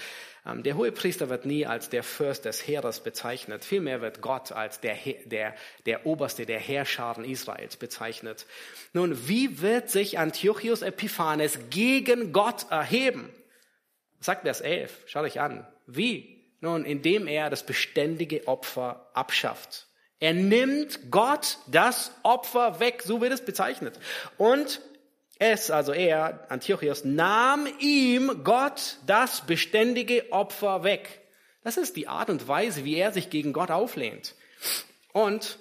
ähm, 0.46 0.62
der 0.62 0.76
hohe 0.76 0.92
Priester 0.92 1.28
wird 1.28 1.44
nie 1.44 1.66
als 1.66 1.88
der 1.88 2.04
Fürst 2.04 2.44
des 2.44 2.64
Heeres 2.68 3.00
bezeichnet. 3.00 3.64
Vielmehr 3.64 4.00
wird 4.00 4.20
Gott 4.20 4.52
als 4.52 4.78
der, 4.78 4.96
der, 5.24 5.56
der 5.86 6.06
Oberste 6.06 6.46
der 6.46 6.60
Heerscharen 6.60 7.24
Israels 7.24 7.76
bezeichnet. 7.76 8.46
Nun, 8.92 9.26
wie 9.26 9.60
wird 9.60 9.90
sich 9.90 10.20
Antiochus 10.20 10.82
Epiphanes 10.82 11.58
gegen 11.70 12.32
Gott 12.32 12.66
erheben? 12.70 13.28
Sagt 14.20 14.42
Vers 14.42 14.60
11. 14.60 14.96
Schaut 15.06 15.24
euch 15.24 15.40
an. 15.40 15.66
Wie? 15.88 16.46
Nun, 16.60 16.84
indem 16.84 17.26
er 17.26 17.50
das 17.50 17.66
beständige 17.66 18.46
Opfer 18.46 19.10
abschafft. 19.14 19.88
Er 20.20 20.32
nimmt 20.32 21.10
Gott 21.10 21.58
das 21.66 22.12
Opfer 22.22 22.78
weg, 22.78 23.02
so 23.04 23.20
wird 23.20 23.32
es 23.32 23.44
bezeichnet. 23.44 23.98
Und 24.38 24.80
es, 25.42 25.70
also 25.70 25.92
er, 25.92 26.46
Antiochus, 26.50 27.04
nahm 27.04 27.66
ihm 27.80 28.44
Gott 28.44 28.98
das 29.06 29.40
beständige 29.40 30.30
Opfer 30.30 30.84
weg. 30.84 31.20
Das 31.64 31.76
ist 31.76 31.96
die 31.96 32.06
Art 32.06 32.30
und 32.30 32.46
Weise, 32.46 32.84
wie 32.84 32.96
er 32.96 33.12
sich 33.12 33.28
gegen 33.28 33.52
Gott 33.52 33.70
auflehnt. 33.70 34.36
Und 35.12 35.58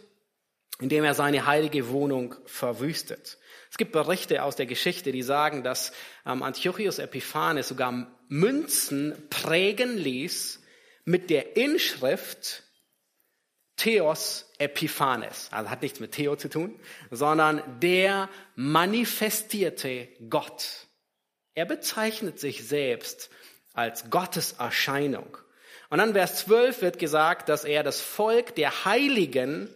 indem 0.80 1.04
er 1.04 1.14
seine 1.14 1.46
heilige 1.46 1.90
Wohnung 1.90 2.36
verwüstet. 2.46 3.38
Es 3.70 3.78
gibt 3.78 3.92
Berichte 3.92 4.44
aus 4.44 4.56
der 4.56 4.66
Geschichte, 4.66 5.12
die 5.12 5.24
sagen, 5.24 5.64
dass 5.64 5.94
ähm, 6.26 6.44
Antiochus 6.44 7.00
Epiphanes 7.00 7.68
sogar 7.68 8.08
Münzen 8.28 9.16
prägen 9.30 9.98
ließ 9.98 10.62
mit 11.06 11.30
der 11.30 11.58
Inschrift 11.58 12.64
Theos 13.82 14.46
Epiphanes. 14.60 15.50
Also 15.52 15.72
hat 15.72 15.82
nichts 15.82 16.00
mit 16.00 16.12
Theo 16.12 16.36
zu 16.36 16.50
tun, 16.50 16.80
sondern 17.10 17.64
der 17.80 18.30
manifestierte 18.56 20.08
Gott. 20.30 20.86
Er 21.56 21.66
bezeichnet 21.66 22.40
sich 22.40 22.68
selbst 22.68 23.32
als 23.74 24.12
Gottes 24.12 24.54
Erscheinung. 24.54 25.36
Und 25.90 25.98
dann 25.98 26.14
Vers 26.14 26.46
12 26.46 26.84
wird 26.84 27.00
gesagt, 27.00 27.50
dass 27.50 27.64
er 27.64 27.82
das 27.82 28.02
Volk 28.02 28.54
der 28.54 28.86
Heiligen 28.86 29.68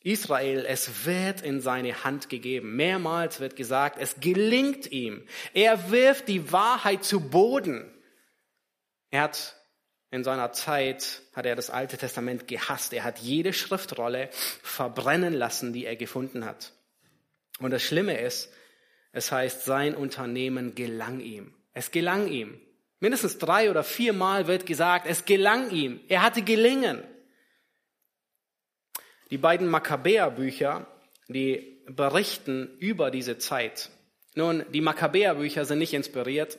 Israel, 0.00 0.64
es 0.66 1.04
wird 1.04 1.42
in 1.42 1.60
seine 1.60 2.02
Hand 2.02 2.28
gegeben. 2.28 2.74
Mehrmals 2.74 3.38
wird 3.38 3.54
gesagt, 3.54 3.98
es 4.00 4.16
gelingt 4.18 4.90
ihm. 4.90 5.24
Er 5.54 5.92
wirft 5.92 6.26
die 6.26 6.50
Wahrheit 6.50 7.04
zu 7.04 7.20
Boden. 7.20 7.88
Er 9.10 9.22
hat 9.22 9.56
in 10.10 10.24
seiner 10.24 10.52
Zeit 10.52 11.22
hat 11.34 11.46
er 11.46 11.56
das 11.56 11.70
Alte 11.70 11.98
Testament 11.98 12.46
gehasst. 12.46 12.92
Er 12.92 13.04
hat 13.04 13.18
jede 13.18 13.52
Schriftrolle 13.52 14.28
verbrennen 14.32 15.34
lassen, 15.34 15.72
die 15.72 15.84
er 15.84 15.96
gefunden 15.96 16.44
hat. 16.44 16.72
Und 17.58 17.70
das 17.70 17.82
Schlimme 17.82 18.18
ist, 18.20 18.52
es 19.12 19.32
heißt, 19.32 19.64
sein 19.64 19.94
Unternehmen 19.94 20.74
gelang 20.74 21.20
ihm. 21.20 21.54
Es 21.72 21.90
gelang 21.90 22.28
ihm. 22.28 22.60
Mindestens 23.00 23.38
drei 23.38 23.70
oder 23.70 23.82
viermal 23.82 24.46
wird 24.46 24.64
gesagt, 24.64 25.06
es 25.06 25.24
gelang 25.24 25.70
ihm. 25.70 26.00
Er 26.08 26.22
hatte 26.22 26.42
gelingen. 26.42 27.02
Die 29.30 29.38
beiden 29.38 29.68
Makkabäerbücher, 29.68 30.86
die 31.28 31.82
berichten 31.88 32.76
über 32.78 33.10
diese 33.10 33.38
Zeit. 33.38 33.90
Nun, 34.34 34.64
die 34.72 34.80
Makkabäerbücher 34.80 35.64
sind 35.64 35.78
nicht 35.78 35.94
inspiriert 35.94 36.58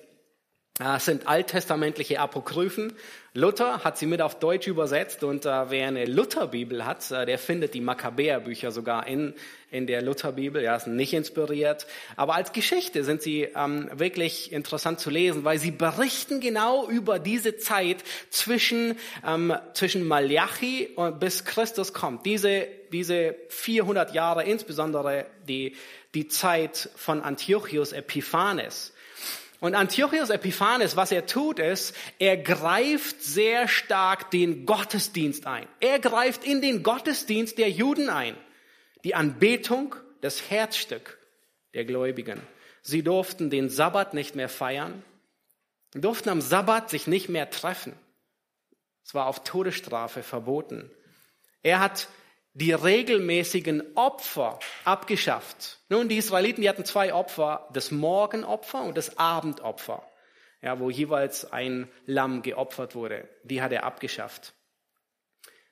sind 1.00 1.28
alttestamentliche 1.28 2.20
Apokryphen. 2.20 2.94
Luther 3.34 3.84
hat 3.84 3.98
sie 3.98 4.06
mit 4.06 4.22
auf 4.22 4.40
Deutsch 4.40 4.68
übersetzt 4.68 5.24
und 5.24 5.46
äh, 5.46 5.70
wer 5.70 5.88
eine 5.88 6.06
Lutherbibel 6.06 6.86
hat, 6.86 7.10
äh, 7.12 7.26
der 7.26 7.40
findet 7.40 7.74
die 7.74 7.82
Makkabäerbücher 7.82 8.72
sogar 8.72 9.06
in, 9.06 9.34
in 9.70 9.86
der 9.86 10.02
Lutherbibel. 10.02 10.62
Ja, 10.62 10.80
sind 10.80 10.96
nicht 10.96 11.14
inspiriert. 11.14 11.88
Aber 12.16 12.36
als 12.36 12.52
Geschichte 12.52 13.04
sind 13.04 13.22
sie 13.22 13.48
ähm, 13.56 13.90
wirklich 13.94 14.52
interessant 14.52 15.00
zu 15.00 15.10
lesen, 15.10 15.44
weil 15.44 15.60
sie 15.60 15.72
berichten 15.72 16.40
genau 16.40 16.88
über 16.88 17.20
diese 17.20 17.58
Zeit 17.58 18.04
zwischen, 18.30 18.98
ähm, 19.26 19.56
zwischen 19.74 20.08
Malachi 20.08 20.90
und 20.96 21.20
bis 21.20 21.46
Christus 21.46 21.94
kommt. 21.94 22.26
Diese, 22.26 22.68
diese 22.92 23.36
400 23.50 24.14
Jahre, 24.14 24.44
insbesondere 24.46 25.26
die, 25.48 25.76
die 26.16 26.28
Zeit 26.28 26.90
von 26.96 27.22
Antiochus 27.22 27.94
Epiphanes. 27.94 28.94
Und 29.60 29.74
Antiochus 29.74 30.30
Epiphanes, 30.30 30.96
was 30.96 31.12
er 31.12 31.26
tut, 31.26 31.60
ist, 31.60 31.96
er 32.20 32.38
greift 32.38 33.24
sehr 33.24 33.68
stark 33.68 34.30
den 34.30 34.66
Gottesdienst 34.66 35.48
ein. 35.48 35.68
Er 35.80 36.00
greift 36.00 36.44
in 36.44 36.62
den 36.62 36.84
Gottesdienst 36.84 37.58
der 37.58 37.70
Juden 37.70 38.10
ein. 38.10 38.36
Die 39.04 39.16
Anbetung, 39.16 39.96
das 40.22 40.50
Herzstück 40.50 41.18
der 41.74 41.86
Gläubigen. 41.86 42.40
Sie 42.82 43.04
durften 43.04 43.50
den 43.50 43.70
Sabbat 43.70 44.14
nicht 44.14 44.36
mehr 44.36 44.50
feiern, 44.50 45.04
durften 45.94 46.30
am 46.30 46.42
Sabbat 46.42 46.90
sich 46.90 47.08
nicht 47.08 47.30
mehr 47.30 47.50
treffen. 47.50 47.94
Es 49.04 49.14
war 49.14 49.26
auf 49.26 49.44
Todesstrafe 49.44 50.22
verboten. 50.22 50.92
Er 51.64 51.80
hat 51.80 52.10
die 52.58 52.74
regelmäßigen 52.74 53.96
Opfer 53.96 54.58
abgeschafft. 54.84 55.78
Nun, 55.90 56.10
die 56.10 56.18
Israeliten, 56.18 56.64
die 56.64 56.70
hatten 56.70 56.86
zwei 56.86 57.14
Opfer, 57.14 57.70
das 57.72 57.92
Morgenopfer 57.92 58.82
und 58.82 58.98
das 58.98 59.20
Abendopfer, 59.20 60.02
ja, 60.64 60.80
wo 60.80 60.90
jeweils 60.90 61.52
ein 61.52 61.88
Lamm 62.08 62.42
geopfert 62.42 62.96
wurde. 62.96 63.30
Die 63.44 63.62
hat 63.62 63.72
er 63.74 63.84
abgeschafft. 63.84 64.54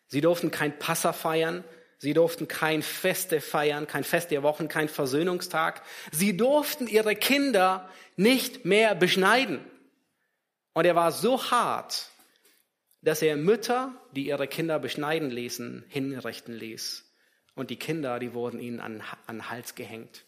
Sie 0.05 0.21
durften 0.21 0.51
kein 0.51 0.77
Passa 0.77 1.11
feiern, 1.11 1.63
sie 1.97 2.13
durften 2.13 2.47
kein 2.47 2.83
Feste 2.83 3.41
feiern, 3.41 3.87
kein 3.87 4.03
Fest 4.03 4.29
der 4.29 4.43
Wochen, 4.43 4.67
kein 4.67 4.87
Versöhnungstag. 4.87 5.81
Sie 6.11 6.37
durften 6.37 6.85
ihre 6.85 7.15
Kinder 7.15 7.89
nicht 8.15 8.63
mehr 8.63 8.93
beschneiden. 8.93 9.59
Und 10.73 10.85
er 10.85 10.95
war 10.95 11.11
so 11.11 11.49
hart, 11.49 12.11
dass 13.05 13.21
er 13.21 13.37
Mütter, 13.37 13.93
die 14.15 14.27
ihre 14.27 14.47
Kinder 14.47 14.79
beschneiden 14.79 15.29
ließen, 15.29 15.85
hinrichten 15.87 16.55
ließ. 16.55 17.05
Und 17.53 17.69
die 17.69 17.77
Kinder, 17.77 18.17
die 18.19 18.33
wurden 18.33 18.59
ihnen 18.59 18.79
an, 18.79 19.03
an 19.27 19.49
Hals 19.49 19.75
gehängt. 19.75 20.25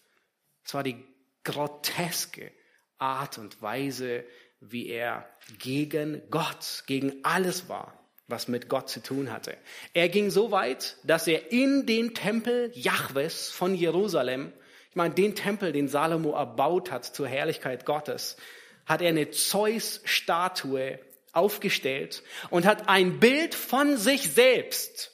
Es 0.63 0.75
war 0.75 0.83
die 0.83 1.03
groteske 1.43 2.51
Art 2.99 3.39
und 3.39 3.61
Weise, 3.63 4.23
wie 4.59 4.87
er 4.87 5.27
gegen 5.57 6.21
Gott, 6.29 6.83
gegen 6.85 7.23
alles 7.23 7.67
war, 7.67 7.99
was 8.27 8.47
mit 8.47 8.69
Gott 8.69 8.89
zu 8.89 9.01
tun 9.01 9.31
hatte. 9.31 9.57
Er 9.93 10.07
ging 10.07 10.29
so 10.29 10.51
weit, 10.51 10.97
dass 11.03 11.27
er 11.27 11.51
in 11.51 11.87
den 11.87 12.13
Tempel 12.13 12.71
Jahwes 12.75 13.49
von 13.49 13.73
Jerusalem, 13.73 14.53
ich 14.91 14.95
meine 14.95 15.15
den 15.15 15.35
Tempel, 15.35 15.71
den 15.71 15.87
Salomo 15.87 16.33
erbaut 16.35 16.91
hat 16.91 17.05
zur 17.05 17.27
Herrlichkeit 17.27 17.85
Gottes, 17.85 18.37
hat 18.85 19.01
er 19.01 19.09
eine 19.09 19.31
Zeus-Statue 19.31 20.99
aufgestellt 21.37 22.23
und 22.49 22.65
hat 22.65 22.89
ein 22.89 23.19
Bild 23.19 23.55
von 23.55 23.97
sich 23.97 24.33
selbst, 24.33 25.11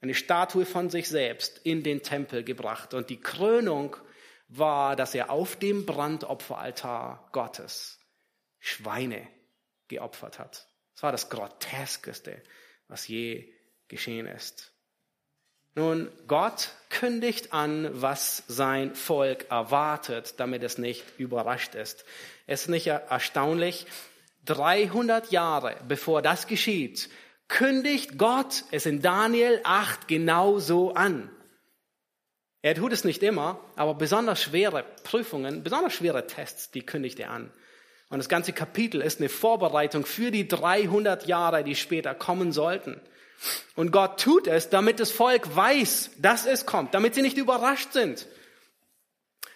eine 0.00 0.14
Statue 0.14 0.64
von 0.64 0.88
sich 0.88 1.08
selbst 1.08 1.60
in 1.64 1.82
den 1.82 2.02
Tempel 2.02 2.44
gebracht. 2.44 2.94
Und 2.94 3.10
die 3.10 3.20
Krönung 3.20 3.96
war, 4.48 4.96
dass 4.96 5.14
er 5.14 5.30
auf 5.30 5.56
dem 5.56 5.86
Brandopferaltar 5.86 7.28
Gottes 7.32 7.98
Schweine 8.58 9.26
geopfert 9.88 10.38
hat. 10.38 10.66
Das 10.94 11.02
war 11.02 11.12
das 11.12 11.30
Groteskeste, 11.30 12.42
was 12.88 13.08
je 13.08 13.52
geschehen 13.88 14.26
ist. 14.26 14.72
Nun, 15.74 16.10
Gott 16.26 16.70
kündigt 16.90 17.54
an, 17.54 17.88
was 17.92 18.42
sein 18.46 18.94
Volk 18.94 19.50
erwartet, 19.50 20.34
damit 20.36 20.62
es 20.62 20.76
nicht 20.76 21.02
überrascht 21.18 21.74
ist. 21.74 22.04
Es 22.46 22.62
ist 22.62 22.68
nicht 22.68 22.88
erstaunlich, 22.88 23.86
300 24.44 25.30
Jahre 25.30 25.76
bevor 25.86 26.22
das 26.22 26.46
geschieht, 26.46 27.08
kündigt 27.48 28.18
Gott 28.18 28.64
es 28.70 28.86
in 28.86 29.02
Daniel 29.02 29.60
8 29.64 30.08
genauso 30.08 30.94
an. 30.94 31.30
Er 32.62 32.74
tut 32.76 32.92
es 32.92 33.04
nicht 33.04 33.22
immer, 33.22 33.60
aber 33.76 33.94
besonders 33.94 34.42
schwere 34.42 34.84
Prüfungen, 35.02 35.62
besonders 35.62 35.94
schwere 35.94 36.26
Tests, 36.26 36.70
die 36.70 36.86
kündigt 36.86 37.18
er 37.18 37.30
an. 37.30 37.52
Und 38.08 38.18
das 38.18 38.28
ganze 38.28 38.52
Kapitel 38.52 39.00
ist 39.00 39.20
eine 39.20 39.28
Vorbereitung 39.28 40.06
für 40.06 40.30
die 40.30 40.46
300 40.46 41.26
Jahre, 41.26 41.64
die 41.64 41.74
später 41.74 42.14
kommen 42.14 42.52
sollten. 42.52 43.00
Und 43.74 43.90
Gott 43.90 44.20
tut 44.20 44.46
es, 44.46 44.68
damit 44.68 45.00
das 45.00 45.10
Volk 45.10 45.56
weiß, 45.56 46.10
dass 46.18 46.46
es 46.46 46.66
kommt, 46.66 46.94
damit 46.94 47.14
sie 47.14 47.22
nicht 47.22 47.38
überrascht 47.38 47.92
sind. 47.92 48.28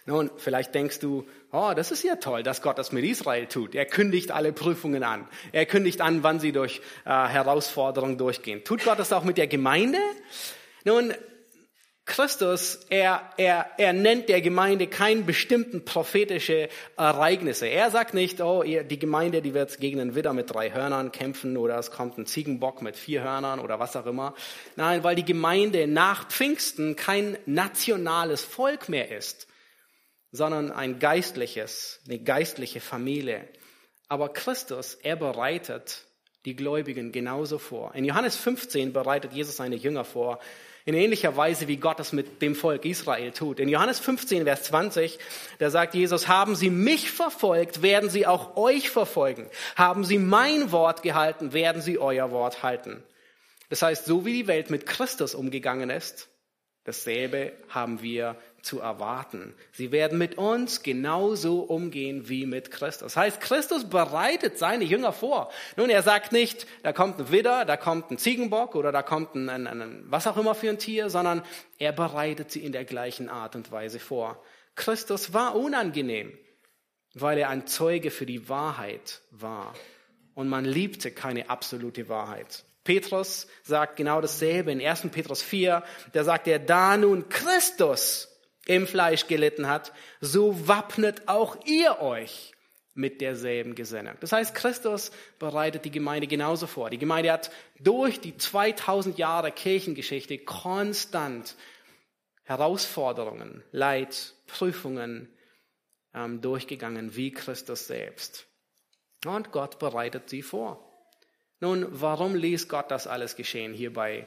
Nun, 0.07 0.31
vielleicht 0.37 0.73
denkst 0.73 1.01
du, 1.01 1.27
oh, 1.51 1.73
das 1.75 1.91
ist 1.91 2.05
ja 2.05 2.15
toll, 2.15 2.45
dass 2.45 2.63
Gott 2.63 2.79
das 2.79 2.93
mit 2.93 3.05
Israel 3.05 3.47
tut. 3.47 3.75
Er 3.75 3.87
kündigt 3.87 4.31
alle 4.31 4.53
Prüfungen 4.53 5.03
an. 5.03 5.27
Er 5.51 5.67
kündigt 5.67 6.01
an, 6.01 6.23
wann 6.23 6.39
sie 6.39 6.53
durch 6.53 6.81
äh, 7.05 7.11
Herausforderungen 7.11 8.17
durchgehen. 8.17 8.63
Tut 8.63 8.85
Gott 8.85 9.01
das 9.01 9.13
auch 9.13 9.25
mit 9.25 9.37
der 9.37 9.49
Gemeinde? 9.49 9.99
Nun, 10.85 11.13
Christus, 12.05 12.87
er, 12.89 13.21
er, 13.37 13.67
er 13.79 13.93
nennt 13.93 14.29
der 14.29 14.41
Gemeinde 14.41 14.87
keinen 14.87 15.27
bestimmten 15.27 15.85
prophetische 15.85 16.69
Ereignisse. 16.97 17.67
Er 17.67 17.91
sagt 17.91 18.15
nicht, 18.15 18.41
oh, 18.41 18.63
die 18.63 18.99
Gemeinde, 19.01 19.43
die 19.43 19.55
wird 19.55 19.81
gegen 19.81 19.99
den 19.99 20.15
Widder 20.15 20.33
mit 20.33 20.55
drei 20.55 20.71
Hörnern 20.71 21.11
kämpfen 21.11 21.57
oder 21.57 21.77
es 21.79 21.91
kommt 21.91 22.17
ein 22.17 22.27
Ziegenbock 22.27 22.81
mit 22.81 22.97
vier 22.97 23.25
Hörnern 23.25 23.59
oder 23.59 23.81
was 23.81 23.97
auch 23.97 24.07
immer. 24.07 24.35
Nein, 24.77 25.03
weil 25.03 25.17
die 25.17 25.25
Gemeinde 25.25 25.89
nach 25.89 26.29
Pfingsten 26.29 26.95
kein 26.95 27.37
nationales 27.45 28.45
Volk 28.45 28.89
mehr 28.89 29.11
ist 29.11 29.49
sondern 30.33 30.73
ein 30.73 30.99
geistliches, 30.99 32.01
eine 32.07 32.19
geistliche 32.19 32.81
Familie. 32.81 33.49
Aber 34.09 34.33
Christus, 34.33 34.95
er 34.95 35.17
bereitet 35.17 36.05
die 36.45 36.55
Gläubigen 36.55 37.13
genauso 37.13 37.59
vor. 37.59 37.95
In 37.95 38.05
Johannes 38.05 38.37
15 38.37 38.93
bereitet 38.93 39.33
Jesus 39.33 39.57
seine 39.57 39.77
Jünger 39.77 40.05
vor, 40.05 40.39
in 40.85 40.95
ähnlicher 40.95 41.37
Weise, 41.37 41.67
wie 41.67 41.79
Gott 41.79 41.99
es 41.99 42.13
mit 42.13 42.41
dem 42.43 42.55
Volk 42.55 42.85
Israel 42.85 43.33
tut. 43.33 43.59
In 43.59 43.69
Johannes 43.69 43.99
15, 43.99 44.45
Vers 44.45 44.63
20, 44.63 45.19
da 45.59 45.69
sagt 45.69 45.95
Jesus, 45.95 46.29
haben 46.29 46.55
Sie 46.55 46.71
mich 46.71 47.11
verfolgt, 47.11 47.83
werden 47.83 48.09
Sie 48.09 48.25
auch 48.25 48.57
euch 48.57 48.89
verfolgen. 48.89 49.51
Haben 49.75 50.05
Sie 50.05 50.19
mein 50.19 50.71
Wort 50.71 51.03
gehalten, 51.03 51.53
werden 51.53 51.83
Sie 51.83 51.99
euer 51.99 52.31
Wort 52.31 52.63
halten. 52.63 53.03
Das 53.69 53.83
heißt, 53.83 54.05
so 54.05 54.25
wie 54.25 54.33
die 54.33 54.47
Welt 54.47 54.71
mit 54.71 54.87
Christus 54.87 55.35
umgegangen 55.35 55.91
ist, 55.91 56.29
dasselbe 56.85 57.53
haben 57.69 58.01
wir 58.01 58.37
zu 58.67 58.81
erwarten. 58.81 59.55
Sie 59.73 59.93
werden 59.93 60.19
mit 60.19 60.37
uns 60.37 60.83
genauso 60.83 61.61
umgehen 61.61 62.29
wie 62.29 62.47
mit 62.47 62.71
Christus. 62.71 63.15
Das 63.15 63.17
heißt, 63.17 63.41
Christus 63.41 63.89
bereitet 63.89 64.59
seine 64.59 64.85
Jünger 64.85 65.13
vor. 65.13 65.51
Nun, 65.77 65.89
er 65.89 66.03
sagt 66.03 66.33
nicht, 66.33 66.67
da 66.83 66.93
kommt 66.93 67.19
ein 67.21 67.31
Widder, 67.31 67.65
da 67.65 67.77
kommt 67.77 68.11
ein 68.11 68.19
Ziegenbock 68.19 68.75
oder 68.75 68.91
da 68.91 69.03
kommt 69.03 69.35
ein, 69.37 69.49
ein, 69.49 69.67
ein 69.67 70.05
was 70.09 70.27
auch 70.27 70.37
immer 70.37 70.55
für 70.55 70.69
ein 70.69 70.79
Tier, 70.79 71.09
sondern 71.09 71.43
er 71.79 71.93
bereitet 71.93 72.51
sie 72.51 72.65
in 72.65 72.73
der 72.73 72.85
gleichen 72.85 73.29
Art 73.29 73.55
und 73.55 73.71
Weise 73.71 74.01
vor. 74.01 74.43
Christus 74.75 75.33
war 75.33 75.55
unangenehm, 75.55 76.37
weil 77.15 77.39
er 77.39 77.49
ein 77.51 77.67
Zeuge 77.69 78.11
für 78.11 78.27
die 78.27 78.49
Wahrheit 78.49 79.23
war. 79.31 79.75
Und 80.35 80.49
man 80.49 80.65
liebte 80.65 81.13
keine 81.13 81.49
absolute 81.49 82.09
Wahrheit. 82.09 82.65
Petrus 82.83 83.47
sagt 83.63 83.97
genau 83.97 84.21
dasselbe 84.21 84.73
in 84.73 84.81
1. 84.81 85.09
Petrus 85.13 85.43
4. 85.43 85.83
Da 86.13 86.25
sagt 86.25 86.49
er, 86.49 86.59
da 86.59 86.97
nun 86.97 87.29
Christus 87.29 88.36
im 88.67 88.87
Fleisch 88.87 89.27
gelitten 89.27 89.69
hat, 89.69 89.93
so 90.21 90.69
wappnet 90.69 91.29
auch 91.29 91.57
ihr 91.65 92.01
euch 92.01 92.53
mit 92.95 93.21
derselben 93.21 93.75
Gesinnung. 93.75 94.15
Das 94.21 94.33
heißt, 94.33 94.55
Christus 94.55 95.13
bereitet 95.39 95.85
die 95.85 95.91
Gemeinde 95.91 96.27
genauso 96.27 96.67
vor. 96.67 96.91
Die 96.91 96.99
Gemeinde 96.99 97.31
hat 97.31 97.51
durch 97.79 98.21
die 98.21 98.37
2000 98.37 99.19
Jahre 99.19 99.53
Kirchengeschichte 99.53 100.39
konstant 100.39 101.57
Herausforderungen, 102.45 103.63
Leid, 103.71 104.35
Prüfungen 104.47 105.29
ähm, 106.15 106.41
durchgegangen, 106.41 107.15
wie 107.17 107.33
Christus 107.33 107.87
selbst. 107.87 108.47
Und 109.27 109.53
Gott 109.53 109.79
bereitet 109.79 110.31
sie 110.31 110.43
vor. 110.43 110.83
Nun, 111.61 111.87
warum 111.91 112.35
ließ 112.35 112.69
Gott 112.69 112.91
das 112.91 113.07
alles 113.07 113.37
geschehen 113.37 113.73
hier 113.73 113.93
bei 113.93 114.27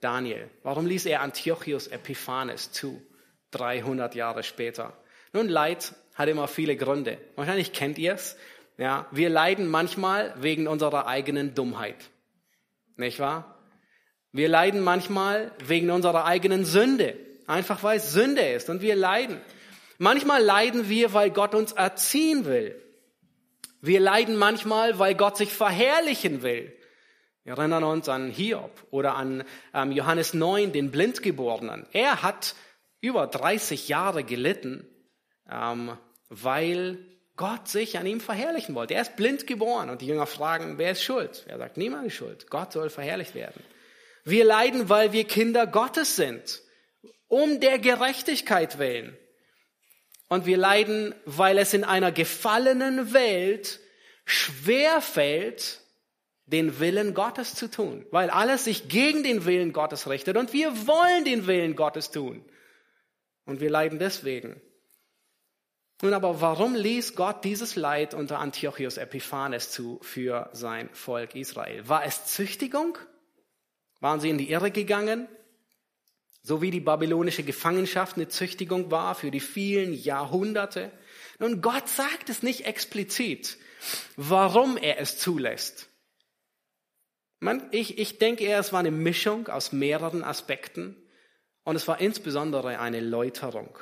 Daniel? 0.00 0.50
Warum 0.62 0.86
ließ 0.86 1.06
er 1.06 1.22
Antiochus 1.22 1.86
Epiphanes 1.88 2.72
zu? 2.72 3.02
300 3.52 4.14
Jahre 4.14 4.42
später. 4.42 4.92
Nun, 5.32 5.48
Leid 5.48 5.94
hat 6.14 6.28
immer 6.28 6.48
viele 6.48 6.76
Gründe. 6.76 7.18
Wahrscheinlich 7.34 7.72
kennt 7.72 7.98
ihr 7.98 8.14
es. 8.14 8.36
Ja, 8.78 9.06
wir 9.10 9.30
leiden 9.30 9.68
manchmal 9.68 10.34
wegen 10.36 10.68
unserer 10.68 11.06
eigenen 11.06 11.54
Dummheit. 11.54 11.96
Nicht 12.96 13.18
wahr? 13.18 13.58
Wir 14.32 14.48
leiden 14.48 14.80
manchmal 14.80 15.52
wegen 15.64 15.90
unserer 15.90 16.24
eigenen 16.24 16.64
Sünde. 16.64 17.16
Einfach 17.46 17.82
weil 17.82 17.98
es 17.98 18.12
Sünde 18.12 18.42
ist 18.42 18.68
und 18.68 18.82
wir 18.82 18.96
leiden. 18.96 19.40
Manchmal 19.98 20.42
leiden 20.42 20.88
wir, 20.88 21.14
weil 21.14 21.30
Gott 21.30 21.54
uns 21.54 21.72
erziehen 21.72 22.44
will. 22.44 22.82
Wir 23.80 24.00
leiden 24.00 24.36
manchmal, 24.36 24.98
weil 24.98 25.14
Gott 25.14 25.36
sich 25.36 25.52
verherrlichen 25.52 26.42
will. 26.42 26.76
Wir 27.44 27.56
erinnern 27.56 27.84
uns 27.84 28.08
an 28.08 28.28
Hiob 28.28 28.72
oder 28.90 29.14
an 29.14 29.44
ähm, 29.72 29.92
Johannes 29.92 30.34
9, 30.34 30.72
den 30.72 30.90
Blindgeborenen. 30.90 31.86
Er 31.92 32.22
hat 32.22 32.56
über 33.00 33.26
30 33.26 33.88
Jahre 33.88 34.24
gelitten, 34.24 34.86
ähm, 35.50 35.96
weil 36.28 36.98
Gott 37.36 37.68
sich 37.68 37.98
an 37.98 38.06
ihm 38.06 38.20
verherrlichen 38.20 38.74
wollte. 38.74 38.94
Er 38.94 39.02
ist 39.02 39.16
blind 39.16 39.46
geboren 39.46 39.90
und 39.90 40.00
die 40.00 40.06
Jünger 40.06 40.26
fragen, 40.26 40.78
wer 40.78 40.92
ist 40.92 41.02
schuld? 41.02 41.44
Er 41.48 41.58
sagt, 41.58 41.76
niemand 41.76 42.06
ist 42.06 42.14
schuld. 42.14 42.48
Gott 42.48 42.72
soll 42.72 42.88
verherrlicht 42.88 43.34
werden. 43.34 43.62
Wir 44.24 44.44
leiden, 44.44 44.88
weil 44.88 45.12
wir 45.12 45.24
Kinder 45.24 45.66
Gottes 45.66 46.16
sind, 46.16 46.62
um 47.28 47.60
der 47.60 47.78
Gerechtigkeit 47.78 48.78
willen. 48.78 49.16
Und 50.28 50.46
wir 50.46 50.56
leiden, 50.56 51.14
weil 51.24 51.58
es 51.58 51.74
in 51.74 51.84
einer 51.84 52.10
gefallenen 52.10 53.12
Welt 53.12 53.78
schwer 54.24 55.00
fällt, 55.00 55.80
den 56.46 56.80
Willen 56.80 57.14
Gottes 57.14 57.54
zu 57.54 57.68
tun, 57.68 58.06
weil 58.10 58.30
alles 58.30 58.64
sich 58.64 58.88
gegen 58.88 59.22
den 59.22 59.44
Willen 59.44 59.72
Gottes 59.72 60.08
richtet 60.08 60.36
und 60.36 60.52
wir 60.52 60.86
wollen 60.86 61.24
den 61.24 61.46
Willen 61.46 61.74
Gottes 61.76 62.10
tun. 62.10 62.44
Und 63.46 63.60
wir 63.60 63.70
leiden 63.70 63.98
deswegen. 63.98 64.60
Nun 66.02 66.12
aber, 66.12 66.42
warum 66.42 66.74
ließ 66.74 67.14
Gott 67.14 67.42
dieses 67.44 67.74
Leid 67.74 68.12
unter 68.12 68.38
Antiochus 68.38 68.98
Epiphanes 68.98 69.70
zu 69.70 69.98
für 70.02 70.50
sein 70.52 70.90
Volk 70.92 71.34
Israel? 71.34 71.88
War 71.88 72.04
es 72.04 72.26
Züchtigung? 72.26 72.98
Waren 74.00 74.20
sie 74.20 74.28
in 74.28 74.36
die 74.36 74.50
Irre 74.50 74.70
gegangen? 74.70 75.26
So 76.42 76.60
wie 76.60 76.70
die 76.70 76.80
babylonische 76.80 77.44
Gefangenschaft 77.44 78.16
eine 78.16 78.28
Züchtigung 78.28 78.90
war 78.90 79.14
für 79.14 79.30
die 79.30 79.40
vielen 79.40 79.94
Jahrhunderte? 79.94 80.92
Nun, 81.38 81.62
Gott 81.62 81.88
sagt 81.88 82.28
es 82.28 82.42
nicht 82.42 82.66
explizit, 82.66 83.56
warum 84.16 84.76
er 84.76 85.00
es 85.00 85.18
zulässt. 85.18 85.88
Man, 87.40 87.66
ich, 87.70 87.98
ich 87.98 88.18
denke 88.18 88.44
eher, 88.44 88.58
es 88.58 88.72
war 88.72 88.80
eine 88.80 88.90
Mischung 88.90 89.48
aus 89.48 89.72
mehreren 89.72 90.22
Aspekten 90.22 90.96
und 91.66 91.74
es 91.74 91.86
war 91.88 92.00
insbesondere 92.00 92.78
eine 92.78 93.00
Läuterung. 93.00 93.76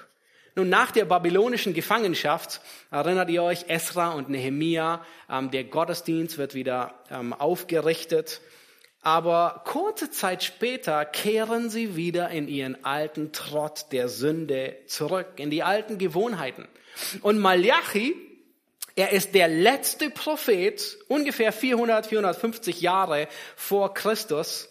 Nun, 0.57 0.70
nach 0.70 0.91
der 0.91 1.05
babylonischen 1.05 1.74
Gefangenschaft 1.74 2.62
erinnert 2.91 3.28
ihr 3.28 3.43
euch, 3.43 3.66
Esra 3.68 4.12
und 4.12 4.30
Nehemia, 4.30 5.05
ähm, 5.30 5.51
der 5.51 5.64
Gottesdienst 5.64 6.39
wird 6.39 6.55
wieder 6.55 6.95
ähm, 7.11 7.35
aufgerichtet. 7.35 8.41
Aber 9.03 9.62
kurze 9.66 10.11
Zeit 10.11 10.43
später 10.43 11.05
kehren 11.05 11.68
sie 11.68 11.95
wieder 11.95 12.30
in 12.30 12.49
ihren 12.49 12.82
alten 12.87 13.32
Trott 13.32 13.87
der 13.93 14.09
Sünde 14.09 14.76
zurück, 14.87 15.26
in 15.37 15.51
die 15.51 15.62
alten 15.62 15.99
Gewohnheiten. 15.99 16.66
Und 17.20 17.39
Malachi, 17.39 18.16
er 18.97 19.12
ist 19.12 19.35
der 19.35 19.49
letzte 19.49 20.09
Prophet, 20.09 20.97
ungefähr 21.09 21.53
400, 21.53 22.07
450 22.07 22.80
Jahre 22.80 23.28
vor 23.57 23.93
Christus. 23.93 24.70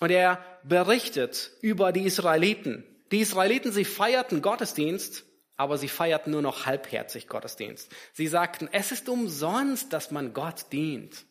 Und 0.00 0.10
er 0.10 0.44
berichtet 0.64 1.52
über 1.60 1.92
die 1.92 2.04
Israeliten. 2.04 2.84
Die 3.12 3.20
Israeliten, 3.20 3.70
sie 3.70 3.84
feierten 3.84 4.42
Gottesdienst, 4.42 5.24
aber 5.56 5.76
sie 5.76 5.88
feierten 5.88 6.32
nur 6.32 6.42
noch 6.42 6.64
halbherzig 6.64 7.28
Gottesdienst. 7.28 7.92
Sie 8.14 8.26
sagten, 8.26 8.68
es 8.72 8.92
ist 8.92 9.08
umsonst, 9.08 9.92
dass 9.92 10.10
man 10.10 10.32
Gott 10.32 10.72
dient. 10.72 11.26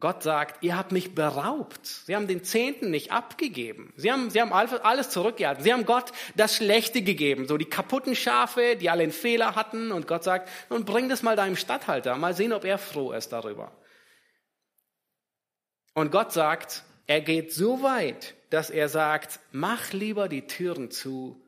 Gott 0.00 0.22
sagt, 0.22 0.62
ihr 0.62 0.76
habt 0.76 0.92
mich 0.92 1.16
beraubt. 1.16 1.84
Sie 1.84 2.14
haben 2.14 2.28
den 2.28 2.44
Zehnten 2.44 2.90
nicht 2.90 3.10
abgegeben. 3.10 3.92
Sie 3.96 4.12
haben, 4.12 4.30
sie 4.30 4.40
haben 4.40 4.52
alles 4.52 5.10
zurückgehalten. 5.10 5.64
Sie 5.64 5.72
haben 5.72 5.86
Gott 5.86 6.12
das 6.36 6.54
Schlechte 6.54 7.02
gegeben, 7.02 7.48
so 7.48 7.56
die 7.56 7.64
kaputten 7.64 8.14
Schafe, 8.14 8.76
die 8.76 8.90
alle 8.90 9.02
einen 9.02 9.12
Fehler 9.12 9.56
hatten. 9.56 9.90
Und 9.90 10.06
Gott 10.06 10.22
sagt, 10.22 10.48
nun 10.70 10.84
bring 10.84 11.08
das 11.08 11.22
mal 11.24 11.34
deinem 11.34 11.56
Statthalter, 11.56 12.14
mal 12.16 12.34
sehen, 12.34 12.52
ob 12.52 12.64
er 12.64 12.78
froh 12.78 13.10
ist 13.10 13.32
darüber. 13.32 13.76
Und 15.94 16.12
Gott 16.12 16.32
sagt, 16.32 16.84
er 17.08 17.22
geht 17.22 17.52
so 17.52 17.82
weit, 17.82 18.34
dass 18.50 18.70
er 18.70 18.88
sagt, 18.88 19.40
mach 19.50 19.92
lieber 19.92 20.28
die 20.28 20.46
Türen 20.46 20.90
zu 20.90 21.42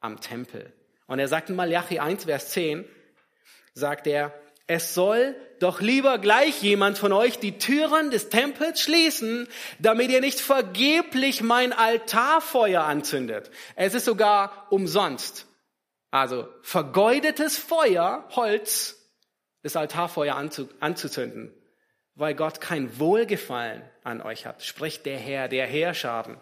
am 0.00 0.20
Tempel. 0.20 0.72
Und 1.06 1.20
er 1.20 1.28
sagt 1.28 1.48
in 1.48 1.56
Malachi 1.56 2.00
1, 2.00 2.24
Vers 2.24 2.50
10, 2.50 2.84
sagt 3.74 4.06
er, 4.06 4.34
es 4.66 4.94
soll 4.94 5.34
doch 5.60 5.80
lieber 5.80 6.18
gleich 6.18 6.62
jemand 6.62 6.98
von 6.98 7.12
euch 7.12 7.38
die 7.38 7.58
Türen 7.58 8.10
des 8.10 8.28
Tempels 8.28 8.82
schließen, 8.82 9.48
damit 9.78 10.10
ihr 10.10 10.20
nicht 10.20 10.40
vergeblich 10.40 11.42
mein 11.42 11.72
Altarfeuer 11.72 12.82
anzündet. 12.82 13.50
Es 13.76 13.94
ist 13.94 14.04
sogar 14.04 14.66
umsonst. 14.70 15.46
Also 16.10 16.48
vergeudetes 16.62 17.56
Feuer, 17.56 18.28
Holz, 18.30 18.96
das 19.62 19.76
Altarfeuer 19.76 20.34
anzuzünden, 20.34 21.52
weil 22.18 22.34
Gott 22.34 22.60
kein 22.60 22.98
Wohlgefallen 22.98 23.82
an 24.04 24.20
euch 24.20 24.44
hat, 24.44 24.62
spricht 24.62 25.06
der 25.06 25.18
Herr, 25.18 25.48
der 25.48 25.66
Herrscharen. 25.66 26.36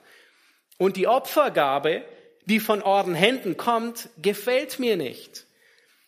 Und 0.78 0.96
die 0.96 1.06
Opfergabe, 1.06 2.02
die 2.46 2.60
von 2.60 2.82
euren 2.82 3.14
Händen 3.14 3.56
kommt, 3.56 4.08
gefällt 4.20 4.78
mir 4.78 4.96
nicht. 4.96 5.46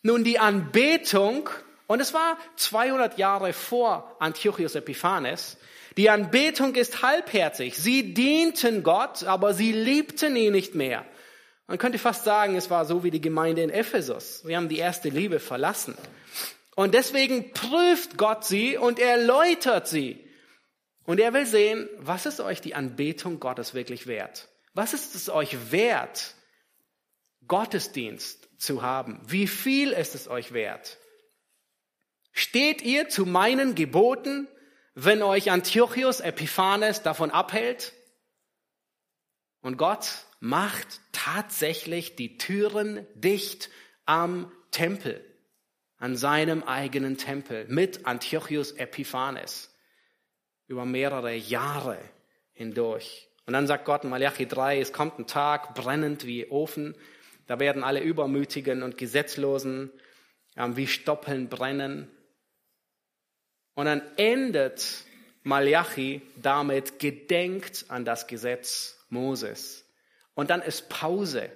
Nun, 0.02 0.24
die 0.24 0.38
Anbetung 0.38 1.48
und 1.88 2.00
es 2.00 2.12
war 2.12 2.36
200 2.56 3.18
Jahre 3.18 3.52
vor 3.54 4.14
Antiochus 4.20 4.74
Epiphanes. 4.74 5.56
Die 5.96 6.10
Anbetung 6.10 6.74
ist 6.74 7.02
halbherzig. 7.02 7.76
Sie 7.76 8.12
dienten 8.12 8.82
Gott, 8.82 9.24
aber 9.24 9.54
sie 9.54 9.72
liebten 9.72 10.36
ihn 10.36 10.52
nicht 10.52 10.74
mehr. 10.74 11.04
Man 11.66 11.78
könnte 11.78 11.98
fast 11.98 12.24
sagen, 12.24 12.56
es 12.56 12.70
war 12.70 12.84
so 12.84 13.04
wie 13.04 13.10
die 13.10 13.22
Gemeinde 13.22 13.62
in 13.62 13.70
Ephesus. 13.70 14.40
Sie 14.40 14.54
haben 14.54 14.68
die 14.68 14.78
erste 14.78 15.08
Liebe 15.08 15.40
verlassen. 15.40 15.96
Und 16.78 16.94
deswegen 16.94 17.52
prüft 17.54 18.18
Gott 18.18 18.44
sie 18.44 18.76
und 18.76 19.00
er 19.00 19.20
läutert 19.20 19.88
sie. 19.88 20.24
Und 21.02 21.18
er 21.18 21.32
will 21.32 21.44
sehen, 21.44 21.88
was 21.96 22.24
ist 22.24 22.38
euch 22.38 22.60
die 22.60 22.76
Anbetung 22.76 23.40
Gottes 23.40 23.74
wirklich 23.74 24.06
wert? 24.06 24.46
Was 24.74 24.94
ist 24.94 25.16
es 25.16 25.28
euch 25.28 25.72
wert, 25.72 26.36
Gottesdienst 27.48 28.48
zu 28.58 28.80
haben? 28.80 29.20
Wie 29.26 29.48
viel 29.48 29.90
ist 29.90 30.14
es 30.14 30.28
euch 30.28 30.52
wert? 30.52 30.98
Steht 32.30 32.80
ihr 32.82 33.08
zu 33.08 33.26
meinen 33.26 33.74
Geboten, 33.74 34.46
wenn 34.94 35.20
euch 35.24 35.50
Antiochus 35.50 36.20
Epiphanes 36.20 37.02
davon 37.02 37.32
abhält? 37.32 37.92
Und 39.62 39.78
Gott 39.78 40.26
macht 40.38 41.00
tatsächlich 41.10 42.14
die 42.14 42.38
Türen 42.38 43.04
dicht 43.16 43.68
am 44.06 44.52
Tempel, 44.70 45.27
an 45.98 46.16
seinem 46.16 46.62
eigenen 46.62 47.18
Tempel 47.18 47.66
mit 47.68 48.06
Antiochus 48.06 48.72
Epiphanes 48.72 49.74
über 50.66 50.84
mehrere 50.84 51.34
Jahre 51.34 51.98
hindurch. 52.52 53.28
Und 53.46 53.52
dann 53.54 53.66
sagt 53.66 53.84
Gott 53.84 54.04
in 54.04 54.10
Malachi 54.10 54.46
3, 54.46 54.80
es 54.80 54.92
kommt 54.92 55.18
ein 55.18 55.26
Tag 55.26 55.74
brennend 55.74 56.26
wie 56.26 56.50
Ofen, 56.50 56.94
da 57.46 57.58
werden 57.58 57.82
alle 57.82 58.00
Übermütigen 58.00 58.82
und 58.82 58.98
Gesetzlosen 58.98 59.90
wie 60.54 60.86
Stoppeln 60.86 61.48
brennen 61.48 62.10
und 63.78 63.86
dann 63.86 64.02
endet 64.16 65.04
Malachi 65.44 66.20
damit, 66.34 66.98
gedenkt 66.98 67.84
an 67.86 68.04
das 68.04 68.26
Gesetz 68.26 68.98
Moses. 69.08 69.84
Und 70.34 70.50
dann 70.50 70.62
ist 70.62 70.88
Pause. 70.88 71.48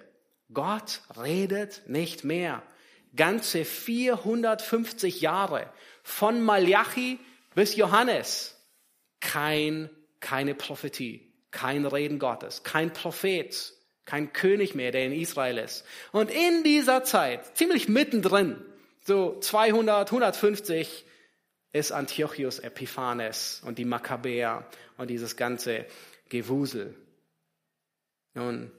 Gott 0.54 1.00
redet 1.20 1.82
nicht 1.88 2.22
mehr. 2.22 2.62
Ganze 3.14 3.64
450 3.64 5.20
Jahre 5.20 5.70
von 6.02 6.42
Malachi 6.42 7.18
bis 7.54 7.76
Johannes. 7.76 8.58
Kein, 9.20 9.90
keine 10.20 10.54
Prophetie, 10.54 11.32
kein 11.50 11.86
Reden 11.86 12.18
Gottes, 12.18 12.62
kein 12.62 12.92
Prophet, 12.92 13.74
kein 14.04 14.32
König 14.32 14.74
mehr, 14.74 14.90
der 14.90 15.06
in 15.06 15.12
Israel 15.12 15.58
ist. 15.58 15.84
Und 16.10 16.30
in 16.30 16.64
dieser 16.64 17.04
Zeit, 17.04 17.56
ziemlich 17.56 17.88
mittendrin, 17.88 18.56
so 19.04 19.38
200, 19.38 20.08
150 20.10 21.04
ist 21.72 21.92
Antiochus 21.92 22.58
Epiphanes 22.58 23.62
und 23.64 23.78
die 23.78 23.84
Makkabäer 23.84 24.66
und 24.96 25.08
dieses 25.08 25.36
ganze 25.36 25.86
Gewusel. 26.28 26.94
Nun, 28.34 28.70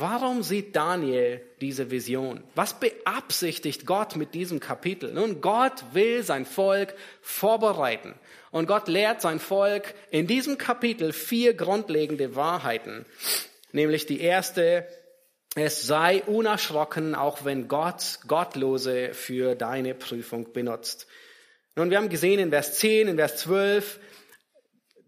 warum 0.00 0.42
sieht 0.42 0.76
Daniel 0.76 1.40
diese 1.60 1.90
Vision? 1.90 2.42
Was 2.54 2.78
beabsichtigt 2.78 3.86
Gott 3.86 4.16
mit 4.16 4.34
diesem 4.34 4.60
Kapitel? 4.60 5.12
Nun, 5.12 5.40
Gott 5.40 5.84
will 5.92 6.22
sein 6.22 6.46
Volk 6.46 6.94
vorbereiten. 7.20 8.14
Und 8.50 8.66
Gott 8.66 8.88
lehrt 8.88 9.20
sein 9.20 9.38
Volk 9.38 9.94
in 10.10 10.26
diesem 10.26 10.58
Kapitel 10.58 11.12
vier 11.12 11.54
grundlegende 11.54 12.34
Wahrheiten. 12.34 13.04
Nämlich 13.72 14.06
die 14.06 14.20
erste, 14.20 14.86
es 15.54 15.86
sei 15.86 16.22
unerschrocken, 16.24 17.14
auch 17.14 17.44
wenn 17.44 17.68
Gott 17.68 18.20
Gottlose 18.26 19.12
für 19.12 19.54
deine 19.54 19.94
Prüfung 19.94 20.52
benutzt. 20.52 21.06
Nun, 21.76 21.90
wir 21.90 21.98
haben 21.98 22.08
gesehen 22.08 22.40
in 22.40 22.50
Vers 22.50 22.78
10, 22.78 23.08
in 23.08 23.16
Vers 23.16 23.36
12, 23.38 24.00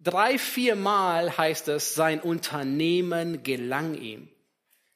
drei, 0.03 0.39
vier 0.39 0.77
Mal 0.77 1.37
heißt 1.37 1.69
es, 1.69 1.95
sein 1.95 2.21
Unternehmen 2.21 3.43
gelang 3.43 3.95
ihm. 3.95 4.29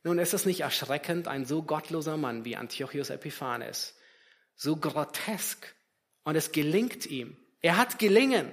Nun, 0.04 0.18
ist 0.18 0.34
es 0.34 0.44
nicht 0.44 0.60
erschreckend, 0.60 1.28
ein 1.28 1.46
so 1.46 1.62
gottloser 1.62 2.18
Mann 2.18 2.44
wie 2.44 2.56
Antiochus 2.56 3.10
Epiphanes, 3.10 3.96
so 4.54 4.76
grotesk, 4.76 5.74
und 6.24 6.36
es 6.36 6.52
gelingt 6.52 7.06
ihm. 7.06 7.36
Er 7.60 7.76
hat 7.76 7.98
gelingen. 7.98 8.50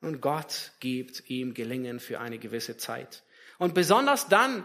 Und 0.00 0.20
Gott 0.20 0.72
gibt 0.80 1.28
ihm 1.30 1.54
Gelingen 1.54 1.98
für 1.98 2.20
eine 2.20 2.38
gewisse 2.38 2.76
Zeit. 2.76 3.22
Und 3.58 3.74
besonders 3.74 4.28
dann 4.28 4.64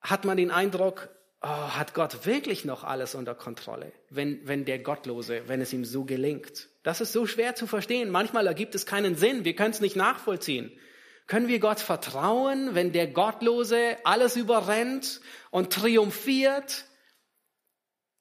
hat 0.00 0.24
man 0.24 0.36
den 0.36 0.50
Eindruck, 0.50 1.08
oh, 1.40 1.46
hat 1.46 1.94
Gott 1.94 2.24
wirklich 2.24 2.64
noch 2.64 2.84
alles 2.84 3.14
unter 3.14 3.34
Kontrolle, 3.34 3.92
wenn, 4.10 4.46
wenn 4.46 4.64
der 4.64 4.78
Gottlose, 4.78 5.48
wenn 5.48 5.60
es 5.60 5.72
ihm 5.72 5.84
so 5.84 6.04
gelingt? 6.04 6.68
Das 6.82 7.00
ist 7.00 7.12
so 7.12 7.26
schwer 7.26 7.54
zu 7.54 7.66
verstehen. 7.66 8.10
Manchmal 8.10 8.46
ergibt 8.46 8.74
es 8.74 8.86
keinen 8.86 9.16
Sinn. 9.16 9.44
Wir 9.44 9.56
können 9.56 9.72
es 9.72 9.80
nicht 9.80 9.96
nachvollziehen. 9.96 10.70
Können 11.28 11.46
wir 11.46 11.60
Gott 11.60 11.78
vertrauen, 11.78 12.74
wenn 12.74 12.92
der 12.92 13.06
Gottlose 13.06 13.98
alles 14.02 14.34
überrennt 14.34 15.20
und 15.50 15.72
triumphiert? 15.72 16.86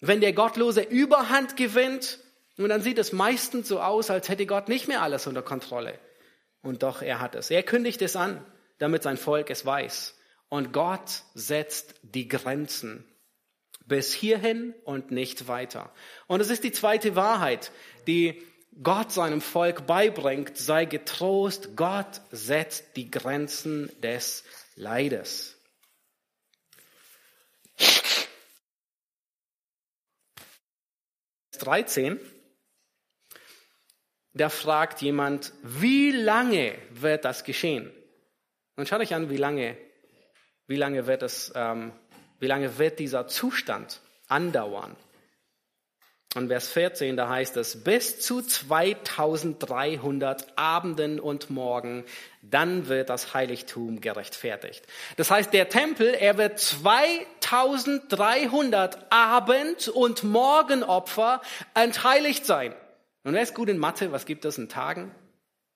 Wenn 0.01 0.21
der 0.21 0.33
Gottlose 0.33 0.81
Überhand 0.81 1.55
gewinnt? 1.55 2.19
Und 2.57 2.69
dann 2.69 2.81
sieht 2.81 2.99
es 2.99 3.13
meistens 3.13 3.69
so 3.69 3.79
aus, 3.79 4.09
als 4.09 4.27
hätte 4.29 4.45
Gott 4.45 4.67
nicht 4.67 4.87
mehr 4.89 5.01
alles 5.01 5.25
unter 5.25 5.41
Kontrolle. 5.41 5.99
Und 6.61 6.83
doch, 6.83 7.01
er 7.01 7.21
hat 7.21 7.35
es. 7.35 7.49
Er 7.49 7.63
kündigt 7.63 8.01
es 8.01 8.17
an, 8.17 8.45
damit 8.77 9.03
sein 9.03 9.17
Volk 9.17 9.49
es 9.49 9.65
weiß. 9.65 10.15
Und 10.49 10.73
Gott 10.73 11.23
setzt 11.33 11.95
die 12.03 12.27
Grenzen 12.27 13.05
bis 13.85 14.13
hierhin 14.13 14.75
und 14.83 15.11
nicht 15.11 15.47
weiter. 15.47 15.93
Und 16.27 16.41
es 16.41 16.49
ist 16.49 16.65
die 16.65 16.73
zweite 16.73 17.15
Wahrheit, 17.15 17.71
die 18.05 18.43
Gott 18.83 19.11
seinem 19.11 19.41
Volk 19.41 19.87
beibringt, 19.87 20.57
sei 20.57 20.85
getrost, 20.85 21.75
Gott 21.75 22.21
setzt 22.31 22.95
die 22.95 23.09
Grenzen 23.09 23.89
des 24.01 24.43
Leides. 24.75 25.57
13, 31.57 32.19
da 34.33 34.49
fragt 34.49 35.01
jemand, 35.01 35.51
wie 35.63 36.11
lange 36.11 36.77
wird 36.91 37.25
das 37.25 37.43
geschehen? 37.43 37.91
Und 38.75 38.87
schaut 38.87 39.01
euch 39.01 39.13
an, 39.15 39.29
wie 39.29 39.37
lange, 39.37 39.75
wie 40.67 40.75
lange 40.75 41.07
wird 41.07 41.23
es, 41.23 41.51
ähm, 41.55 41.91
wie 42.39 42.47
lange 42.47 42.77
wird 42.77 42.99
dieser 42.99 43.27
Zustand 43.27 44.01
andauern? 44.27 44.95
Und 46.35 46.49
Vers 46.49 46.67
14, 46.69 47.15
da 47.15 47.29
heißt 47.29 47.55
es, 47.57 47.83
bis 47.83 48.19
zu 48.19 48.41
2300 48.41 50.57
Abenden 50.57 51.19
und 51.19 51.49
Morgen, 51.49 52.05
dann 52.41 52.87
wird 52.89 53.09
das 53.09 53.33
Heiligtum 53.33 54.01
gerechtfertigt. 54.01 54.85
Das 55.15 55.31
heißt, 55.31 55.53
der 55.53 55.69
Tempel, 55.69 56.13
er 56.13 56.37
wird 56.37 56.59
2300 56.59 59.11
Abend- 59.11 59.87
und 59.87 60.23
Morgenopfer 60.23 61.41
entheiligt 61.73 62.45
sein. 62.45 62.75
Und 63.23 63.33
wer 63.33 63.41
ist 63.41 63.55
gut 63.55 63.69
in 63.69 63.77
Mathe? 63.77 64.11
Was 64.11 64.25
gibt 64.25 64.43
es 64.45 64.57
in 64.57 64.67
Tagen? 64.69 65.15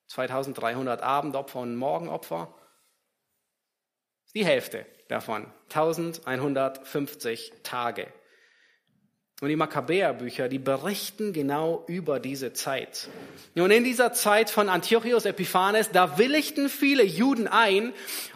2300 0.08 1.02
Abendopfer 1.02 1.60
und 1.60 1.78
Morgenopfer? 1.78 2.54
Die 4.36 4.45
Hälfte 4.45 4.86
davon. 5.08 5.47
1150 5.70 7.54
Tage. 7.64 8.08
Und 9.42 9.48
die 9.48 9.56
Makkabäerbücher, 9.56 10.50
die 10.50 10.60
berichten 10.60 11.34
genau 11.34 11.84
über 11.88 12.20
diese 12.20 12.54
Zeit. 12.54 13.10
Und 13.56 13.72
in 13.72 13.84
dieser 13.84 14.14
Zeit 14.14 14.52
von 14.52 14.70
Antiochus 14.70 15.26
Epiphanes, 15.26 15.89
da 15.89 16.20
willigten 16.20 16.70
viele 16.70 17.04
Juden 17.04 17.48
ein 17.48 17.92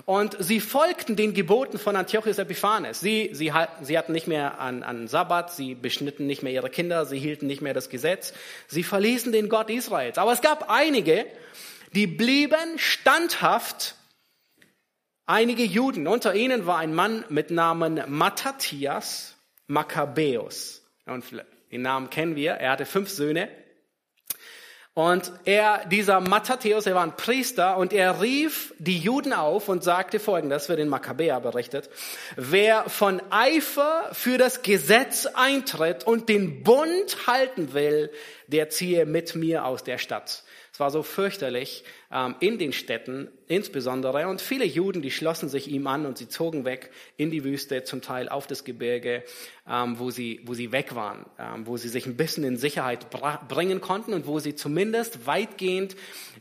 und 0.06 0.36
sie 0.40 0.60
folgten 0.60 1.16
den 1.16 1.36
Geboten 1.36 1.78
von 1.78 1.96
Antiochus 1.96 2.40
Epiphanes. 2.40 3.02
Sie, 3.02 3.30
sie, 3.34 3.54
sie 3.84 3.98
hatten 4.00 4.14
nicht 4.14 4.26
mehr 4.26 4.60
an, 4.60 4.82
an 4.82 5.08
Sabbat, 5.08 5.54
sie 5.54 5.76
beschnitten 5.76 6.26
nicht 6.26 6.42
mehr 6.42 6.54
ihre 6.54 6.72
Kinder, 6.72 7.06
sie 7.06 7.20
hielten 7.20 7.46
nicht 7.46 7.62
mehr 7.62 7.76
das 7.76 7.90
Gesetz, 7.90 8.34
sie 8.66 8.82
verließen 8.82 9.32
den 9.32 9.48
Gott 9.48 9.70
Israels. 9.70 10.18
Aber 10.18 10.34
es 10.34 10.42
gab 10.42 10.72
einige, 10.72 11.28
die 11.94 12.08
blieben 12.08 12.78
standhaft 12.78 13.94
einige 15.28 15.66
Juden. 15.66 16.08
Unter 16.08 16.34
ihnen 16.34 16.66
war 16.66 16.80
ein 16.80 16.96
Mann 16.96 17.24
mit 17.30 17.52
Namen 17.52 18.02
Matthias 18.08 19.36
Makkabäus. 19.68 20.82
Und 21.06 21.26
den 21.72 21.82
Namen 21.82 22.10
kennen 22.10 22.36
wir. 22.36 22.54
Er 22.54 22.72
hatte 22.72 22.86
fünf 22.86 23.10
Söhne. 23.10 23.50
Und 24.94 25.30
er, 25.44 25.86
dieser 25.88 26.22
Matthäus, 26.22 26.86
er 26.86 26.96
war 26.96 27.04
ein 27.04 27.18
Priester 27.18 27.76
und 27.76 27.92
er 27.92 28.22
rief 28.22 28.74
die 28.78 28.98
Juden 28.98 29.34
auf 29.34 29.68
und 29.68 29.84
sagte 29.84 30.22
folgendes, 30.22 30.70
wird 30.70 30.80
in 30.80 30.88
Makkabäer 30.88 31.42
berichtet. 31.42 31.90
Wer 32.38 32.90
von 32.90 33.22
Eifer 33.30 34.10
für 34.14 34.38
das 34.38 34.62
Gesetz 34.62 35.26
eintritt 35.26 36.06
und 36.06 36.30
den 36.30 36.64
Bund 36.64 37.28
halten 37.28 37.74
will, 37.74 38.10
der 38.48 38.70
ziehe 38.70 39.06
mit 39.06 39.36
mir 39.36 39.66
aus 39.66 39.84
der 39.84 39.98
Stadt. 39.98 40.45
Es 40.76 40.80
war 40.82 40.92
so 40.92 41.04
fürchterlich 41.04 41.86
ähm, 42.12 42.36
in 42.42 42.60
den 42.60 42.74
Städten 42.74 43.30
insbesondere. 43.48 44.28
Und 44.28 44.42
viele 44.42 44.66
Juden, 44.66 45.02
die 45.02 45.10
schlossen 45.10 45.48
sich 45.48 45.70
ihm 45.70 45.88
an 45.88 46.06
und 46.06 46.18
sie 46.18 46.28
zogen 46.28 46.66
weg 46.66 46.92
in 47.16 47.32
die 47.32 47.46
Wüste, 47.46 47.86
zum 47.86 48.02
Teil 48.02 48.28
auf 48.28 48.46
das 48.46 48.66
Gebirge, 48.66 49.24
ähm, 49.70 50.00
wo, 50.00 50.12
sie, 50.12 50.42
wo 50.44 50.54
sie 50.54 50.74
weg 50.74 50.94
waren, 50.94 51.28
ähm, 51.40 51.66
wo 51.66 51.78
sie 51.78 51.88
sich 51.88 52.06
ein 52.08 52.18
bisschen 52.18 52.44
in 52.44 52.58
Sicherheit 52.58 53.08
bringen 53.48 53.80
konnten 53.80 54.14
und 54.14 54.28
wo 54.28 54.40
sie 54.40 54.54
zumindest 54.54 55.26
weitgehend 55.26 55.96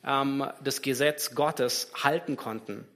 ähm, 0.05 0.45
das 0.64 0.82
Gesetz 0.82 1.37
Gottes 1.37 1.93
halten 2.03 2.35
konnten. 2.35 2.89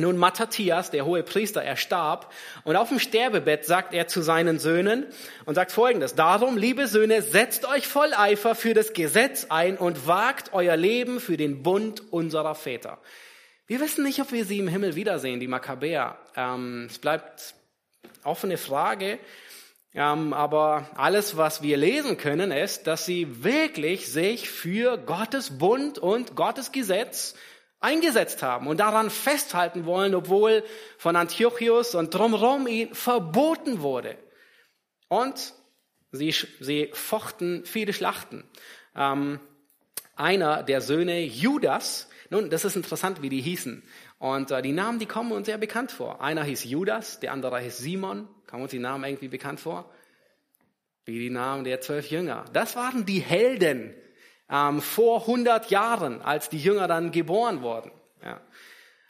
Nun, 0.00 0.16
Matthias, 0.16 0.92
der 0.92 1.04
hohe 1.04 1.24
Priester, 1.24 1.60
er 1.60 1.76
starb 1.76 2.32
und 2.62 2.76
auf 2.76 2.88
dem 2.88 3.00
Sterbebett 3.00 3.64
sagt 3.64 3.92
er 3.92 4.06
zu 4.06 4.22
seinen 4.22 4.60
Söhnen 4.60 5.06
und 5.44 5.56
sagt 5.56 5.72
folgendes, 5.72 6.14
darum, 6.14 6.56
liebe 6.56 6.86
Söhne, 6.86 7.20
setzt 7.20 7.66
euch 7.66 7.88
voll 7.88 8.14
Eifer 8.14 8.54
für 8.54 8.74
das 8.74 8.92
Gesetz 8.92 9.46
ein 9.48 9.76
und 9.76 10.06
wagt 10.06 10.52
euer 10.52 10.76
Leben 10.76 11.18
für 11.18 11.36
den 11.36 11.64
Bund 11.64 12.12
unserer 12.12 12.54
Väter. 12.54 12.98
Wir 13.66 13.80
wissen 13.80 14.04
nicht, 14.04 14.20
ob 14.20 14.30
wir 14.30 14.44
sie 14.44 14.60
im 14.60 14.68
Himmel 14.68 14.94
wiedersehen, 14.94 15.40
die 15.40 15.48
Makkabäer. 15.48 16.16
Ähm, 16.36 16.86
es 16.88 17.00
bleibt 17.00 17.54
offene 18.22 18.56
Frage, 18.56 19.18
ähm, 19.94 20.32
aber 20.32 20.88
alles, 20.94 21.36
was 21.36 21.60
wir 21.60 21.76
lesen 21.76 22.18
können, 22.18 22.52
ist, 22.52 22.86
dass 22.86 23.04
sie 23.04 23.42
wirklich 23.42 24.12
sich 24.12 24.48
für 24.48 24.96
Gottes 24.96 25.58
Bund 25.58 25.98
und 25.98 26.36
Gottes 26.36 26.70
Gesetz 26.70 27.34
eingesetzt 27.80 28.42
haben 28.42 28.66
und 28.66 28.80
daran 28.80 29.10
festhalten 29.10 29.86
wollen, 29.86 30.14
obwohl 30.14 30.64
von 30.96 31.16
Antiochus 31.16 31.94
und 31.94 32.12
drumherum 32.12 32.66
ihn 32.66 32.94
verboten 32.94 33.80
wurde. 33.82 34.16
Und 35.08 35.54
sie, 36.10 36.34
sie 36.60 36.90
fochten 36.92 37.64
viele 37.64 37.92
Schlachten. 37.92 38.44
Ähm, 38.96 39.40
einer 40.16 40.62
der 40.64 40.80
Söhne 40.80 41.22
Judas, 41.22 42.08
nun, 42.30 42.50
das 42.50 42.64
ist 42.64 42.76
interessant, 42.76 43.22
wie 43.22 43.28
die 43.28 43.40
hießen. 43.40 43.82
Und 44.18 44.50
äh, 44.50 44.60
die 44.60 44.72
Namen, 44.72 44.98
die 44.98 45.06
kommen 45.06 45.32
uns 45.32 45.46
sehr 45.46 45.58
bekannt 45.58 45.92
vor. 45.92 46.20
Einer 46.20 46.42
hieß 46.42 46.64
Judas, 46.64 47.20
der 47.20 47.32
andere 47.32 47.60
hieß 47.60 47.78
Simon. 47.78 48.28
Kommen 48.48 48.62
uns 48.62 48.72
die 48.72 48.80
Namen 48.80 49.04
irgendwie 49.04 49.28
bekannt 49.28 49.60
vor? 49.60 49.90
Wie 51.04 51.18
die 51.18 51.30
Namen 51.30 51.64
der 51.64 51.80
zwölf 51.80 52.10
Jünger. 52.10 52.44
Das 52.52 52.76
waren 52.76 53.06
die 53.06 53.20
Helden 53.20 53.94
ähm, 54.50 54.80
vor 54.80 55.22
100 55.22 55.70
Jahren, 55.70 56.22
als 56.22 56.48
die 56.48 56.58
Jünger 56.58 56.88
dann 56.88 57.10
geboren 57.10 57.62
wurden. 57.62 57.90
Ja. 58.24 58.40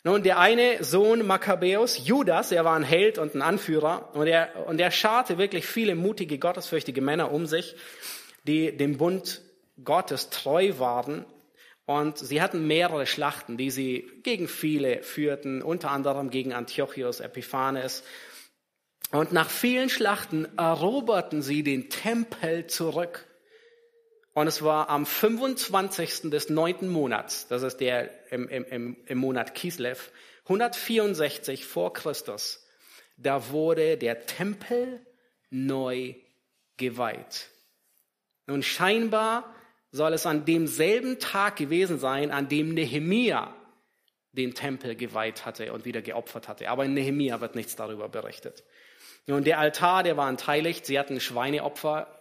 Nun, 0.05 0.23
der 0.23 0.39
eine 0.39 0.83
Sohn 0.85 1.27
Makkabäus, 1.27 2.07
Judas, 2.07 2.53
er 2.53 2.65
war 2.65 2.77
ein 2.77 2.83
Held 2.83 3.19
und 3.19 3.35
ein 3.35 3.43
Anführer 3.43 4.11
und 4.15 4.27
er, 4.27 4.67
und 4.67 4.81
er 4.81 4.91
scharte 4.91 5.39
wirklich 5.39 5.67
viele 5.67 5.95
mutige, 5.95 6.39
gottesfürchtige 6.39 7.01
Männer 7.01 7.33
um 7.33 7.47
sich, 7.47 7.77
die 8.45 8.77
dem 8.77 8.97
Bund 8.97 9.43
Gottes 9.85 10.31
treu 10.31 10.79
waren 10.79 11.27
und 11.89 12.19
sie 12.19 12.43
hatten 12.43 12.67
mehrere 12.67 13.07
Schlachten, 13.07 13.57
die 13.57 13.71
sie 13.71 14.11
gegen 14.23 14.47
viele 14.47 15.03
führten, 15.03 15.63
unter 15.63 15.91
anderem 15.91 16.29
gegen 16.29 16.53
Antiochus 16.53 17.21
Epiphanes. 17.21 18.05
Und 19.11 19.33
nach 19.33 19.49
vielen 19.49 19.89
Schlachten 19.89 20.47
eroberten 20.59 21.41
sie 21.41 21.63
den 21.63 21.89
Tempel 21.89 22.67
zurück. 22.67 23.27
Und 24.39 24.47
es 24.47 24.63
war 24.63 24.89
am 24.89 25.05
25. 25.05 26.31
des 26.31 26.49
neunten 26.49 26.87
Monats, 26.87 27.49
das 27.49 27.65
ist 27.65 27.79
der 27.79 28.09
im, 28.31 28.49
im, 28.49 28.97
im 29.05 29.19
Monat 29.19 29.53
Kislev, 29.53 30.13
164 30.45 31.67
vor 31.67 31.93
Christus, 31.93 32.65
da 33.17 33.51
wurde 33.51 33.97
der 33.97 34.27
Tempel 34.27 35.05
neu 35.51 36.15
geweiht. 36.77 37.49
Nun 38.47 38.63
scheinbar 38.63 39.53
soll 39.91 40.13
es 40.13 40.25
an 40.25 40.45
demselben 40.45 41.19
Tag 41.19 41.57
gewesen 41.57 41.99
sein, 41.99 42.31
an 42.31 42.49
dem 42.49 42.75
Nehemia 42.75 43.53
den 44.31 44.55
Tempel 44.55 44.95
geweiht 44.95 45.47
hatte 45.47 45.73
und 45.73 45.85
wieder 45.85 46.01
geopfert 46.01 46.47
hatte. 46.47 46.71
Aber 46.71 46.85
in 46.85 46.95
Nehemia 46.95 47.41
wird 47.41 47.57
nichts 47.57 47.75
darüber 47.75 48.09
berichtet. 48.09 48.63
Und 49.27 49.49
der 49.49 49.59
Altar, 49.59 50.05
der 50.05 50.17
war 50.17 50.29
entheiligt. 50.29 50.87
Sie 50.87 50.97
hatten 50.97 51.19
Schweineopfer 51.19 52.18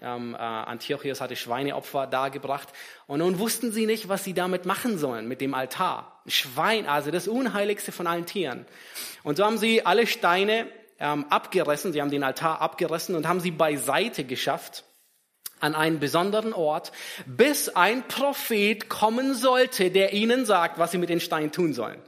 ähm, 0.00 0.34
äh, 0.34 0.38
Antiochus 0.38 1.20
hatte 1.20 1.36
Schweineopfer 1.36 2.06
dargebracht. 2.06 2.68
Und 3.06 3.18
nun 3.18 3.38
wussten 3.38 3.72
sie 3.72 3.86
nicht, 3.86 4.08
was 4.08 4.24
sie 4.24 4.34
damit 4.34 4.66
machen 4.66 4.98
sollen, 4.98 5.28
mit 5.28 5.40
dem 5.40 5.54
Altar. 5.54 6.20
Schwein, 6.26 6.86
also 6.86 7.10
das 7.10 7.28
Unheiligste 7.28 7.92
von 7.92 8.06
allen 8.06 8.26
Tieren. 8.26 8.66
Und 9.22 9.36
so 9.36 9.44
haben 9.44 9.58
sie 9.58 9.84
alle 9.84 10.06
Steine 10.06 10.66
ähm, 10.98 11.26
abgerissen, 11.30 11.92
sie 11.92 12.00
haben 12.00 12.10
den 12.10 12.24
Altar 12.24 12.60
abgerissen 12.60 13.14
und 13.14 13.28
haben 13.28 13.40
sie 13.40 13.50
beiseite 13.50 14.24
geschafft 14.24 14.84
an 15.60 15.74
einen 15.74 16.00
besonderen 16.00 16.52
Ort, 16.52 16.92
bis 17.24 17.70
ein 17.70 18.06
Prophet 18.08 18.88
kommen 18.88 19.34
sollte, 19.34 19.90
der 19.90 20.12
ihnen 20.12 20.44
sagt, 20.44 20.78
was 20.78 20.90
sie 20.90 20.98
mit 20.98 21.08
den 21.08 21.20
Steinen 21.20 21.50
tun 21.50 21.72
sollen. 21.72 22.00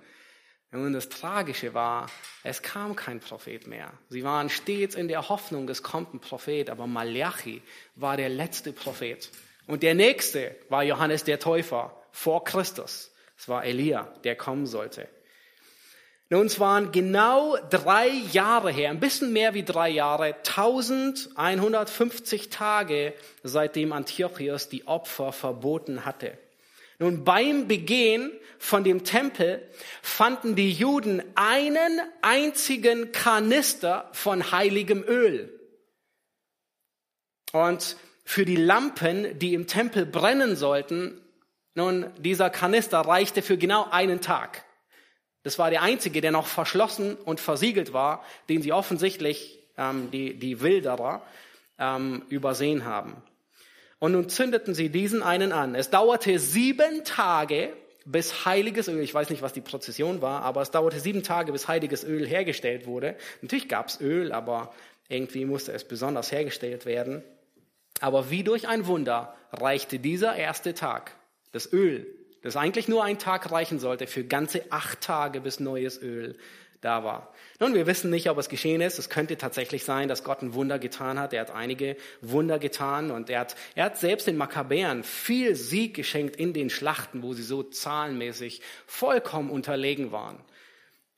Und 0.70 0.92
das 0.92 1.08
Tragische 1.08 1.72
war, 1.72 2.10
es 2.44 2.60
kam 2.60 2.94
kein 2.94 3.20
Prophet 3.20 3.66
mehr. 3.66 3.92
Sie 4.10 4.22
waren 4.22 4.50
stets 4.50 4.94
in 4.94 5.08
der 5.08 5.30
Hoffnung, 5.30 5.66
es 5.68 5.82
kommt 5.82 6.12
ein 6.12 6.20
Prophet, 6.20 6.68
aber 6.68 6.86
Malachi 6.86 7.62
war 7.94 8.18
der 8.18 8.28
letzte 8.28 8.72
Prophet. 8.72 9.30
Und 9.66 9.82
der 9.82 9.94
nächste 9.94 10.54
war 10.68 10.82
Johannes 10.82 11.24
der 11.24 11.38
Täufer 11.38 11.96
vor 12.10 12.44
Christus. 12.44 13.10
Es 13.38 13.48
war 13.48 13.64
Elia, 13.64 14.12
der 14.24 14.36
kommen 14.36 14.66
sollte. 14.66 15.08
Nun, 16.30 16.46
es 16.46 16.60
waren 16.60 16.92
genau 16.92 17.56
drei 17.70 18.08
Jahre 18.08 18.70
her, 18.70 18.90
ein 18.90 19.00
bisschen 19.00 19.32
mehr 19.32 19.54
wie 19.54 19.62
drei 19.62 19.88
Jahre, 19.88 20.34
1150 20.34 22.50
Tage, 22.50 23.14
seitdem 23.42 23.94
Antiochus 23.94 24.68
die 24.68 24.86
Opfer 24.86 25.32
verboten 25.32 26.04
hatte. 26.04 26.36
Nun, 26.98 27.24
beim 27.24 27.68
Begehen 27.68 28.32
von 28.58 28.82
dem 28.82 29.04
Tempel 29.04 29.62
fanden 30.02 30.56
die 30.56 30.72
Juden 30.72 31.22
einen 31.36 32.00
einzigen 32.22 33.12
Kanister 33.12 34.08
von 34.12 34.50
heiligem 34.50 35.04
Öl. 35.04 35.54
Und 37.52 37.96
für 38.24 38.44
die 38.44 38.56
Lampen, 38.56 39.38
die 39.38 39.54
im 39.54 39.66
Tempel 39.66 40.04
brennen 40.04 40.56
sollten, 40.56 41.20
nun, 41.74 42.12
dieser 42.18 42.50
Kanister 42.50 42.98
reichte 42.98 43.40
für 43.40 43.56
genau 43.56 43.88
einen 43.88 44.20
Tag. 44.20 44.64
Das 45.44 45.58
war 45.60 45.70
der 45.70 45.82
einzige, 45.82 46.20
der 46.20 46.32
noch 46.32 46.48
verschlossen 46.48 47.14
und 47.14 47.38
versiegelt 47.38 47.92
war, 47.92 48.24
den 48.48 48.60
sie 48.60 48.72
offensichtlich, 48.72 49.60
ähm, 49.76 50.10
die, 50.10 50.36
die 50.38 50.60
Wilderer, 50.60 51.22
ähm, 51.78 52.24
übersehen 52.28 52.84
haben. 52.84 53.22
Und 53.98 54.12
nun 54.12 54.28
zündeten 54.28 54.74
sie 54.74 54.90
diesen 54.90 55.22
einen 55.22 55.52
an. 55.52 55.74
Es 55.74 55.90
dauerte 55.90 56.38
sieben 56.38 57.04
Tage, 57.04 57.72
bis 58.04 58.44
heiliges 58.44 58.88
Öl, 58.88 59.00
ich 59.00 59.12
weiß 59.12 59.30
nicht, 59.30 59.42
was 59.42 59.52
die 59.52 59.60
Prozession 59.60 60.22
war, 60.22 60.42
aber 60.42 60.62
es 60.62 60.70
dauerte 60.70 61.00
sieben 61.00 61.22
Tage, 61.22 61.52
bis 61.52 61.68
heiliges 61.68 62.04
Öl 62.04 62.26
hergestellt 62.26 62.86
wurde. 62.86 63.16
Natürlich 63.42 63.68
gab 63.68 63.88
es 63.88 64.00
Öl, 64.00 64.32
aber 64.32 64.72
irgendwie 65.08 65.44
musste 65.44 65.72
es 65.72 65.84
besonders 65.84 66.32
hergestellt 66.32 66.86
werden. 66.86 67.22
Aber 68.00 68.30
wie 68.30 68.44
durch 68.44 68.68
ein 68.68 68.86
Wunder 68.86 69.34
reichte 69.52 69.98
dieser 69.98 70.36
erste 70.36 70.74
Tag, 70.74 71.12
das 71.52 71.72
Öl, 71.72 72.06
das 72.42 72.56
eigentlich 72.56 72.88
nur 72.88 73.04
ein 73.04 73.18
Tag 73.18 73.50
reichen 73.50 73.78
sollte, 73.78 74.06
für 74.06 74.24
ganze 74.24 74.70
acht 74.70 75.00
Tage, 75.00 75.40
bis 75.40 75.60
neues 75.60 76.00
Öl 76.00 76.36
da 76.80 77.02
war. 77.02 77.32
Nun, 77.58 77.74
wir 77.74 77.86
wissen 77.86 78.10
nicht, 78.10 78.30
ob 78.30 78.38
es 78.38 78.48
geschehen 78.48 78.80
ist. 78.80 78.98
Es 78.98 79.10
könnte 79.10 79.36
tatsächlich 79.36 79.84
sein, 79.84 80.08
dass 80.08 80.22
Gott 80.22 80.42
ein 80.42 80.54
Wunder 80.54 80.78
getan 80.78 81.18
hat. 81.18 81.32
Er 81.32 81.40
hat 81.40 81.50
einige 81.50 81.96
Wunder 82.20 82.58
getan 82.58 83.10
und 83.10 83.30
er 83.30 83.40
hat, 83.40 83.56
er 83.74 83.86
hat 83.86 83.98
selbst 83.98 84.28
den 84.28 84.36
Makkabäern 84.36 85.02
viel 85.02 85.56
Sieg 85.56 85.94
geschenkt 85.94 86.36
in 86.36 86.52
den 86.52 86.70
Schlachten, 86.70 87.22
wo 87.22 87.34
sie 87.34 87.42
so 87.42 87.64
zahlenmäßig 87.64 88.62
vollkommen 88.86 89.50
unterlegen 89.50 90.12
waren. 90.12 90.38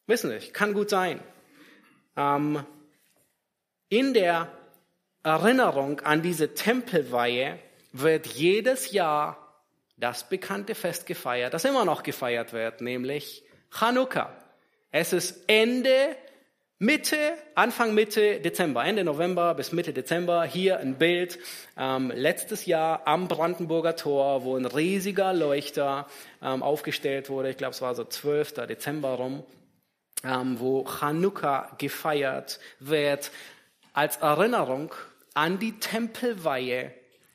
Wissen 0.06 0.30
nicht, 0.30 0.54
kann 0.54 0.72
gut 0.72 0.88
sein. 0.88 1.20
Ähm, 2.16 2.64
in 3.90 4.14
der 4.14 4.50
Erinnerung 5.22 6.00
an 6.00 6.22
diese 6.22 6.54
Tempelweihe 6.54 7.58
wird 7.92 8.26
jedes 8.26 8.92
Jahr 8.92 9.49
das 10.00 10.28
bekannte 10.28 10.74
Fest 10.74 11.06
gefeiert, 11.06 11.54
das 11.54 11.64
immer 11.64 11.84
noch 11.84 12.02
gefeiert 12.02 12.52
wird, 12.52 12.80
nämlich 12.80 13.44
Chanukka. 13.70 14.34
Es 14.90 15.12
ist 15.12 15.44
Ende, 15.46 16.16
Mitte, 16.78 17.34
Anfang 17.54 17.94
Mitte 17.94 18.40
Dezember, 18.40 18.84
Ende 18.84 19.04
November 19.04 19.54
bis 19.54 19.70
Mitte 19.70 19.92
Dezember. 19.92 20.44
Hier 20.44 20.78
ein 20.78 20.96
Bild 20.96 21.38
ähm, 21.76 22.10
letztes 22.14 22.64
Jahr 22.64 23.06
am 23.06 23.28
Brandenburger 23.28 23.96
Tor, 23.96 24.44
wo 24.44 24.56
ein 24.56 24.64
riesiger 24.64 25.34
Leuchter 25.34 26.06
ähm, 26.42 26.62
aufgestellt 26.62 27.28
wurde. 27.28 27.50
Ich 27.50 27.58
glaube, 27.58 27.72
es 27.72 27.82
war 27.82 27.94
so 27.94 28.04
12. 28.04 28.54
Dezember 28.66 29.10
rum, 29.10 29.44
ähm, 30.24 30.58
wo 30.58 30.86
Chanukka 30.86 31.76
gefeiert 31.78 32.58
wird 32.78 33.30
als 33.92 34.16
Erinnerung 34.16 34.94
an 35.34 35.58
die 35.58 35.78
Tempelweihe 35.78 36.92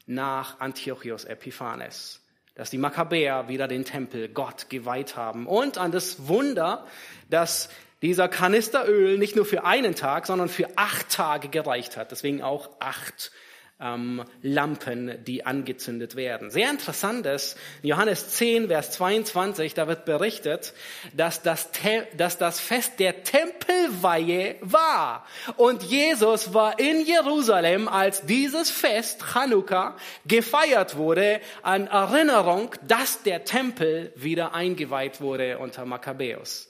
nach 0.07 0.59
Antiochus 0.59 1.25
Epiphanes, 1.25 2.24
dass 2.55 2.69
die 2.69 2.77
Makkabäer 2.77 3.47
wieder 3.47 3.67
den 3.67 3.85
Tempel 3.85 4.29
Gott 4.29 4.69
geweiht 4.69 5.15
haben 5.15 5.45
und 5.45 5.77
an 5.77 5.91
das 5.91 6.27
Wunder, 6.27 6.85
dass 7.29 7.69
dieser 8.01 8.27
Kanister 8.27 8.87
Öl 8.87 9.17
nicht 9.17 9.35
nur 9.35 9.45
für 9.45 9.65
einen 9.65 9.95
Tag, 9.95 10.25
sondern 10.25 10.49
für 10.49 10.69
acht 10.75 11.09
Tage 11.09 11.49
gereicht 11.49 11.97
hat. 11.97 12.11
Deswegen 12.11 12.41
auch 12.41 12.69
acht 12.79 13.31
ähm, 13.79 14.23
Lampen, 14.41 15.23
die 15.25 15.45
angezündet 15.45 16.15
werden. 16.15 16.49
Sehr 16.49 16.69
interessant 16.69 17.25
ist, 17.25 17.57
in 17.81 17.89
Johannes 17.89 18.29
10, 18.29 18.67
Vers 18.67 18.91
22, 18.91 19.73
da 19.73 19.87
wird 19.87 20.05
berichtet, 20.05 20.73
dass 21.13 21.41
das, 21.41 21.69
dass 22.15 22.37
das 22.37 22.59
Fest 22.59 22.99
der 22.99 23.23
Tempelweihe 23.23 24.55
war. 24.61 25.25
Und 25.57 25.83
Jesus 25.83 26.53
war 26.53 26.79
in 26.79 27.05
Jerusalem, 27.05 27.87
als 27.87 28.25
dieses 28.25 28.71
Fest, 28.71 29.23
Chanukka, 29.33 29.97
gefeiert 30.25 30.95
wurde, 30.95 31.41
an 31.61 31.87
Erinnerung, 31.87 32.73
dass 32.87 33.23
der 33.23 33.43
Tempel 33.43 34.13
wieder 34.15 34.53
eingeweiht 34.53 35.19
wurde 35.19 35.57
unter 35.57 35.85
Makkabäus. 35.85 36.69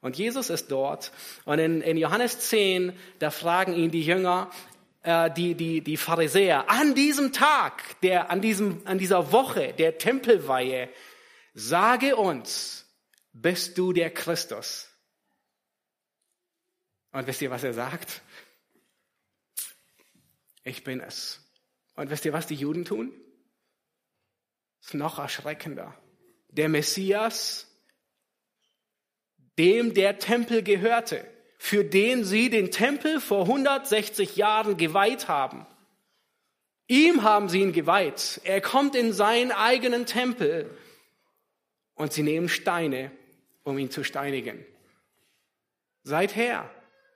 Und 0.00 0.16
Jesus 0.16 0.50
ist 0.50 0.70
dort. 0.70 1.10
Und 1.44 1.58
in, 1.58 1.80
in 1.80 1.96
Johannes 1.96 2.38
10, 2.38 2.92
da 3.18 3.30
fragen 3.30 3.74
ihn 3.74 3.90
die 3.90 4.02
Jünger, 4.02 4.50
äh, 5.06 5.30
die, 5.32 5.54
die, 5.54 5.80
die 5.80 5.96
Pharisäer, 5.96 6.68
an 6.68 6.94
diesem 6.94 7.32
Tag, 7.32 8.00
der, 8.02 8.30
an, 8.30 8.40
diesem, 8.40 8.86
an 8.86 8.98
dieser 8.98 9.32
Woche 9.32 9.72
der 9.72 9.98
Tempelweihe, 9.98 10.90
sage 11.54 12.16
uns, 12.16 12.84
bist 13.32 13.78
du 13.78 13.92
der 13.92 14.10
Christus? 14.10 14.90
Und 17.12 17.26
wisst 17.26 17.40
ihr, 17.40 17.50
was 17.50 17.64
er 17.64 17.72
sagt? 17.72 18.20
Ich 20.64 20.84
bin 20.84 21.00
es. 21.00 21.40
Und 21.94 22.10
wisst 22.10 22.24
ihr, 22.24 22.32
was 22.32 22.46
die 22.46 22.56
Juden 22.56 22.84
tun? 22.84 23.12
ist 24.86 24.94
noch 24.94 25.18
erschreckender. 25.18 25.96
Der 26.48 26.68
Messias, 26.68 27.66
dem 29.58 29.94
der 29.94 30.18
Tempel 30.18 30.62
gehörte, 30.62 31.26
für 31.58 31.84
den 31.84 32.24
sie 32.24 32.50
den 32.50 32.70
Tempel 32.70 33.20
vor 33.20 33.42
160 33.42 34.36
Jahren 34.36 34.76
geweiht 34.76 35.28
haben. 35.28 35.66
Ihm 36.88 37.22
haben 37.22 37.48
sie 37.48 37.62
ihn 37.62 37.72
geweiht. 37.72 38.40
Er 38.44 38.60
kommt 38.60 38.94
in 38.94 39.12
seinen 39.12 39.50
eigenen 39.50 40.06
Tempel 40.06 40.70
und 41.94 42.12
sie 42.12 42.22
nehmen 42.22 42.48
Steine, 42.48 43.10
um 43.64 43.78
ihn 43.78 43.90
zu 43.90 44.04
steinigen. 44.04 44.64
Seither 46.04 46.70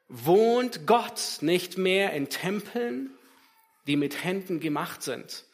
wohnt 0.09 0.86
Gott 0.86 1.38
nicht 1.41 1.78
mehr 1.78 2.12
in 2.12 2.28
Tempeln, 2.28 3.11
die 3.86 3.97
mit 3.97 4.24
Händen 4.24 4.59
gemacht 4.59 5.03
sind, 5.03 5.45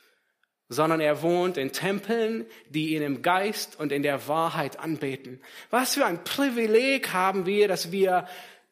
sondern 0.71 1.01
er 1.01 1.21
wohnt 1.21 1.59
in 1.59 1.73
Tempeln, 1.73 2.47
die 2.71 2.95
ihn 2.95 3.03
im 3.03 3.21
Geist 3.21 3.79
und 3.79 3.93
in 3.93 4.03
der 4.03 4.27
Wahrheit 4.27 4.81
anbeten. 4.81 5.41
Was 5.69 5.95
für 5.95 6.07
ein 6.07 6.25
Privileg 6.25 7.13
haben 7.13 7.45
wir, 7.45 7.69
dass 7.69 7.93
wir 7.93 8.27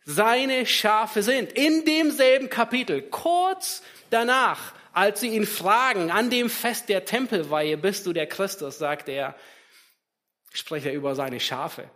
seine 0.05 0.67
Schafe 0.67 1.23
sind. 1.23 1.53
In 1.53 1.85
demselben 1.85 2.51
Kapitel, 2.51 3.03
kurz 3.03 3.83
danach, 4.11 4.75
als 4.93 5.21
sie 5.21 5.29
ihn 5.29 5.47
fragen, 5.47 6.11
an 6.11 6.31
dem 6.31 6.51
Fest 6.51 6.89
der 6.89 7.05
Tempelweihe, 7.05 7.77
bist 7.77 8.07
du 8.07 8.13
der 8.13 8.27
Christus, 8.27 8.79
sagt 8.79 9.09
er, 9.09 9.35
spricht 10.53 10.87
er 10.87 10.95
über 10.95 11.15
seine 11.15 11.41
Schafe. 11.41 11.91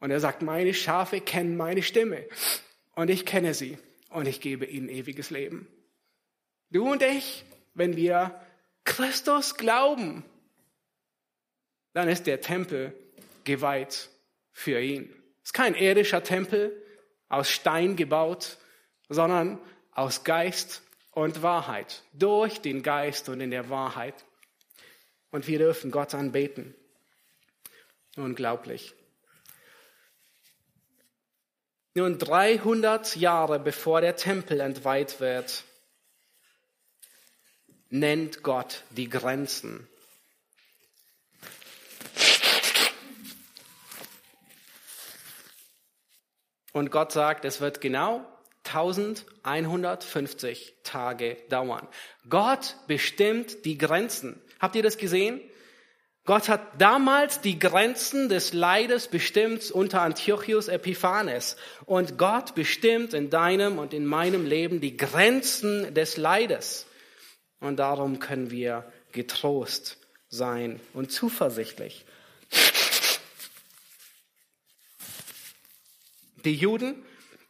Und 0.00 0.10
er 0.10 0.20
sagt, 0.20 0.42
meine 0.42 0.74
Schafe 0.74 1.20
kennen 1.20 1.56
meine 1.56 1.82
Stimme 1.82 2.24
und 2.94 3.10
ich 3.10 3.26
kenne 3.26 3.52
sie 3.52 3.78
und 4.10 4.26
ich 4.26 4.40
gebe 4.40 4.64
ihnen 4.64 4.88
ewiges 4.88 5.30
Leben. 5.30 5.66
Du 6.70 6.90
und 6.90 7.02
ich, 7.02 7.44
wenn 7.74 7.96
wir 7.96 8.40
Christus 8.84 9.56
glauben, 9.56 10.24
dann 11.94 12.08
ist 12.08 12.26
der 12.26 12.40
Tempel 12.40 12.92
geweiht 13.44 14.08
für 14.52 14.80
ihn. 14.80 15.10
Es 15.42 15.50
ist 15.50 15.52
kein 15.54 15.74
irdischer 15.74 16.22
Tempel, 16.22 16.80
aus 17.28 17.50
Stein 17.50 17.96
gebaut, 17.96 18.58
sondern 19.08 19.58
aus 19.92 20.24
Geist 20.24 20.82
und 21.12 21.42
Wahrheit, 21.42 22.02
durch 22.12 22.60
den 22.60 22.82
Geist 22.82 23.28
und 23.28 23.40
in 23.40 23.50
der 23.50 23.70
Wahrheit. 23.70 24.14
Und 25.30 25.46
wir 25.46 25.58
dürfen 25.58 25.90
Gott 25.90 26.14
anbeten. 26.14 26.74
Unglaublich. 28.16 28.94
Nun 31.94 32.18
300 32.18 33.16
Jahre 33.16 33.58
bevor 33.58 34.00
der 34.00 34.16
Tempel 34.16 34.60
entweiht 34.60 35.20
wird, 35.20 35.64
nennt 37.90 38.42
Gott 38.42 38.84
die 38.90 39.08
Grenzen 39.08 39.88
Und 46.78 46.90
Gott 46.92 47.10
sagt, 47.10 47.44
es 47.44 47.60
wird 47.60 47.80
genau 47.80 48.24
1150 48.62 50.74
Tage 50.84 51.36
dauern. 51.48 51.88
Gott 52.28 52.76
bestimmt 52.86 53.64
die 53.64 53.78
Grenzen. 53.78 54.40
Habt 54.60 54.76
ihr 54.76 54.84
das 54.84 54.96
gesehen? 54.96 55.40
Gott 56.24 56.48
hat 56.48 56.80
damals 56.80 57.40
die 57.40 57.58
Grenzen 57.58 58.28
des 58.28 58.52
Leides 58.52 59.08
bestimmt 59.08 59.72
unter 59.72 60.02
Antiochus 60.02 60.68
Epiphanes. 60.68 61.56
Und 61.84 62.16
Gott 62.16 62.54
bestimmt 62.54 63.12
in 63.12 63.28
deinem 63.28 63.80
und 63.80 63.92
in 63.92 64.06
meinem 64.06 64.46
Leben 64.46 64.80
die 64.80 64.96
Grenzen 64.96 65.92
des 65.94 66.16
Leides. 66.16 66.86
Und 67.58 67.78
darum 67.78 68.20
können 68.20 68.52
wir 68.52 68.84
getrost 69.10 69.96
sein 70.28 70.78
und 70.94 71.10
zuversichtlich. 71.10 72.04
Die 76.44 76.54
Juden, 76.54 76.94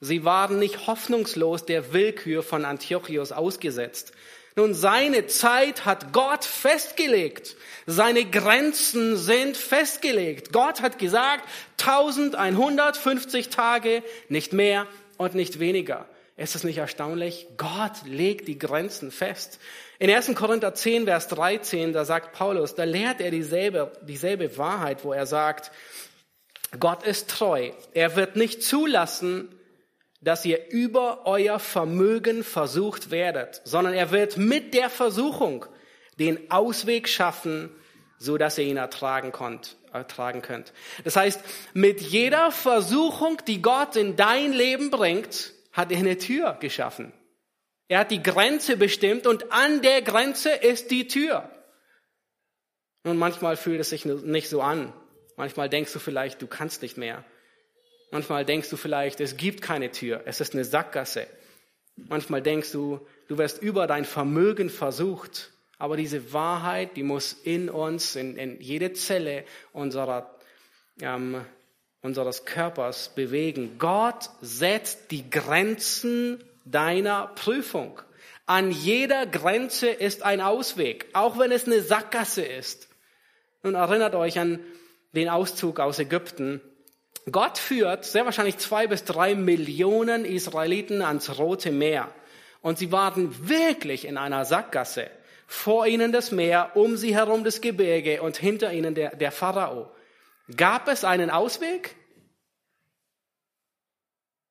sie 0.00 0.24
waren 0.24 0.58
nicht 0.58 0.86
hoffnungslos 0.86 1.64
der 1.64 1.92
Willkür 1.92 2.42
von 2.42 2.64
Antiochus 2.64 3.32
ausgesetzt. 3.32 4.12
Nun, 4.56 4.74
seine 4.74 5.26
Zeit 5.28 5.84
hat 5.84 6.12
Gott 6.12 6.44
festgelegt. 6.44 7.54
Seine 7.86 8.24
Grenzen 8.24 9.16
sind 9.16 9.56
festgelegt. 9.56 10.52
Gott 10.52 10.82
hat 10.82 10.98
gesagt, 10.98 11.48
1150 11.80 13.50
Tage, 13.50 14.02
nicht 14.28 14.52
mehr 14.52 14.88
und 15.16 15.34
nicht 15.36 15.60
weniger. 15.60 16.06
Ist 16.36 16.56
es 16.56 16.64
nicht 16.64 16.78
erstaunlich? 16.78 17.46
Gott 17.56 18.04
legt 18.04 18.48
die 18.48 18.58
Grenzen 18.58 19.10
fest. 19.10 19.60
In 20.00 20.10
1. 20.10 20.34
Korinther 20.34 20.74
10, 20.74 21.04
Vers 21.04 21.28
13, 21.28 21.92
da 21.92 22.04
sagt 22.04 22.32
Paulus, 22.32 22.74
da 22.74 22.84
lehrt 22.84 23.20
er 23.20 23.30
dieselbe, 23.30 23.92
dieselbe 24.02 24.56
Wahrheit, 24.56 25.04
wo 25.04 25.12
er 25.12 25.26
sagt, 25.26 25.72
Gott 26.78 27.02
ist 27.02 27.30
treu. 27.30 27.72
Er 27.94 28.16
wird 28.16 28.36
nicht 28.36 28.62
zulassen, 28.62 29.54
dass 30.20 30.44
ihr 30.44 30.70
über 30.70 31.26
euer 31.26 31.58
Vermögen 31.58 32.44
versucht 32.44 33.10
werdet, 33.10 33.62
sondern 33.64 33.94
er 33.94 34.10
wird 34.10 34.36
mit 34.36 34.74
der 34.74 34.90
Versuchung 34.90 35.64
den 36.18 36.50
Ausweg 36.50 37.08
schaffen, 37.08 37.70
so 38.18 38.36
dass 38.36 38.58
ihr 38.58 38.64
ihn 38.64 38.76
ertragen 38.76 39.32
könnt, 39.32 39.76
ertragen 39.92 40.42
könnt. 40.42 40.72
Das 41.04 41.16
heißt, 41.16 41.40
mit 41.72 42.00
jeder 42.00 42.50
Versuchung, 42.50 43.38
die 43.46 43.62
Gott 43.62 43.94
in 43.96 44.16
dein 44.16 44.52
Leben 44.52 44.90
bringt, 44.90 45.52
hat 45.72 45.92
er 45.92 45.98
eine 45.98 46.18
Tür 46.18 46.56
geschaffen. 46.60 47.12
Er 47.86 48.00
hat 48.00 48.10
die 48.10 48.22
Grenze 48.22 48.76
bestimmt 48.76 49.26
und 49.26 49.52
an 49.52 49.80
der 49.80 50.02
Grenze 50.02 50.50
ist 50.50 50.90
die 50.90 51.06
Tür. 51.06 51.48
Und 53.04 53.16
manchmal 53.16 53.56
fühlt 53.56 53.80
es 53.80 53.90
sich 53.90 54.04
nicht 54.04 54.48
so 54.48 54.60
an. 54.60 54.92
Manchmal 55.38 55.68
denkst 55.68 55.92
du 55.92 56.00
vielleicht, 56.00 56.42
du 56.42 56.48
kannst 56.48 56.82
nicht 56.82 56.96
mehr. 56.96 57.24
Manchmal 58.10 58.44
denkst 58.44 58.70
du 58.70 58.76
vielleicht, 58.76 59.20
es 59.20 59.36
gibt 59.36 59.62
keine 59.62 59.92
Tür, 59.92 60.22
es 60.24 60.40
ist 60.40 60.52
eine 60.52 60.64
Sackgasse. 60.64 61.28
Manchmal 61.94 62.42
denkst 62.42 62.72
du, 62.72 63.06
du 63.28 63.38
wirst 63.38 63.62
über 63.62 63.86
dein 63.86 64.04
Vermögen 64.04 64.68
versucht. 64.68 65.52
Aber 65.78 65.96
diese 65.96 66.32
Wahrheit, 66.32 66.96
die 66.96 67.04
muss 67.04 67.32
in 67.32 67.70
uns, 67.70 68.16
in, 68.16 68.36
in 68.36 68.60
jede 68.60 68.94
Zelle 68.94 69.44
unserer, 69.72 70.34
ähm, 71.00 71.44
unseres 72.02 72.44
Körpers 72.44 73.14
bewegen. 73.14 73.78
Gott 73.78 74.30
setzt 74.40 75.12
die 75.12 75.30
Grenzen 75.30 76.42
deiner 76.64 77.28
Prüfung. 77.28 78.02
An 78.46 78.72
jeder 78.72 79.24
Grenze 79.24 79.88
ist 79.88 80.24
ein 80.24 80.40
Ausweg, 80.40 81.06
auch 81.12 81.38
wenn 81.38 81.52
es 81.52 81.66
eine 81.66 81.80
Sackgasse 81.80 82.42
ist. 82.42 82.88
Nun 83.62 83.76
erinnert 83.76 84.16
euch 84.16 84.40
an 84.40 84.58
den 85.12 85.28
Auszug 85.28 85.80
aus 85.80 85.98
Ägypten. 85.98 86.60
Gott 87.30 87.58
führt 87.58 88.04
sehr 88.04 88.24
wahrscheinlich 88.24 88.58
zwei 88.58 88.86
bis 88.86 89.04
drei 89.04 89.34
Millionen 89.34 90.24
Israeliten 90.24 91.02
ans 91.02 91.38
Rote 91.38 91.70
Meer. 91.72 92.12
Und 92.60 92.78
sie 92.78 92.92
waren 92.92 93.48
wirklich 93.48 94.06
in 94.06 94.16
einer 94.16 94.44
Sackgasse. 94.44 95.10
Vor 95.46 95.86
ihnen 95.86 96.12
das 96.12 96.30
Meer, 96.30 96.72
um 96.74 96.96
sie 96.96 97.14
herum 97.14 97.44
das 97.44 97.60
Gebirge 97.60 98.20
und 98.22 98.36
hinter 98.36 98.72
ihnen 98.72 98.94
der, 98.94 99.16
der 99.16 99.32
Pharao. 99.32 99.90
Gab 100.56 100.88
es 100.88 101.04
einen 101.04 101.30
Ausweg? 101.30 101.94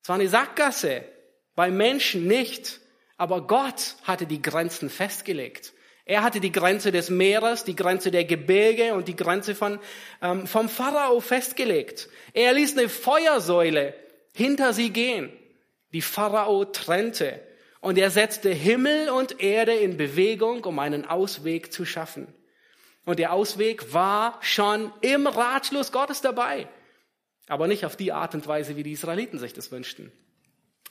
Es 0.03 0.09
war 0.09 0.15
eine 0.15 0.29
Sackgasse. 0.29 1.03
Bei 1.55 1.69
Menschen 1.69 2.27
nicht. 2.27 2.79
Aber 3.17 3.45
Gott 3.47 3.95
hatte 4.03 4.27
die 4.27 4.41
Grenzen 4.41 4.89
festgelegt. 4.89 5.73
Er 6.07 6.23
hatte 6.23 6.39
die 6.39 6.53
Grenze 6.53 6.93
des 6.93 7.09
Meeres, 7.09 7.65
die 7.65 7.75
Grenze 7.75 8.11
der 8.11 8.23
Gebirge 8.23 8.93
und 8.93 9.09
die 9.09 9.15
Grenze 9.17 9.55
von, 9.55 9.77
ähm, 10.21 10.47
vom 10.47 10.69
Pharao 10.69 11.19
festgelegt. 11.19 12.07
Er 12.31 12.53
ließ 12.53 12.77
eine 12.77 12.87
Feuersäule 12.87 13.93
hinter 14.33 14.71
sie 14.71 14.91
gehen. 14.91 15.33
Die 15.91 16.01
Pharao 16.01 16.63
trennte. 16.63 17.41
Und 17.81 17.97
er 17.97 18.09
setzte 18.09 18.49
Himmel 18.49 19.09
und 19.09 19.41
Erde 19.41 19.73
in 19.73 19.97
Bewegung, 19.97 20.63
um 20.63 20.79
einen 20.79 21.05
Ausweg 21.05 21.73
zu 21.73 21.85
schaffen. 21.85 22.33
Und 23.03 23.19
der 23.19 23.33
Ausweg 23.33 23.93
war 23.93 24.39
schon 24.41 24.93
im 25.01 25.27
Ratschluss 25.27 25.91
Gottes 25.91 26.21
dabei. 26.21 26.69
Aber 27.47 27.67
nicht 27.67 27.85
auf 27.85 27.97
die 27.97 28.13
Art 28.13 28.33
und 28.33 28.47
Weise, 28.47 28.77
wie 28.77 28.83
die 28.83 28.93
Israeliten 28.93 29.39
sich 29.39 29.53
das 29.53 29.71
wünschten. 29.71 30.11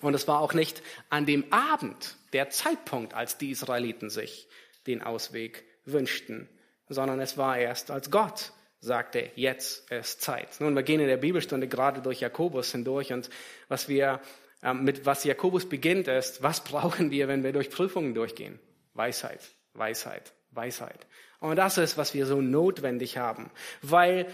Und 0.03 0.13
es 0.13 0.29
war 0.29 0.41
auch 0.41 0.53
nicht 0.53 0.83
an 1.09 1.25
dem 1.25 1.51
Abend 1.53 2.17
der 2.35 2.51
Zeitpunkt, 2.51 3.15
als 3.15 3.39
die 3.39 3.51
Israeliten 3.51 4.11
sich 4.11 4.47
den 4.87 5.03
Ausweg 5.03 5.65
wünschten, 5.85 6.49
sondern 6.89 7.21
es 7.21 7.37
war 7.37 7.59
erst, 7.59 7.91
als 7.91 8.11
Gott 8.11 8.53
sagte, 8.81 9.31
jetzt 9.35 9.91
ist 9.91 10.21
Zeit. 10.21 10.49
Nun, 10.61 10.75
wir 10.75 10.83
gehen 10.83 11.01
in 11.01 11.09
der 11.09 11.17
Bibelstunde 11.17 11.69
gerade 11.69 12.01
durch 12.01 12.21
Jakobus 12.21 12.73
hindurch 12.73 13.13
und 13.13 13.31
was 13.69 13.89
wir, 13.89 14.21
äh, 14.63 14.75
mit 14.75 15.07
was 15.07 15.25
Jakobus 15.25 15.69
beginnt 15.69 16.09
ist, 16.09 16.43
was 16.43 16.63
brauchen 16.65 17.11
wir, 17.11 17.29
wenn 17.29 17.43
wir 17.43 17.53
durch 17.53 17.71
Prüfungen 17.71 18.15
durchgehen? 18.15 18.59
Weisheit, 18.95 19.41
Weisheit, 19.75 20.33
Weisheit. 20.51 21.07
Und 21.41 21.57
das 21.57 21.79
ist, 21.79 21.99
was 21.99 22.15
wir 22.15 22.27
so 22.27 22.41
notwendig 22.41 23.19
haben, 23.19 23.51
weil 23.83 24.27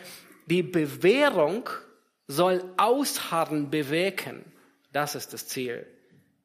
die 0.46 0.62
Bewährung 0.62 1.68
soll 2.26 2.64
Ausharren 2.76 3.70
bewirken. 3.70 4.44
Das 4.92 5.14
ist 5.14 5.32
das 5.32 5.48
Ziel. 5.48 5.86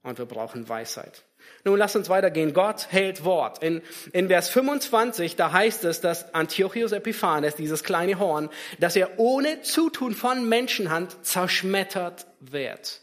Und 0.04 0.18
wir 0.18 0.26
brauchen 0.26 0.68
Weisheit. 0.68 1.24
Nun 1.64 1.78
lass 1.78 1.96
uns 1.96 2.10
weitergehen. 2.10 2.54
Gott 2.54 2.88
hält 2.92 3.24
Wort. 3.24 3.62
In, 3.62 3.82
in 4.14 4.28
Vers 4.28 4.50
25, 4.50 5.36
da 5.36 5.52
heißt 5.52 5.84
es, 5.86 6.02
dass 6.02 6.34
Antiochus 6.34 6.92
Epiphanes, 6.92 7.56
dieses 7.56 7.84
kleine 7.84 8.20
Horn, 8.20 8.50
dass 8.80 8.96
er 8.96 9.20
ohne 9.20 9.62
Zutun 9.62 10.14
von 10.14 10.48
Menschenhand 10.48 11.26
zerschmettert 11.26 12.28
wird. 12.40 13.02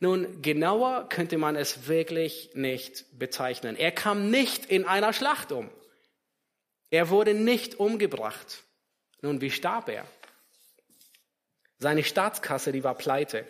Nun, 0.00 0.40
genauer 0.40 1.08
könnte 1.10 1.36
man 1.36 1.56
es 1.56 1.86
wirklich 1.86 2.50
nicht 2.54 3.04
bezeichnen. 3.18 3.76
Er 3.76 3.92
kam 3.92 4.30
nicht 4.30 4.64
in 4.64 4.86
einer 4.86 5.12
Schlacht 5.12 5.52
um. 5.52 5.70
Er 6.90 7.10
wurde 7.10 7.34
nicht 7.34 7.78
umgebracht. 7.78 8.64
Nun, 9.20 9.40
wie 9.40 9.50
starb 9.50 9.88
er? 9.90 10.06
Seine 11.78 12.02
Staatskasse, 12.02 12.72
die 12.72 12.82
war 12.82 12.94
pleite. 12.94 13.46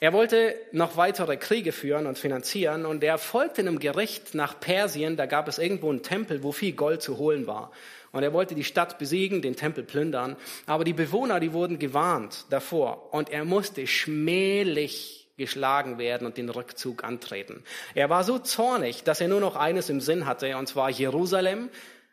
Er 0.00 0.12
wollte 0.12 0.54
noch 0.72 0.96
weitere 0.98 1.36
Kriege 1.38 1.72
führen 1.72 2.06
und 2.06 2.18
finanzieren 2.18 2.84
und 2.84 3.02
er 3.02 3.16
folgte 3.16 3.62
einem 3.62 3.78
Gericht 3.78 4.34
nach 4.34 4.60
Persien. 4.60 5.16
Da 5.16 5.24
gab 5.24 5.48
es 5.48 5.58
irgendwo 5.58 5.88
einen 5.88 6.02
Tempel, 6.02 6.42
wo 6.42 6.52
viel 6.52 6.72
Gold 6.72 7.00
zu 7.00 7.16
holen 7.16 7.46
war. 7.46 7.70
Und 8.12 8.22
er 8.22 8.32
wollte 8.32 8.54
die 8.54 8.64
Stadt 8.64 8.98
besiegen, 8.98 9.40
den 9.40 9.56
Tempel 9.56 9.82
plündern. 9.82 10.36
Aber 10.66 10.84
die 10.84 10.92
Bewohner, 10.92 11.40
die 11.40 11.52
wurden 11.52 11.78
gewarnt 11.78 12.44
davor. 12.50 13.14
Und 13.14 13.30
er 13.30 13.44
musste 13.44 13.86
schmählich 13.86 15.28
geschlagen 15.36 15.98
werden 15.98 16.26
und 16.26 16.36
den 16.36 16.48
Rückzug 16.48 17.02
antreten. 17.02 17.64
Er 17.94 18.10
war 18.10 18.24
so 18.24 18.38
zornig, 18.38 19.04
dass 19.04 19.20
er 19.20 19.28
nur 19.28 19.40
noch 19.40 19.56
eines 19.56 19.88
im 19.88 20.00
Sinn 20.00 20.26
hatte, 20.26 20.56
und 20.56 20.68
zwar 20.68 20.90
Jerusalem. 20.90 21.70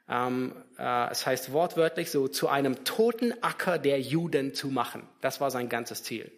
Ähm, 0.09 0.53
äh, 0.79 1.11
es 1.11 1.25
heißt 1.25 1.51
wortwörtlich 1.51 2.09
so, 2.09 2.27
zu 2.27 2.47
einem 2.47 2.83
toten 2.83 3.33
Acker 3.43 3.77
der 3.77 3.99
Juden 4.01 4.53
zu 4.53 4.69
machen. 4.69 5.03
Das 5.21 5.39
war 5.39 5.51
sein 5.51 5.69
ganzes 5.69 6.03
Ziel. 6.03 6.31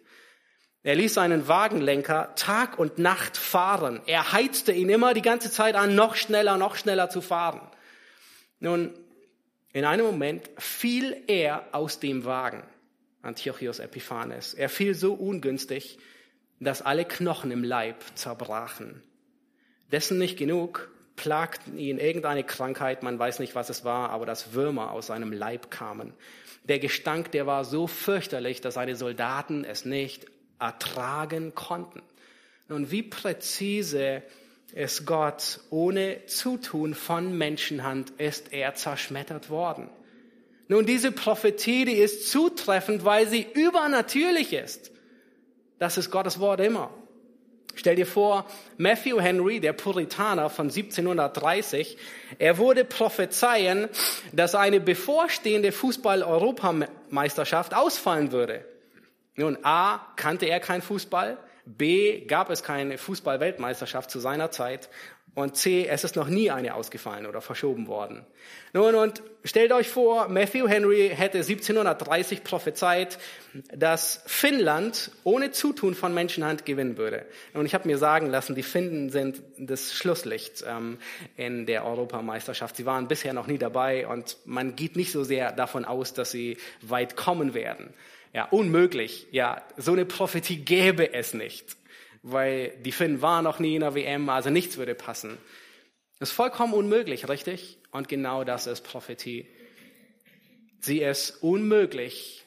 Er 0.84 0.96
ließ 0.96 1.14
seinen 1.14 1.48
Wagenlenker 1.48 2.34
Tag 2.36 2.78
und 2.78 2.98
Nacht 2.98 3.38
fahren. 3.38 4.02
Er 4.04 4.32
heizte 4.32 4.70
ihn 4.70 4.90
immer 4.90 5.14
die 5.14 5.22
ganze 5.22 5.50
Zeit 5.50 5.76
an, 5.76 5.94
noch 5.94 6.14
schneller, 6.14 6.58
noch 6.58 6.76
schneller 6.76 7.08
zu 7.08 7.22
fahren. 7.22 7.62
Nun, 8.60 8.92
in 9.72 9.86
einem 9.86 10.04
Moment 10.04 10.50
fiel 10.58 11.16
er 11.26 11.64
aus 11.72 12.00
dem 12.00 12.26
Wagen, 12.26 12.62
Antiochus 13.22 13.78
Epiphanes. 13.78 14.52
Er 14.52 14.68
fiel 14.68 14.94
so 14.94 15.14
ungünstig, 15.14 15.98
dass 16.60 16.82
alle 16.82 17.06
Knochen 17.06 17.50
im 17.50 17.64
Leib 17.64 18.04
zerbrachen. 18.14 19.02
Dessen 19.90 20.18
nicht 20.18 20.36
genug, 20.36 20.90
plagten 21.16 21.78
ihn 21.78 21.98
irgendeine 21.98 22.44
Krankheit, 22.44 23.02
man 23.02 23.18
weiß 23.18 23.38
nicht, 23.38 23.54
was 23.54 23.70
es 23.70 23.86
war, 23.86 24.10
aber 24.10 24.26
dass 24.26 24.52
Würmer 24.52 24.90
aus 24.90 25.06
seinem 25.06 25.32
Leib 25.32 25.70
kamen. 25.70 26.12
Der 26.64 26.78
Gestank, 26.78 27.32
der 27.32 27.46
war 27.46 27.64
so 27.64 27.86
fürchterlich, 27.86 28.60
dass 28.60 28.74
seine 28.74 28.96
Soldaten 28.96 29.64
es 29.64 29.86
nicht 29.86 30.26
ertragen 30.58 31.54
konnten. 31.54 32.02
Nun, 32.68 32.90
wie 32.90 33.02
präzise 33.02 34.22
ist 34.72 35.06
Gott, 35.06 35.60
ohne 35.70 36.26
Zutun 36.26 36.94
von 36.94 37.36
Menschenhand 37.36 38.10
ist 38.18 38.52
er 38.52 38.74
zerschmettert 38.74 39.50
worden. 39.50 39.88
Nun, 40.66 40.86
diese 40.86 41.12
Prophetie, 41.12 41.84
die 41.84 41.92
ist 41.92 42.30
zutreffend, 42.30 43.04
weil 43.04 43.28
sie 43.28 43.46
übernatürlich 43.52 44.54
ist. 44.54 44.90
Das 45.78 45.98
ist 45.98 46.10
Gottes 46.10 46.40
Wort 46.40 46.60
immer. 46.60 46.90
Stell 47.76 47.96
dir 47.96 48.06
vor, 48.06 48.46
Matthew 48.78 49.20
Henry, 49.20 49.58
der 49.60 49.72
Puritaner 49.72 50.48
von 50.48 50.68
1730, 50.68 51.98
er 52.38 52.58
wurde 52.58 52.84
prophezeien, 52.84 53.88
dass 54.32 54.54
eine 54.54 54.78
bevorstehende 54.80 55.72
Fußball-Europameisterschaft 55.72 57.74
ausfallen 57.74 58.30
würde. 58.32 58.64
Nun, 59.36 59.58
A, 59.62 60.00
kannte 60.16 60.46
er 60.46 60.60
kein 60.60 60.82
Fußball. 60.82 61.38
B, 61.66 62.26
gab 62.26 62.50
es 62.50 62.62
keine 62.62 62.98
Fußball-Weltmeisterschaft 62.98 64.10
zu 64.10 64.20
seiner 64.20 64.50
Zeit. 64.50 64.90
Und 65.34 65.56
C, 65.56 65.86
es 65.88 66.04
ist 66.04 66.14
noch 66.14 66.28
nie 66.28 66.52
eine 66.52 66.74
ausgefallen 66.74 67.26
oder 67.26 67.40
verschoben 67.40 67.88
worden. 67.88 68.24
Nun, 68.72 68.94
und 68.94 69.20
stellt 69.42 69.72
euch 69.72 69.88
vor, 69.88 70.28
Matthew 70.28 70.68
Henry 70.68 71.10
hätte 71.12 71.38
1730 71.38 72.44
prophezeit, 72.44 73.18
dass 73.74 74.22
Finnland 74.26 75.10
ohne 75.24 75.50
Zutun 75.50 75.96
von 75.96 76.14
Menschenhand 76.14 76.64
gewinnen 76.64 76.98
würde. 76.98 77.26
Und 77.52 77.66
ich 77.66 77.74
habe 77.74 77.88
mir 77.88 77.98
sagen 77.98 78.30
lassen, 78.30 78.54
die 78.54 78.62
Finnen 78.62 79.10
sind 79.10 79.42
das 79.58 79.92
Schlusslicht 79.92 80.64
ähm, 80.68 80.98
in 81.36 81.66
der 81.66 81.84
Europameisterschaft. 81.84 82.76
Sie 82.76 82.86
waren 82.86 83.08
bisher 83.08 83.32
noch 83.32 83.48
nie 83.48 83.58
dabei 83.58 84.06
und 84.06 84.36
man 84.44 84.76
geht 84.76 84.94
nicht 84.94 85.10
so 85.10 85.24
sehr 85.24 85.50
davon 85.50 85.84
aus, 85.84 86.14
dass 86.14 86.30
sie 86.30 86.58
weit 86.80 87.16
kommen 87.16 87.54
werden. 87.54 87.92
Ja, 88.34 88.44
unmöglich. 88.46 89.28
Ja, 89.30 89.62
so 89.78 89.92
eine 89.92 90.04
Prophetie 90.04 90.58
gäbe 90.58 91.14
es 91.14 91.32
nicht 91.32 91.76
weil 92.24 92.70
die 92.78 92.90
Finnen 92.90 93.20
waren 93.20 93.44
noch 93.44 93.58
nie 93.58 93.74
in 93.74 93.82
der 93.82 93.94
WM, 93.94 94.28
also 94.30 94.48
nichts 94.48 94.78
würde 94.78 94.94
passen. 94.94 95.36
Das 96.18 96.30
ist 96.30 96.34
vollkommen 96.34 96.72
unmöglich, 96.72 97.28
richtig? 97.28 97.78
Und 97.90 98.08
genau 98.08 98.44
das 98.44 98.66
ist 98.66 98.80
Prophetie. 98.80 99.46
Sie 100.80 101.00
ist 101.00 101.42
unmöglich, 101.42 102.46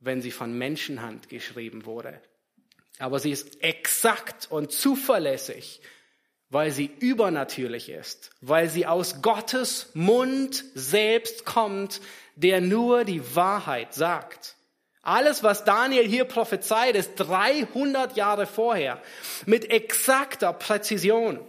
wenn 0.00 0.22
sie 0.22 0.30
von 0.30 0.56
Menschenhand 0.56 1.28
geschrieben 1.28 1.84
wurde. 1.84 2.20
Aber 2.98 3.18
sie 3.18 3.30
ist 3.30 3.62
exakt 3.62 4.50
und 4.50 4.72
zuverlässig, 4.72 5.82
weil 6.48 6.70
sie 6.70 6.90
übernatürlich 6.98 7.90
ist, 7.90 8.30
weil 8.40 8.70
sie 8.70 8.86
aus 8.86 9.20
Gottes 9.20 9.90
Mund 9.92 10.64
selbst 10.74 11.44
kommt, 11.44 12.00
der 12.36 12.62
nur 12.62 13.04
die 13.04 13.34
Wahrheit 13.36 13.92
sagt. 13.92 14.56
Alles, 15.02 15.42
was 15.42 15.64
Daniel 15.64 16.06
hier 16.06 16.24
prophezeit, 16.24 16.94
ist 16.94 17.14
300 17.16 18.16
Jahre 18.16 18.46
vorher 18.46 19.00
mit 19.46 19.70
exakter 19.70 20.52
Präzision. 20.52 21.40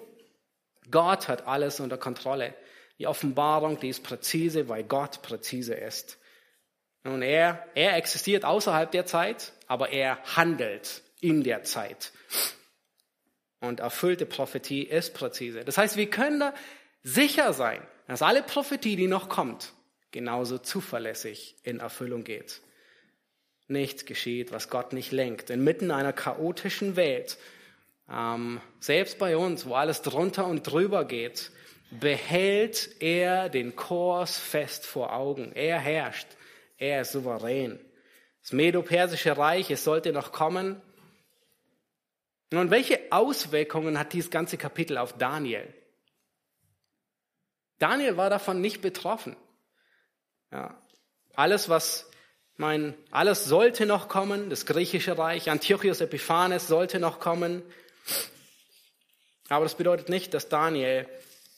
Gott 0.89 1.27
hat 1.27 1.47
alles 1.47 1.79
unter 1.79 1.97
Kontrolle. 1.97 2.53
Die 2.97 3.07
Offenbarung, 3.07 3.79
die 3.79 3.89
ist 3.89 4.03
präzise, 4.03 4.69
weil 4.69 4.83
Gott 4.83 5.21
präzise 5.21 5.73
ist. 5.73 6.17
Und 7.03 7.23
er, 7.23 7.65
er 7.73 7.97
existiert 7.97 8.45
außerhalb 8.45 8.91
der 8.91 9.05
Zeit, 9.05 9.53
aber 9.67 9.89
er 9.89 10.21
handelt 10.35 11.01
in 11.19 11.43
der 11.43 11.63
Zeit. 11.63 12.11
Und 13.59 13.79
erfüllte 13.79 14.25
Prophetie 14.25 14.83
ist 14.83 15.13
präzise. 15.13 15.65
Das 15.65 15.77
heißt, 15.77 15.97
wir 15.97 16.09
können 16.09 16.39
da 16.39 16.53
sicher 17.03 17.53
sein, 17.53 17.81
dass 18.07 18.21
alle 18.21 18.43
Prophetie, 18.43 18.95
die 18.95 19.07
noch 19.07 19.29
kommt, 19.29 19.73
genauso 20.11 20.57
zuverlässig 20.57 21.55
in 21.63 21.79
Erfüllung 21.79 22.23
geht. 22.23 22.61
Nichts 23.67 24.05
geschieht, 24.05 24.51
was 24.51 24.69
Gott 24.69 24.93
nicht 24.93 25.11
lenkt. 25.11 25.49
Inmitten 25.49 25.91
einer 25.91 26.13
chaotischen 26.13 26.95
Welt, 26.95 27.37
ähm, 28.09 28.59
selbst 28.79 29.17
bei 29.19 29.37
uns, 29.37 29.65
wo 29.65 29.75
alles 29.75 30.01
drunter 30.01 30.45
und 30.47 30.63
drüber 30.63 31.05
geht, 31.05 31.51
behält 31.91 33.01
er 33.01 33.49
den 33.49 33.75
Kurs 33.75 34.37
fest 34.37 34.85
vor 34.85 35.13
Augen. 35.13 35.53
Er 35.53 35.79
herrscht. 35.79 36.27
Er 36.77 37.01
ist 37.01 37.13
souverän. 37.13 37.79
Das 38.41 38.53
Medo-Persische 38.53 39.37
Reich, 39.37 39.69
es 39.69 39.83
sollte 39.83 40.11
noch 40.11 40.31
kommen. 40.31 40.81
Nun, 42.51 42.69
welche 42.69 42.99
Auswirkungen 43.11 43.97
hat 43.97 44.13
dieses 44.13 44.29
ganze 44.29 44.57
Kapitel 44.57 44.97
auf 44.97 45.17
Daniel? 45.17 45.73
Daniel 47.79 48.17
war 48.17 48.29
davon 48.29 48.61
nicht 48.61 48.81
betroffen. 48.81 49.35
Ja, 50.51 50.81
alles, 51.33 51.69
was 51.69 52.10
mein, 52.57 52.93
alles 53.09 53.45
sollte 53.45 53.85
noch 53.85 54.07
kommen, 54.07 54.49
das 54.49 54.65
griechische 54.65 55.17
Reich, 55.17 55.49
Antiochus 55.49 56.01
Epiphanes 56.01 56.67
sollte 56.67 56.99
noch 56.99 57.19
kommen. 57.19 57.63
Aber 59.49 59.65
das 59.65 59.75
bedeutet 59.75 60.09
nicht, 60.09 60.33
dass 60.33 60.49
Daniel 60.49 61.07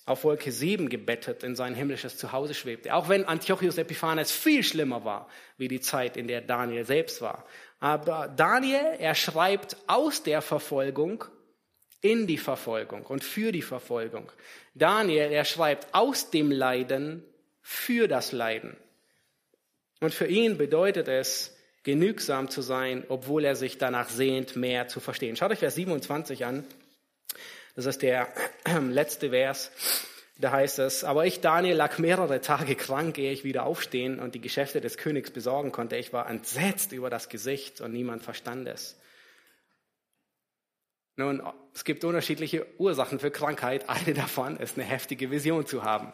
auf 0.06 0.24
Wolke 0.24 0.52
7 0.52 0.90
gebettet 0.90 1.44
in 1.44 1.56
sein 1.56 1.76
himmlisches 1.76 2.18
Zuhause 2.18 2.54
schwebte. 2.54 2.94
Auch 2.94 3.08
wenn 3.08 3.26
Antiochus 3.26 3.78
Epiphanes 3.78 4.32
viel 4.32 4.64
schlimmer 4.64 5.06
war, 5.06 5.30
wie 5.58 5.68
die 5.68 5.80
Zeit, 5.80 6.18
in 6.18 6.28
der 6.28 6.42
Daniel 6.42 6.86
selbst 6.86 7.22
war. 7.22 7.46
Aber 7.80 8.28
Daniel, 8.28 8.96
er 9.00 9.16
schreibt 9.16 9.78
aus 9.88 10.24
der 10.24 10.42
Verfolgung 10.42 11.26
in 12.02 12.28
die 12.28 12.38
Verfolgung 12.38 13.06
und 13.06 13.24
für 13.24 13.52
die 13.54 13.62
Verfolgung. 13.62 14.30
Daniel, 14.74 15.32
er 15.32 15.46
schreibt 15.46 15.94
aus 15.94 16.30
dem 16.32 16.52
Leiden 16.52 17.24
für 17.62 18.10
das 18.10 18.34
Leiden. 18.34 18.76
Und 20.04 20.14
für 20.14 20.28
ihn 20.28 20.58
bedeutet 20.58 21.08
es, 21.08 21.56
genügsam 21.84 22.50
zu 22.50 22.62
sein, 22.62 23.06
obwohl 23.08 23.46
er 23.46 23.56
sich 23.56 23.78
danach 23.78 24.10
sehnt, 24.10 24.58
mehr 24.58 24.90
zu 24.90 25.00
verstehen. 25.00 25.38
Schaut 25.38 25.52
euch 25.52 25.60
Vers 25.60 25.76
27 25.76 26.44
an. 26.44 26.66
Das 27.78 27.86
ist 27.86 28.02
der 28.02 28.28
letzte 28.90 29.30
Vers. 29.30 29.72
Da 30.40 30.52
heißt 30.52 30.80
es, 30.80 31.06
aber 31.06 31.26
ich, 31.26 31.40
Daniel, 31.40 31.78
lag 31.78 32.00
mehrere 32.00 32.42
Tage 32.42 32.76
krank, 32.76 33.18
ehe 33.18 33.32
ich 33.32 33.46
wieder 33.46 33.64
aufstehen 33.66 34.20
und 34.20 34.36
die 34.36 34.42
Geschäfte 34.42 34.82
des 34.82 34.98
Königs 34.98 35.32
besorgen 35.32 35.72
konnte. 35.72 35.96
Ich 35.96 36.12
war 36.12 36.30
entsetzt 36.30 36.92
über 36.92 37.10
das 37.10 37.30
Gesicht 37.30 37.80
und 37.80 37.94
niemand 37.94 38.24
verstand 38.24 38.68
es. 38.68 39.00
Nun, 41.16 41.42
es 41.74 41.86
gibt 41.86 42.04
unterschiedliche 42.04 42.68
Ursachen 42.78 43.20
für 43.20 43.32
Krankheit. 43.32 43.88
Eine 43.88 44.14
davon 44.14 44.58
ist 44.58 44.78
eine 44.78 44.86
heftige 44.86 45.32
Vision 45.32 45.66
zu 45.66 45.84
haben. 45.84 46.12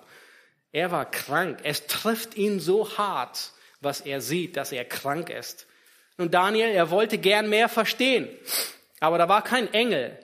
Er 0.71 0.91
war 0.91 1.09
krank. 1.09 1.61
Es 1.63 1.87
trifft 1.87 2.37
ihn 2.37 2.59
so 2.59 2.95
hart, 2.95 3.53
was 3.81 4.01
er 4.01 4.21
sieht, 4.21 4.57
dass 4.57 4.71
er 4.71 4.85
krank 4.85 5.29
ist. 5.29 5.67
Und 6.17 6.33
Daniel, 6.33 6.69
er 6.69 6.91
wollte 6.91 7.17
gern 7.17 7.49
mehr 7.49 7.69
verstehen, 7.69 8.27
aber 8.99 9.17
da 9.17 9.29
war 9.29 9.43
kein 9.43 9.73
Engel 9.73 10.19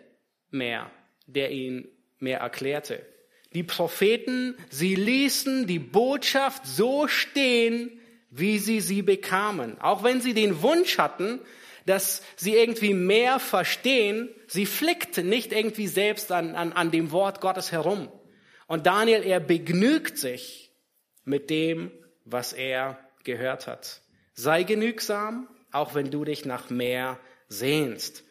mehr, 0.52 0.92
der 1.26 1.52
ihn 1.52 1.88
mehr 2.20 2.40
erklärte. 2.40 3.06
Die 3.54 3.64
Propheten, 3.64 4.58
sie 4.70 4.96
ließen 4.96 5.68
die 5.68 5.80
Botschaft 5.80 6.66
so 6.66 7.08
stehen, 7.08 8.02
wie 8.30 8.60
sie 8.60 8.82
sie 8.82 9.02
bekamen. 9.02 9.80
Auch 9.80 10.04
wenn 10.04 10.20
sie 10.20 10.34
den 10.34 10.62
Wunsch 10.62 10.98
hatten, 10.98 11.40
dass 11.86 12.22
sie 12.36 12.56
irgendwie 12.56 12.94
mehr 12.94 13.40
verstehen, 13.40 14.30
sie 14.48 14.66
flickten 14.66 15.30
nicht 15.30 15.54
irgendwie 15.54 15.88
selbst 15.88 16.32
an, 16.32 16.56
an, 16.56 16.74
an 16.74 16.92
dem 16.92 17.12
Wort 17.12 17.40
Gottes 17.40 17.72
herum. 17.72 18.12
Und 18.68 18.88
Daniel, 18.88 19.24
er 19.24 19.40
begnügt 19.40 20.18
sich 20.18 20.74
mit 21.24 21.50
dem, 21.50 21.92
was 22.26 22.52
er 22.52 23.00
gehört 23.26 23.68
hat. 23.68 24.02
Sei 24.34 24.64
genügsam, 24.64 25.48
auch 25.72 25.96
wenn 25.96 26.12
du 26.12 26.24
dich 26.24 26.46
nach 26.46 26.70
mehr 26.70 27.20
sehnst. 27.48 28.24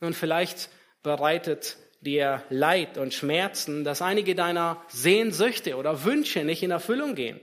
Und 0.00 0.14
vielleicht 0.14 0.68
bereitet 1.02 1.76
dir 2.00 2.42
Leid 2.50 2.98
und 2.98 3.14
Schmerzen, 3.14 3.84
dass 3.84 4.02
einige 4.02 4.34
deiner 4.34 4.82
Sehnsüchte 4.88 5.76
oder 5.76 6.04
Wünsche 6.04 6.44
nicht 6.44 6.62
in 6.62 6.70
Erfüllung 6.70 7.14
gehen. 7.14 7.40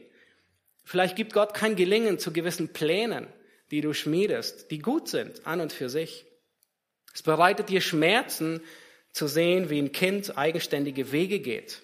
Vielleicht 0.84 1.16
gibt 1.16 1.34
Gott 1.34 1.54
kein 1.54 1.76
Gelingen 1.76 2.20
zu 2.20 2.34
gewissen 2.34 2.74
Plänen, 2.74 3.28
die 3.72 3.82
du 3.82 3.94
schmiedest, 3.94 4.72
die 4.72 4.80
gut 4.80 5.08
sind 5.08 5.46
an 5.46 5.62
und 5.62 5.72
für 5.72 5.90
sich. 5.90 6.26
Es 7.14 7.22
bereitet 7.22 7.70
dir 7.70 7.82
Schmerzen 7.82 8.62
zu 9.12 9.28
sehen, 9.28 9.70
wie 9.70 9.80
ein 9.80 9.92
Kind 9.92 10.38
eigenständige 10.38 11.12
Wege 11.12 11.40
geht. 11.40 11.82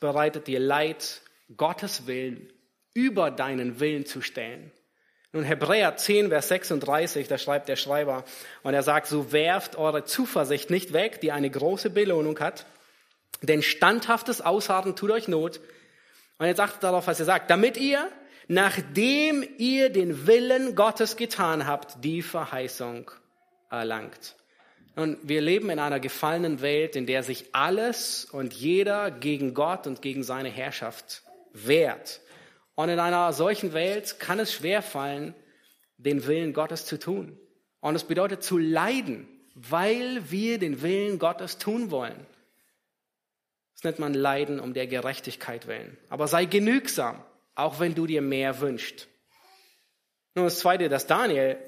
Bereitet 0.00 0.46
dir 0.46 0.60
Leid, 0.60 1.20
Gottes 1.56 2.06
Willen 2.06 2.52
über 2.94 3.30
deinen 3.30 3.78
Willen 3.80 4.06
zu 4.06 4.22
stellen. 4.22 4.72
Nun 5.32 5.44
Hebräer 5.44 5.96
10, 5.96 6.30
Vers 6.30 6.48
36, 6.48 7.28
da 7.28 7.36
schreibt 7.36 7.68
der 7.68 7.76
Schreiber, 7.76 8.24
und 8.62 8.72
er 8.72 8.82
sagt, 8.82 9.06
so 9.06 9.32
werft 9.32 9.76
eure 9.76 10.04
Zuversicht 10.04 10.70
nicht 10.70 10.92
weg, 10.92 11.20
die 11.20 11.30
eine 11.30 11.50
große 11.50 11.90
Belohnung 11.90 12.40
hat, 12.40 12.64
denn 13.42 13.62
standhaftes 13.62 14.40
Ausharren 14.40 14.96
tut 14.96 15.10
euch 15.10 15.28
Not. 15.28 15.60
Und 16.38 16.46
jetzt 16.46 16.60
achtet 16.60 16.82
darauf, 16.82 17.06
was 17.06 17.20
er 17.20 17.26
sagt, 17.26 17.50
damit 17.50 17.76
ihr, 17.76 18.10
nachdem 18.48 19.46
ihr 19.58 19.90
den 19.90 20.26
Willen 20.26 20.74
Gottes 20.74 21.16
getan 21.16 21.66
habt, 21.66 22.02
die 22.02 22.22
Verheißung 22.22 23.10
erlangt. 23.70 24.36
Und 24.96 25.18
wir 25.28 25.42
leben 25.42 25.68
in 25.68 25.78
einer 25.78 26.00
gefallenen 26.00 26.62
Welt, 26.62 26.96
in 26.96 27.06
der 27.06 27.22
sich 27.22 27.54
alles 27.54 28.24
und 28.24 28.54
jeder 28.54 29.10
gegen 29.10 29.52
Gott 29.52 29.86
und 29.86 30.00
gegen 30.00 30.24
seine 30.24 30.48
Herrschaft 30.48 31.22
wehrt. 31.52 32.22
Und 32.74 32.88
in 32.88 32.98
einer 32.98 33.32
solchen 33.34 33.74
Welt 33.74 34.18
kann 34.18 34.40
es 34.40 34.54
schwer 34.54 34.80
fallen, 34.80 35.34
den 35.98 36.26
Willen 36.26 36.54
Gottes 36.54 36.86
zu 36.86 36.98
tun. 36.98 37.38
Und 37.80 37.94
es 37.94 38.04
bedeutet 38.04 38.42
zu 38.42 38.56
leiden, 38.56 39.28
weil 39.54 40.30
wir 40.30 40.58
den 40.58 40.80
Willen 40.80 41.18
Gottes 41.18 41.58
tun 41.58 41.90
wollen. 41.90 42.26
Das 43.74 43.84
nennt 43.84 43.98
man 43.98 44.14
Leiden 44.14 44.58
um 44.60 44.72
der 44.72 44.86
Gerechtigkeit 44.86 45.66
willen. 45.66 45.98
Aber 46.08 46.26
sei 46.26 46.46
genügsam, 46.46 47.22
auch 47.54 47.80
wenn 47.80 47.94
du 47.94 48.06
dir 48.06 48.22
mehr 48.22 48.60
wünschst. 48.60 49.08
Nun, 50.34 50.46
das 50.46 50.58
Zweite, 50.58 50.88
das 50.88 51.06
Daniel 51.06 51.58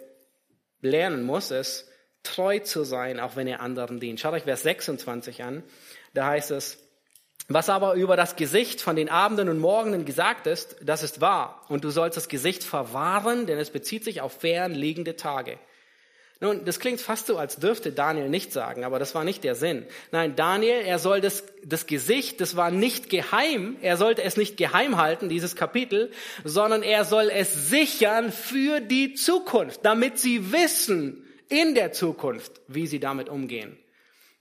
lernen 0.81 1.25
muss, 1.25 1.51
ist, 1.51 1.88
treu 2.23 2.59
zu 2.59 2.85
sein, 2.85 3.21
auch 3.21 3.37
wenn 3.37 3.47
ihr 3.47 3.61
anderen 3.61 4.01
dient. 4.01 4.21
Schaut 4.21 4.35
euch 4.35 4.45
Vers 4.45 4.63
26 4.63 5.43
an. 5.43 5.63
Da 6.15 6.27
heißt 6.27 6.51
es, 6.51 6.79
was 7.49 7.71
aber 7.71 7.95
über 7.95 8.17
das 8.17 8.37
Gesicht 8.37 8.83
von 8.83 8.95
den 8.95 9.09
Abenden 9.09 9.49
und 9.49 9.59
Morgenen 9.59 10.05
gesagt 10.05 10.47
ist, 10.47 10.77
das 10.83 11.03
ist 11.03 11.23
wahr. 11.23 11.65
Und 11.69 11.83
du 11.83 11.91
sollst 11.91 12.17
das 12.17 12.29
Gesicht 12.29 12.63
verwahren, 12.63 13.47
denn 13.47 13.59
es 13.59 13.71
bezieht 13.71 14.05
sich 14.05 14.21
auf 14.21 14.41
fern 14.41 14.75
liegende 14.75 15.17
Tage. 15.17 15.59
Nun, 16.41 16.65
das 16.65 16.79
klingt 16.79 17.01
fast 17.01 17.27
so, 17.27 17.37
als 17.37 17.57
dürfte 17.57 17.91
Daniel 17.91 18.29
nicht 18.29 18.53
sagen, 18.53 18.85
aber 18.85 19.01
das 19.01 19.13
war 19.15 19.25
nicht 19.25 19.43
der 19.43 19.57
Sinn. 19.57 19.87
Nein, 20.13 20.37
Daniel, 20.37 20.83
er 20.83 21.01
soll 21.01 21.21
das, 21.21 21.43
das 21.65 21.87
Gesicht, 21.87 22.41
das 22.41 22.55
war 22.55 22.71
nicht 22.71 23.11
geheim, 23.11 23.77
er 23.81 23.97
sollte 23.97 24.23
es 24.23 24.37
nicht 24.37 24.57
geheim 24.57 24.99
halten, 24.99 25.29
dieses 25.29 25.57
Kapitel, 25.57 26.13
sondern 26.45 26.85
er 26.85 27.05
soll 27.05 27.29
es 27.29 27.71
sichern 27.71 28.31
für 28.31 28.79
die 28.81 29.15
Zukunft, 29.15 29.81
damit 29.85 30.21
sie 30.21 30.53
wissen 30.53 31.25
in 31.49 31.75
der 31.75 31.93
Zukunft, 31.93 32.61
wie 32.67 32.87
sie 32.87 33.01
damit 33.01 33.29
umgehen. 33.29 33.77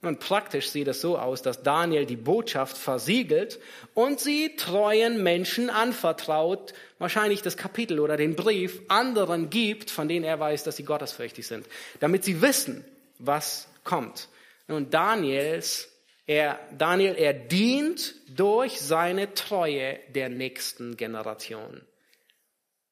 Und 0.01 0.19
praktisch 0.19 0.69
sieht 0.69 0.87
es 0.87 1.01
so 1.01 1.17
aus, 1.17 1.41
dass 1.41 1.63
Daniel 1.63 2.05
die 2.05 2.15
Botschaft 2.15 2.77
versiegelt 2.77 3.59
und 3.95 4.19
sie 4.19 4.55
treuen 4.55 5.23
Menschen 5.23 5.71
anvertraut, 5.71 6.73
wahrscheinlich 6.99 7.41
das 7.41 7.57
Kapitel 7.57 7.99
oder 7.99 8.15
den 8.15 8.35
Brief 8.35 8.81
anderen 8.89 9.49
gibt, 9.49 9.89
von 9.89 10.07
denen 10.07 10.23
er 10.23 10.39
weiß, 10.39 10.63
dass 10.63 10.77
sie 10.77 10.83
gottesfürchtig 10.83 11.47
sind, 11.47 11.65
damit 11.99 12.23
sie 12.23 12.41
wissen, 12.43 12.85
was 13.17 13.67
kommt. 13.83 14.29
Und 14.67 14.93
Daniels, 14.93 15.89
er, 16.27 16.59
Daniel, 16.77 17.15
er 17.15 17.33
dient 17.33 18.15
durch 18.29 18.79
seine 18.79 19.33
Treue 19.33 19.99
der 20.13 20.29
nächsten 20.29 20.95
Generation. 20.95 21.81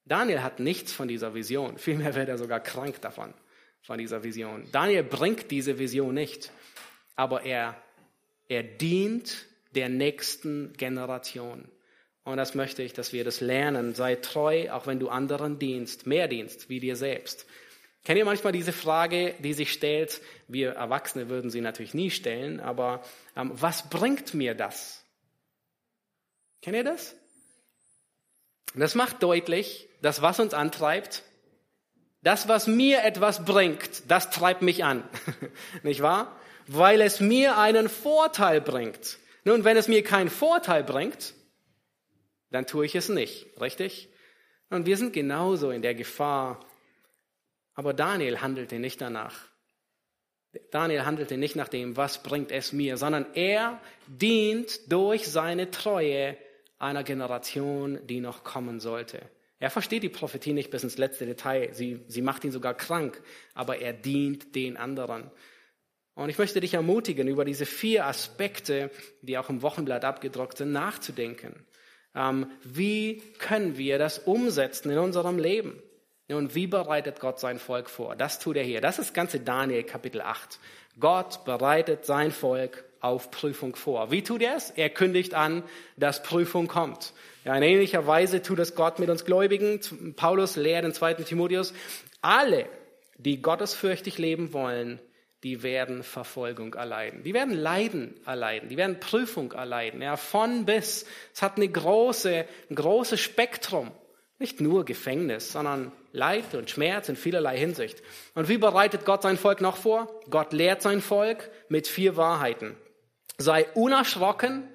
Daniel 0.05 0.41
hat 0.41 0.59
nichts 0.59 0.91
von 0.91 1.07
dieser 1.07 1.33
Vision. 1.33 1.77
Vielmehr 1.77 2.15
wird 2.15 2.29
er 2.29 2.37
sogar 2.37 2.61
krank 2.61 3.01
davon, 3.01 3.33
von 3.85 3.97
dieser 3.97 4.23
Vision. 4.23 4.67
Daniel 4.71 5.03
bringt 5.03 5.51
diese 5.51 5.77
Vision 5.79 6.13
nicht 6.13 6.51
aber 7.15 7.43
er, 7.43 7.81
er 8.47 8.63
dient 8.63 9.45
der 9.73 9.89
nächsten 9.89 10.73
Generation. 10.73 11.67
Und 12.23 12.37
das 12.37 12.55
möchte 12.55 12.81
ich, 12.83 12.93
dass 12.93 13.13
wir 13.13 13.23
das 13.23 13.41
lernen. 13.41 13.93
Sei 13.93 14.15
treu, 14.15 14.71
auch 14.71 14.87
wenn 14.87 14.99
du 14.99 15.09
anderen 15.09 15.59
dienst, 15.59 16.07
mehr 16.07 16.27
dienst 16.27 16.69
wie 16.69 16.79
dir 16.79 16.95
selbst. 16.95 17.45
Kennt 18.03 18.17
ihr 18.17 18.25
manchmal 18.25 18.53
diese 18.53 18.73
Frage, 18.73 19.35
die 19.39 19.53
sich 19.53 19.71
stellt? 19.71 20.21
Wir 20.47 20.71
Erwachsene 20.71 21.29
würden 21.29 21.49
sie 21.49 21.61
natürlich 21.61 21.93
nie 21.93 22.11
stellen, 22.11 22.59
aber 22.59 23.03
ähm, 23.35 23.51
was 23.53 23.89
bringt 23.89 24.33
mir 24.33 24.53
das? 24.53 25.03
Kennt 26.61 26.75
ihr 26.75 26.83
das? 26.83 27.15
Das 28.75 28.95
macht 28.95 29.23
deutlich, 29.23 29.87
dass 30.01 30.21
was 30.21 30.39
uns 30.39 30.53
antreibt, 30.53 31.23
das, 32.26 32.49
was 32.49 32.68
mir 32.68 33.03
etwas 33.03 33.45
bringt, 33.45 34.03
das 34.10 34.30
treibt 34.30 34.61
mich 34.61 34.84
an. 34.84 35.03
Nicht 35.84 36.02
wahr? 36.02 36.35
weil 36.68 37.02
es 37.02 37.19
mir 37.19 37.57
einen 37.57 37.89
Vorteil 37.89 38.61
bringt. 38.61 39.19
Nun, 39.43 39.64
wenn 39.64 39.77
es 39.77 39.88
mir 39.88 40.03
keinen 40.03 40.30
Vorteil 40.30 40.84
bringt, 40.84 41.34
dann 42.52 42.65
tue 42.65 42.85
ich 42.85 42.95
es 42.95 43.10
nicht, 43.10 43.47
richtig? 43.60 44.10
Und 44.69 44.85
wir 44.85 44.97
sind 44.97 45.14
genauso 45.14 45.72
in 45.72 45.81
der 45.81 45.93
Gefahr. 45.93 46.65
Aber 47.76 47.93
Daniel 47.93 48.41
handelte 48.41 48.80
nicht 48.80 49.02
danach. 49.02 49.35
Daniel 50.72 51.06
handelte 51.06 51.38
nicht 51.38 51.56
nach 51.56 51.68
dem, 51.68 51.97
was 51.97 52.23
bringt 52.23 52.52
es 52.52 52.72
mir, 52.72 52.97
sondern 52.97 53.26
er 53.34 53.81
dient 54.07 54.91
durch 54.91 55.27
seine 55.27 55.69
Treue 55.69 56.38
einer 56.80 57.03
Generation, 57.03 57.99
die 58.07 58.22
noch 58.22 58.43
kommen 58.43 58.80
sollte. 58.80 59.22
Er 59.65 59.71
versteht 59.71 60.03
die 60.03 60.09
Prophetie 60.09 60.53
nicht 60.53 60.69
bis 60.69 60.83
ins 60.83 60.99
letzte 60.99 61.25
Detail. 61.25 61.73
Sie, 61.73 61.99
sie 62.07 62.21
macht 62.21 62.43
ihn 62.43 62.51
sogar 62.51 62.75
krank, 62.75 63.19
aber 63.55 63.79
er 63.79 63.93
dient 63.93 64.53
den 64.53 64.77
anderen. 64.77 65.31
Und 66.13 66.29
ich 66.29 66.37
möchte 66.37 66.59
dich 66.61 66.75
ermutigen, 66.75 67.27
über 67.27 67.45
diese 67.45 67.65
vier 67.65 68.05
Aspekte, 68.05 68.91
die 69.23 69.39
auch 69.39 69.49
im 69.49 69.63
Wochenblatt 69.63 70.05
abgedruckt 70.05 70.59
sind, 70.59 70.71
nachzudenken. 70.71 71.65
Ähm, 72.13 72.51
wie 72.63 73.23
können 73.39 73.75
wir 73.75 73.97
das 73.97 74.19
umsetzen 74.19 74.91
in 74.91 74.99
unserem 74.99 75.39
Leben? 75.39 75.81
Und 76.27 76.53
wie 76.53 76.67
bereitet 76.67 77.19
Gott 77.19 77.39
sein 77.39 77.57
Volk 77.57 77.89
vor? 77.89 78.15
Das 78.15 78.37
tut 78.37 78.57
er 78.57 78.63
hier. 78.63 78.81
Das 78.81 78.99
ist 78.99 79.15
ganze 79.15 79.39
Daniel 79.39 79.81
Kapitel 79.81 80.21
8. 80.21 80.59
Gott 80.99 81.43
bereitet 81.43 82.05
sein 82.05 82.31
Volk 82.31 82.85
auf 82.99 83.31
Prüfung 83.31 83.75
vor. 83.75 84.11
Wie 84.11 84.21
tut 84.21 84.43
er 84.43 84.57
es? 84.57 84.69
Er 84.69 84.91
kündigt 84.91 85.33
an, 85.33 85.63
dass 85.97 86.21
Prüfung 86.21 86.67
kommt. 86.67 87.13
Ja, 87.45 87.55
in 87.55 87.61
ähnlicher 87.61 88.07
Weise 88.07 88.41
tut 88.41 88.57
es 88.57 88.73
Gott 88.73 88.97
mit 88.97 89.09
uns 89.09 89.23
Gläubigen. 89.23 89.80
Paulus 90.15 90.55
lehrt 90.55 90.84
in 90.84 90.93
2. 90.93 91.13
Timotheus, 91.13 91.73
alle, 92.22 92.65
die 93.17 93.39
gottesfürchtig 93.39 94.17
leben 94.17 94.51
wollen, 94.51 94.99
die 95.43 95.61
werden 95.61 96.01
Verfolgung 96.01 96.73
erleiden. 96.73 97.22
Die 97.22 97.35
werden 97.35 97.53
Leiden 97.53 98.15
erleiden. 98.26 98.67
Die 98.67 98.77
werden 98.77 98.99
Prüfung 98.99 99.51
erleiden. 99.51 100.01
Ja, 100.01 100.17
von 100.17 100.65
bis. 100.65 101.05
Es 101.35 101.43
hat 101.43 101.57
eine 101.57 101.69
große, 101.69 102.45
ein 102.72 102.76
großes 102.76 103.19
Spektrum. 103.19 103.91
Nicht 104.39 104.59
nur 104.59 104.84
Gefängnis, 104.84 105.51
sondern 105.51 105.91
Leid 106.13 106.55
und 106.55 106.72
Schmerz 106.72 107.09
in 107.09 107.15
vielerlei 107.15 107.59
Hinsicht. 107.59 108.01
Und 108.34 108.49
wie 108.49 108.57
bereitet 108.57 109.05
Gott 109.05 109.22
sein 109.22 109.38
Volk 109.38 109.61
noch 109.61 109.77
vor? 109.77 110.19
Gott 110.31 110.51
lehrt 110.51 110.81
sein 110.81 110.99
Volk 110.99 111.51
mit 111.69 111.88
vier 111.88 112.17
Wahrheiten. 112.17 112.76
Sei 113.38 113.67
unerschrocken, 113.76 114.67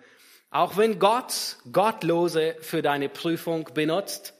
auch 0.51 0.77
wenn 0.77 0.99
Gott 0.99 1.57
Gottlose 1.73 2.57
für 2.61 2.83
deine 2.83 3.09
Prüfung 3.09 3.71
benutzt. 3.73 4.35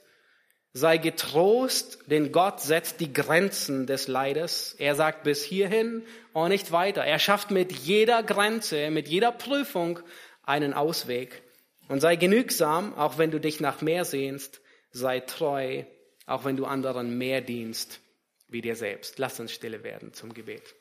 Sei 0.73 0.97
getrost, 0.97 1.99
denn 2.05 2.31
Gott 2.31 2.61
setzt 2.61 3.01
die 3.01 3.11
Grenzen 3.11 3.87
des 3.87 4.07
Leides. 4.07 4.73
Er 4.77 4.95
sagt 4.95 5.23
bis 5.23 5.43
hierhin 5.43 6.03
und 6.31 6.49
nicht 6.49 6.71
weiter. 6.71 7.03
Er 7.03 7.19
schafft 7.19 7.51
mit 7.51 7.73
jeder 7.73 8.23
Grenze, 8.23 8.89
mit 8.89 9.09
jeder 9.09 9.33
Prüfung 9.33 9.99
einen 10.43 10.73
Ausweg. 10.73 11.41
Und 11.89 11.99
sei 11.99 12.15
genügsam, 12.15 12.93
auch 12.97 13.17
wenn 13.17 13.31
du 13.31 13.39
dich 13.39 13.59
nach 13.59 13.81
mehr 13.81 14.05
sehnst. 14.05 14.61
Sei 14.91 15.19
treu, 15.19 15.83
auch 16.25 16.45
wenn 16.45 16.55
du 16.55 16.65
anderen 16.65 17.17
mehr 17.17 17.41
dienst 17.41 17.99
wie 18.47 18.61
dir 18.61 18.75
selbst. 18.75 19.19
Lass 19.19 19.39
uns 19.39 19.51
stille 19.51 19.83
werden 19.83 20.13
zum 20.13 20.33
Gebet. 20.33 20.75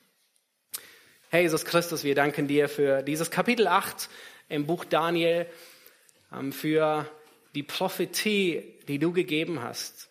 Herr 1.31 1.41
Jesus 1.41 1.65
Christus, 1.65 2.03
wir 2.05 2.17
danken 2.17 2.49
dir 2.49 2.69
für 2.69 3.03
dieses 3.03 3.31
Kapitel 3.31 3.69
8 3.69 4.09
im 4.51 4.67
Buch 4.67 4.85
Daniel, 4.85 5.47
ähm, 6.33 6.53
für 6.53 7.07
die 7.55 7.63
Prophetie, 7.63 8.63
die 8.87 8.99
du 8.99 9.13
gegeben 9.13 9.63
hast. 9.63 10.11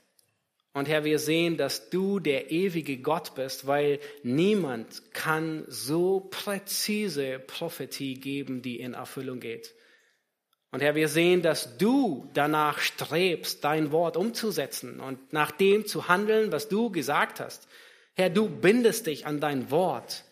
Und 0.73 0.87
Herr, 0.87 1.03
wir 1.03 1.19
sehen, 1.19 1.57
dass 1.57 1.89
du 1.89 2.19
der 2.19 2.51
ewige 2.51 2.97
Gott 2.97 3.35
bist, 3.35 3.67
weil 3.67 3.99
niemand 4.23 5.13
kann 5.13 5.65
so 5.67 6.27
präzise 6.31 7.39
Prophetie 7.39 8.15
geben, 8.15 8.61
die 8.61 8.79
in 8.79 8.93
Erfüllung 8.93 9.39
geht. 9.39 9.73
Und 10.71 10.81
Herr, 10.81 10.93
wir 10.93 11.07
sehen, 11.07 11.41
dass 11.41 11.77
du 11.77 12.29
danach 12.33 12.79
strebst, 12.79 13.63
dein 13.63 13.91
Wort 13.91 14.15
umzusetzen 14.15 14.99
und 14.99 15.33
nach 15.33 15.51
dem 15.51 15.87
zu 15.87 16.07
handeln, 16.07 16.51
was 16.51 16.69
du 16.69 16.91
gesagt 16.91 17.39
hast. 17.39 17.67
Herr, 18.13 18.29
du 18.29 18.47
bindest 18.47 19.07
dich 19.07 19.25
an 19.25 19.39
dein 19.39 19.71
Wort. 19.71 20.23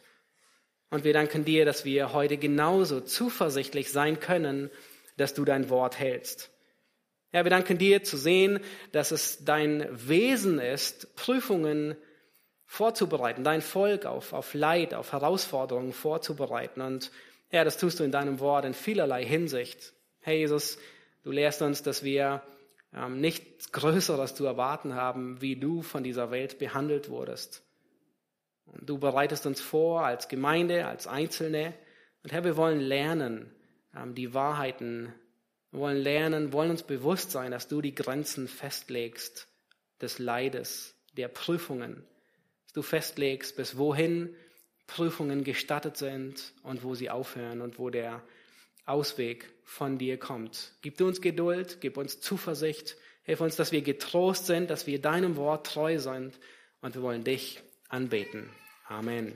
Und 0.89 1.03
wir 1.03 1.13
danken 1.13 1.43
dir, 1.43 1.65
dass 1.65 1.85
wir 1.85 2.13
heute 2.13 2.37
genauso 2.37 3.01
zuversichtlich 3.01 3.91
sein 3.91 4.19
können, 4.19 4.69
dass 5.17 5.33
du 5.33 5.43
dein 5.43 5.69
Wort 5.69 5.99
hältst. 5.99 6.49
Herr, 7.31 7.43
wir 7.43 7.49
danken 7.49 7.77
dir 7.77 8.03
zu 8.03 8.15
sehen, 8.15 8.59
dass 8.93 9.11
es 9.11 9.43
dein 9.43 9.85
Wesen 9.91 10.59
ist, 10.59 11.15
Prüfungen 11.15 11.95
vorzubereiten, 12.65 13.43
dein 13.43 13.61
Volk 13.61 14.05
auf, 14.05 14.31
auf 14.33 14.53
Leid, 14.53 14.93
auf 14.93 15.11
Herausforderungen 15.11 15.91
vorzubereiten. 15.91 16.81
Und 16.81 17.11
Herr, 17.49 17.65
das 17.65 17.77
tust 17.77 17.99
du 17.99 18.03
in 18.03 18.11
deinem 18.11 18.39
Wort 18.39 18.65
in 18.65 18.73
vielerlei 18.73 19.25
Hinsicht. 19.25 19.93
Herr 20.21 20.35
Jesus, 20.35 20.77
du 21.23 21.31
lehrst 21.31 21.61
uns, 21.61 21.83
dass 21.83 22.03
wir 22.03 22.43
ähm, 22.93 23.19
nichts 23.19 23.71
Größeres 23.71 24.35
zu 24.35 24.45
erwarten 24.45 24.95
haben, 24.95 25.41
wie 25.41 25.57
du 25.57 25.81
von 25.81 26.03
dieser 26.03 26.31
Welt 26.31 26.59
behandelt 26.59 27.09
wurdest. 27.09 27.66
Und 28.67 28.89
du 28.89 28.97
bereitest 28.97 29.45
uns 29.45 29.61
vor 29.61 30.05
als 30.05 30.27
Gemeinde, 30.27 30.85
als 30.85 31.07
Einzelne. 31.07 31.73
Und 32.23 32.31
Herr, 32.31 32.43
wir 32.43 32.57
wollen 32.57 32.79
lernen, 32.79 33.51
ähm, 33.95 34.15
die 34.15 34.33
Wahrheiten 34.33 35.13
wir 35.71 35.81
wollen 35.81 35.97
lernen, 35.97 36.53
wollen 36.53 36.71
uns 36.71 36.83
bewusst 36.83 37.31
sein, 37.31 37.51
dass 37.51 37.67
du 37.67 37.81
die 37.81 37.93
Grenzen 37.93 38.47
festlegst 38.47 39.47
des 40.01 40.17
Leides, 40.17 40.95
der 41.17 41.27
Prüfungen. 41.27 42.05
Dass 42.63 42.73
du 42.73 42.81
festlegst, 42.81 43.55
bis 43.55 43.77
wohin 43.77 44.33
Prüfungen 44.87 45.43
gestattet 45.43 45.97
sind 45.97 46.53
und 46.63 46.83
wo 46.83 46.95
sie 46.95 47.09
aufhören 47.09 47.61
und 47.61 47.77
wo 47.77 47.89
der 47.89 48.23
Ausweg 48.85 49.53
von 49.65 49.97
dir 49.97 50.17
kommt. 50.17 50.73
Gib 50.81 50.97
du 50.97 51.07
uns 51.07 51.19
Geduld, 51.19 51.79
gib 51.81 51.97
uns 51.97 52.21
Zuversicht, 52.21 52.95
hilf 53.23 53.41
uns, 53.41 53.57
dass 53.57 53.73
wir 53.73 53.81
getrost 53.81 54.45
sind, 54.45 54.69
dass 54.69 54.87
wir 54.87 55.01
deinem 55.01 55.35
Wort 55.35 55.67
treu 55.67 55.99
sind 55.99 56.39
und 56.79 56.95
wir 56.95 57.01
wollen 57.01 57.25
dich 57.25 57.61
anbeten. 57.89 58.49
Amen. 58.89 59.33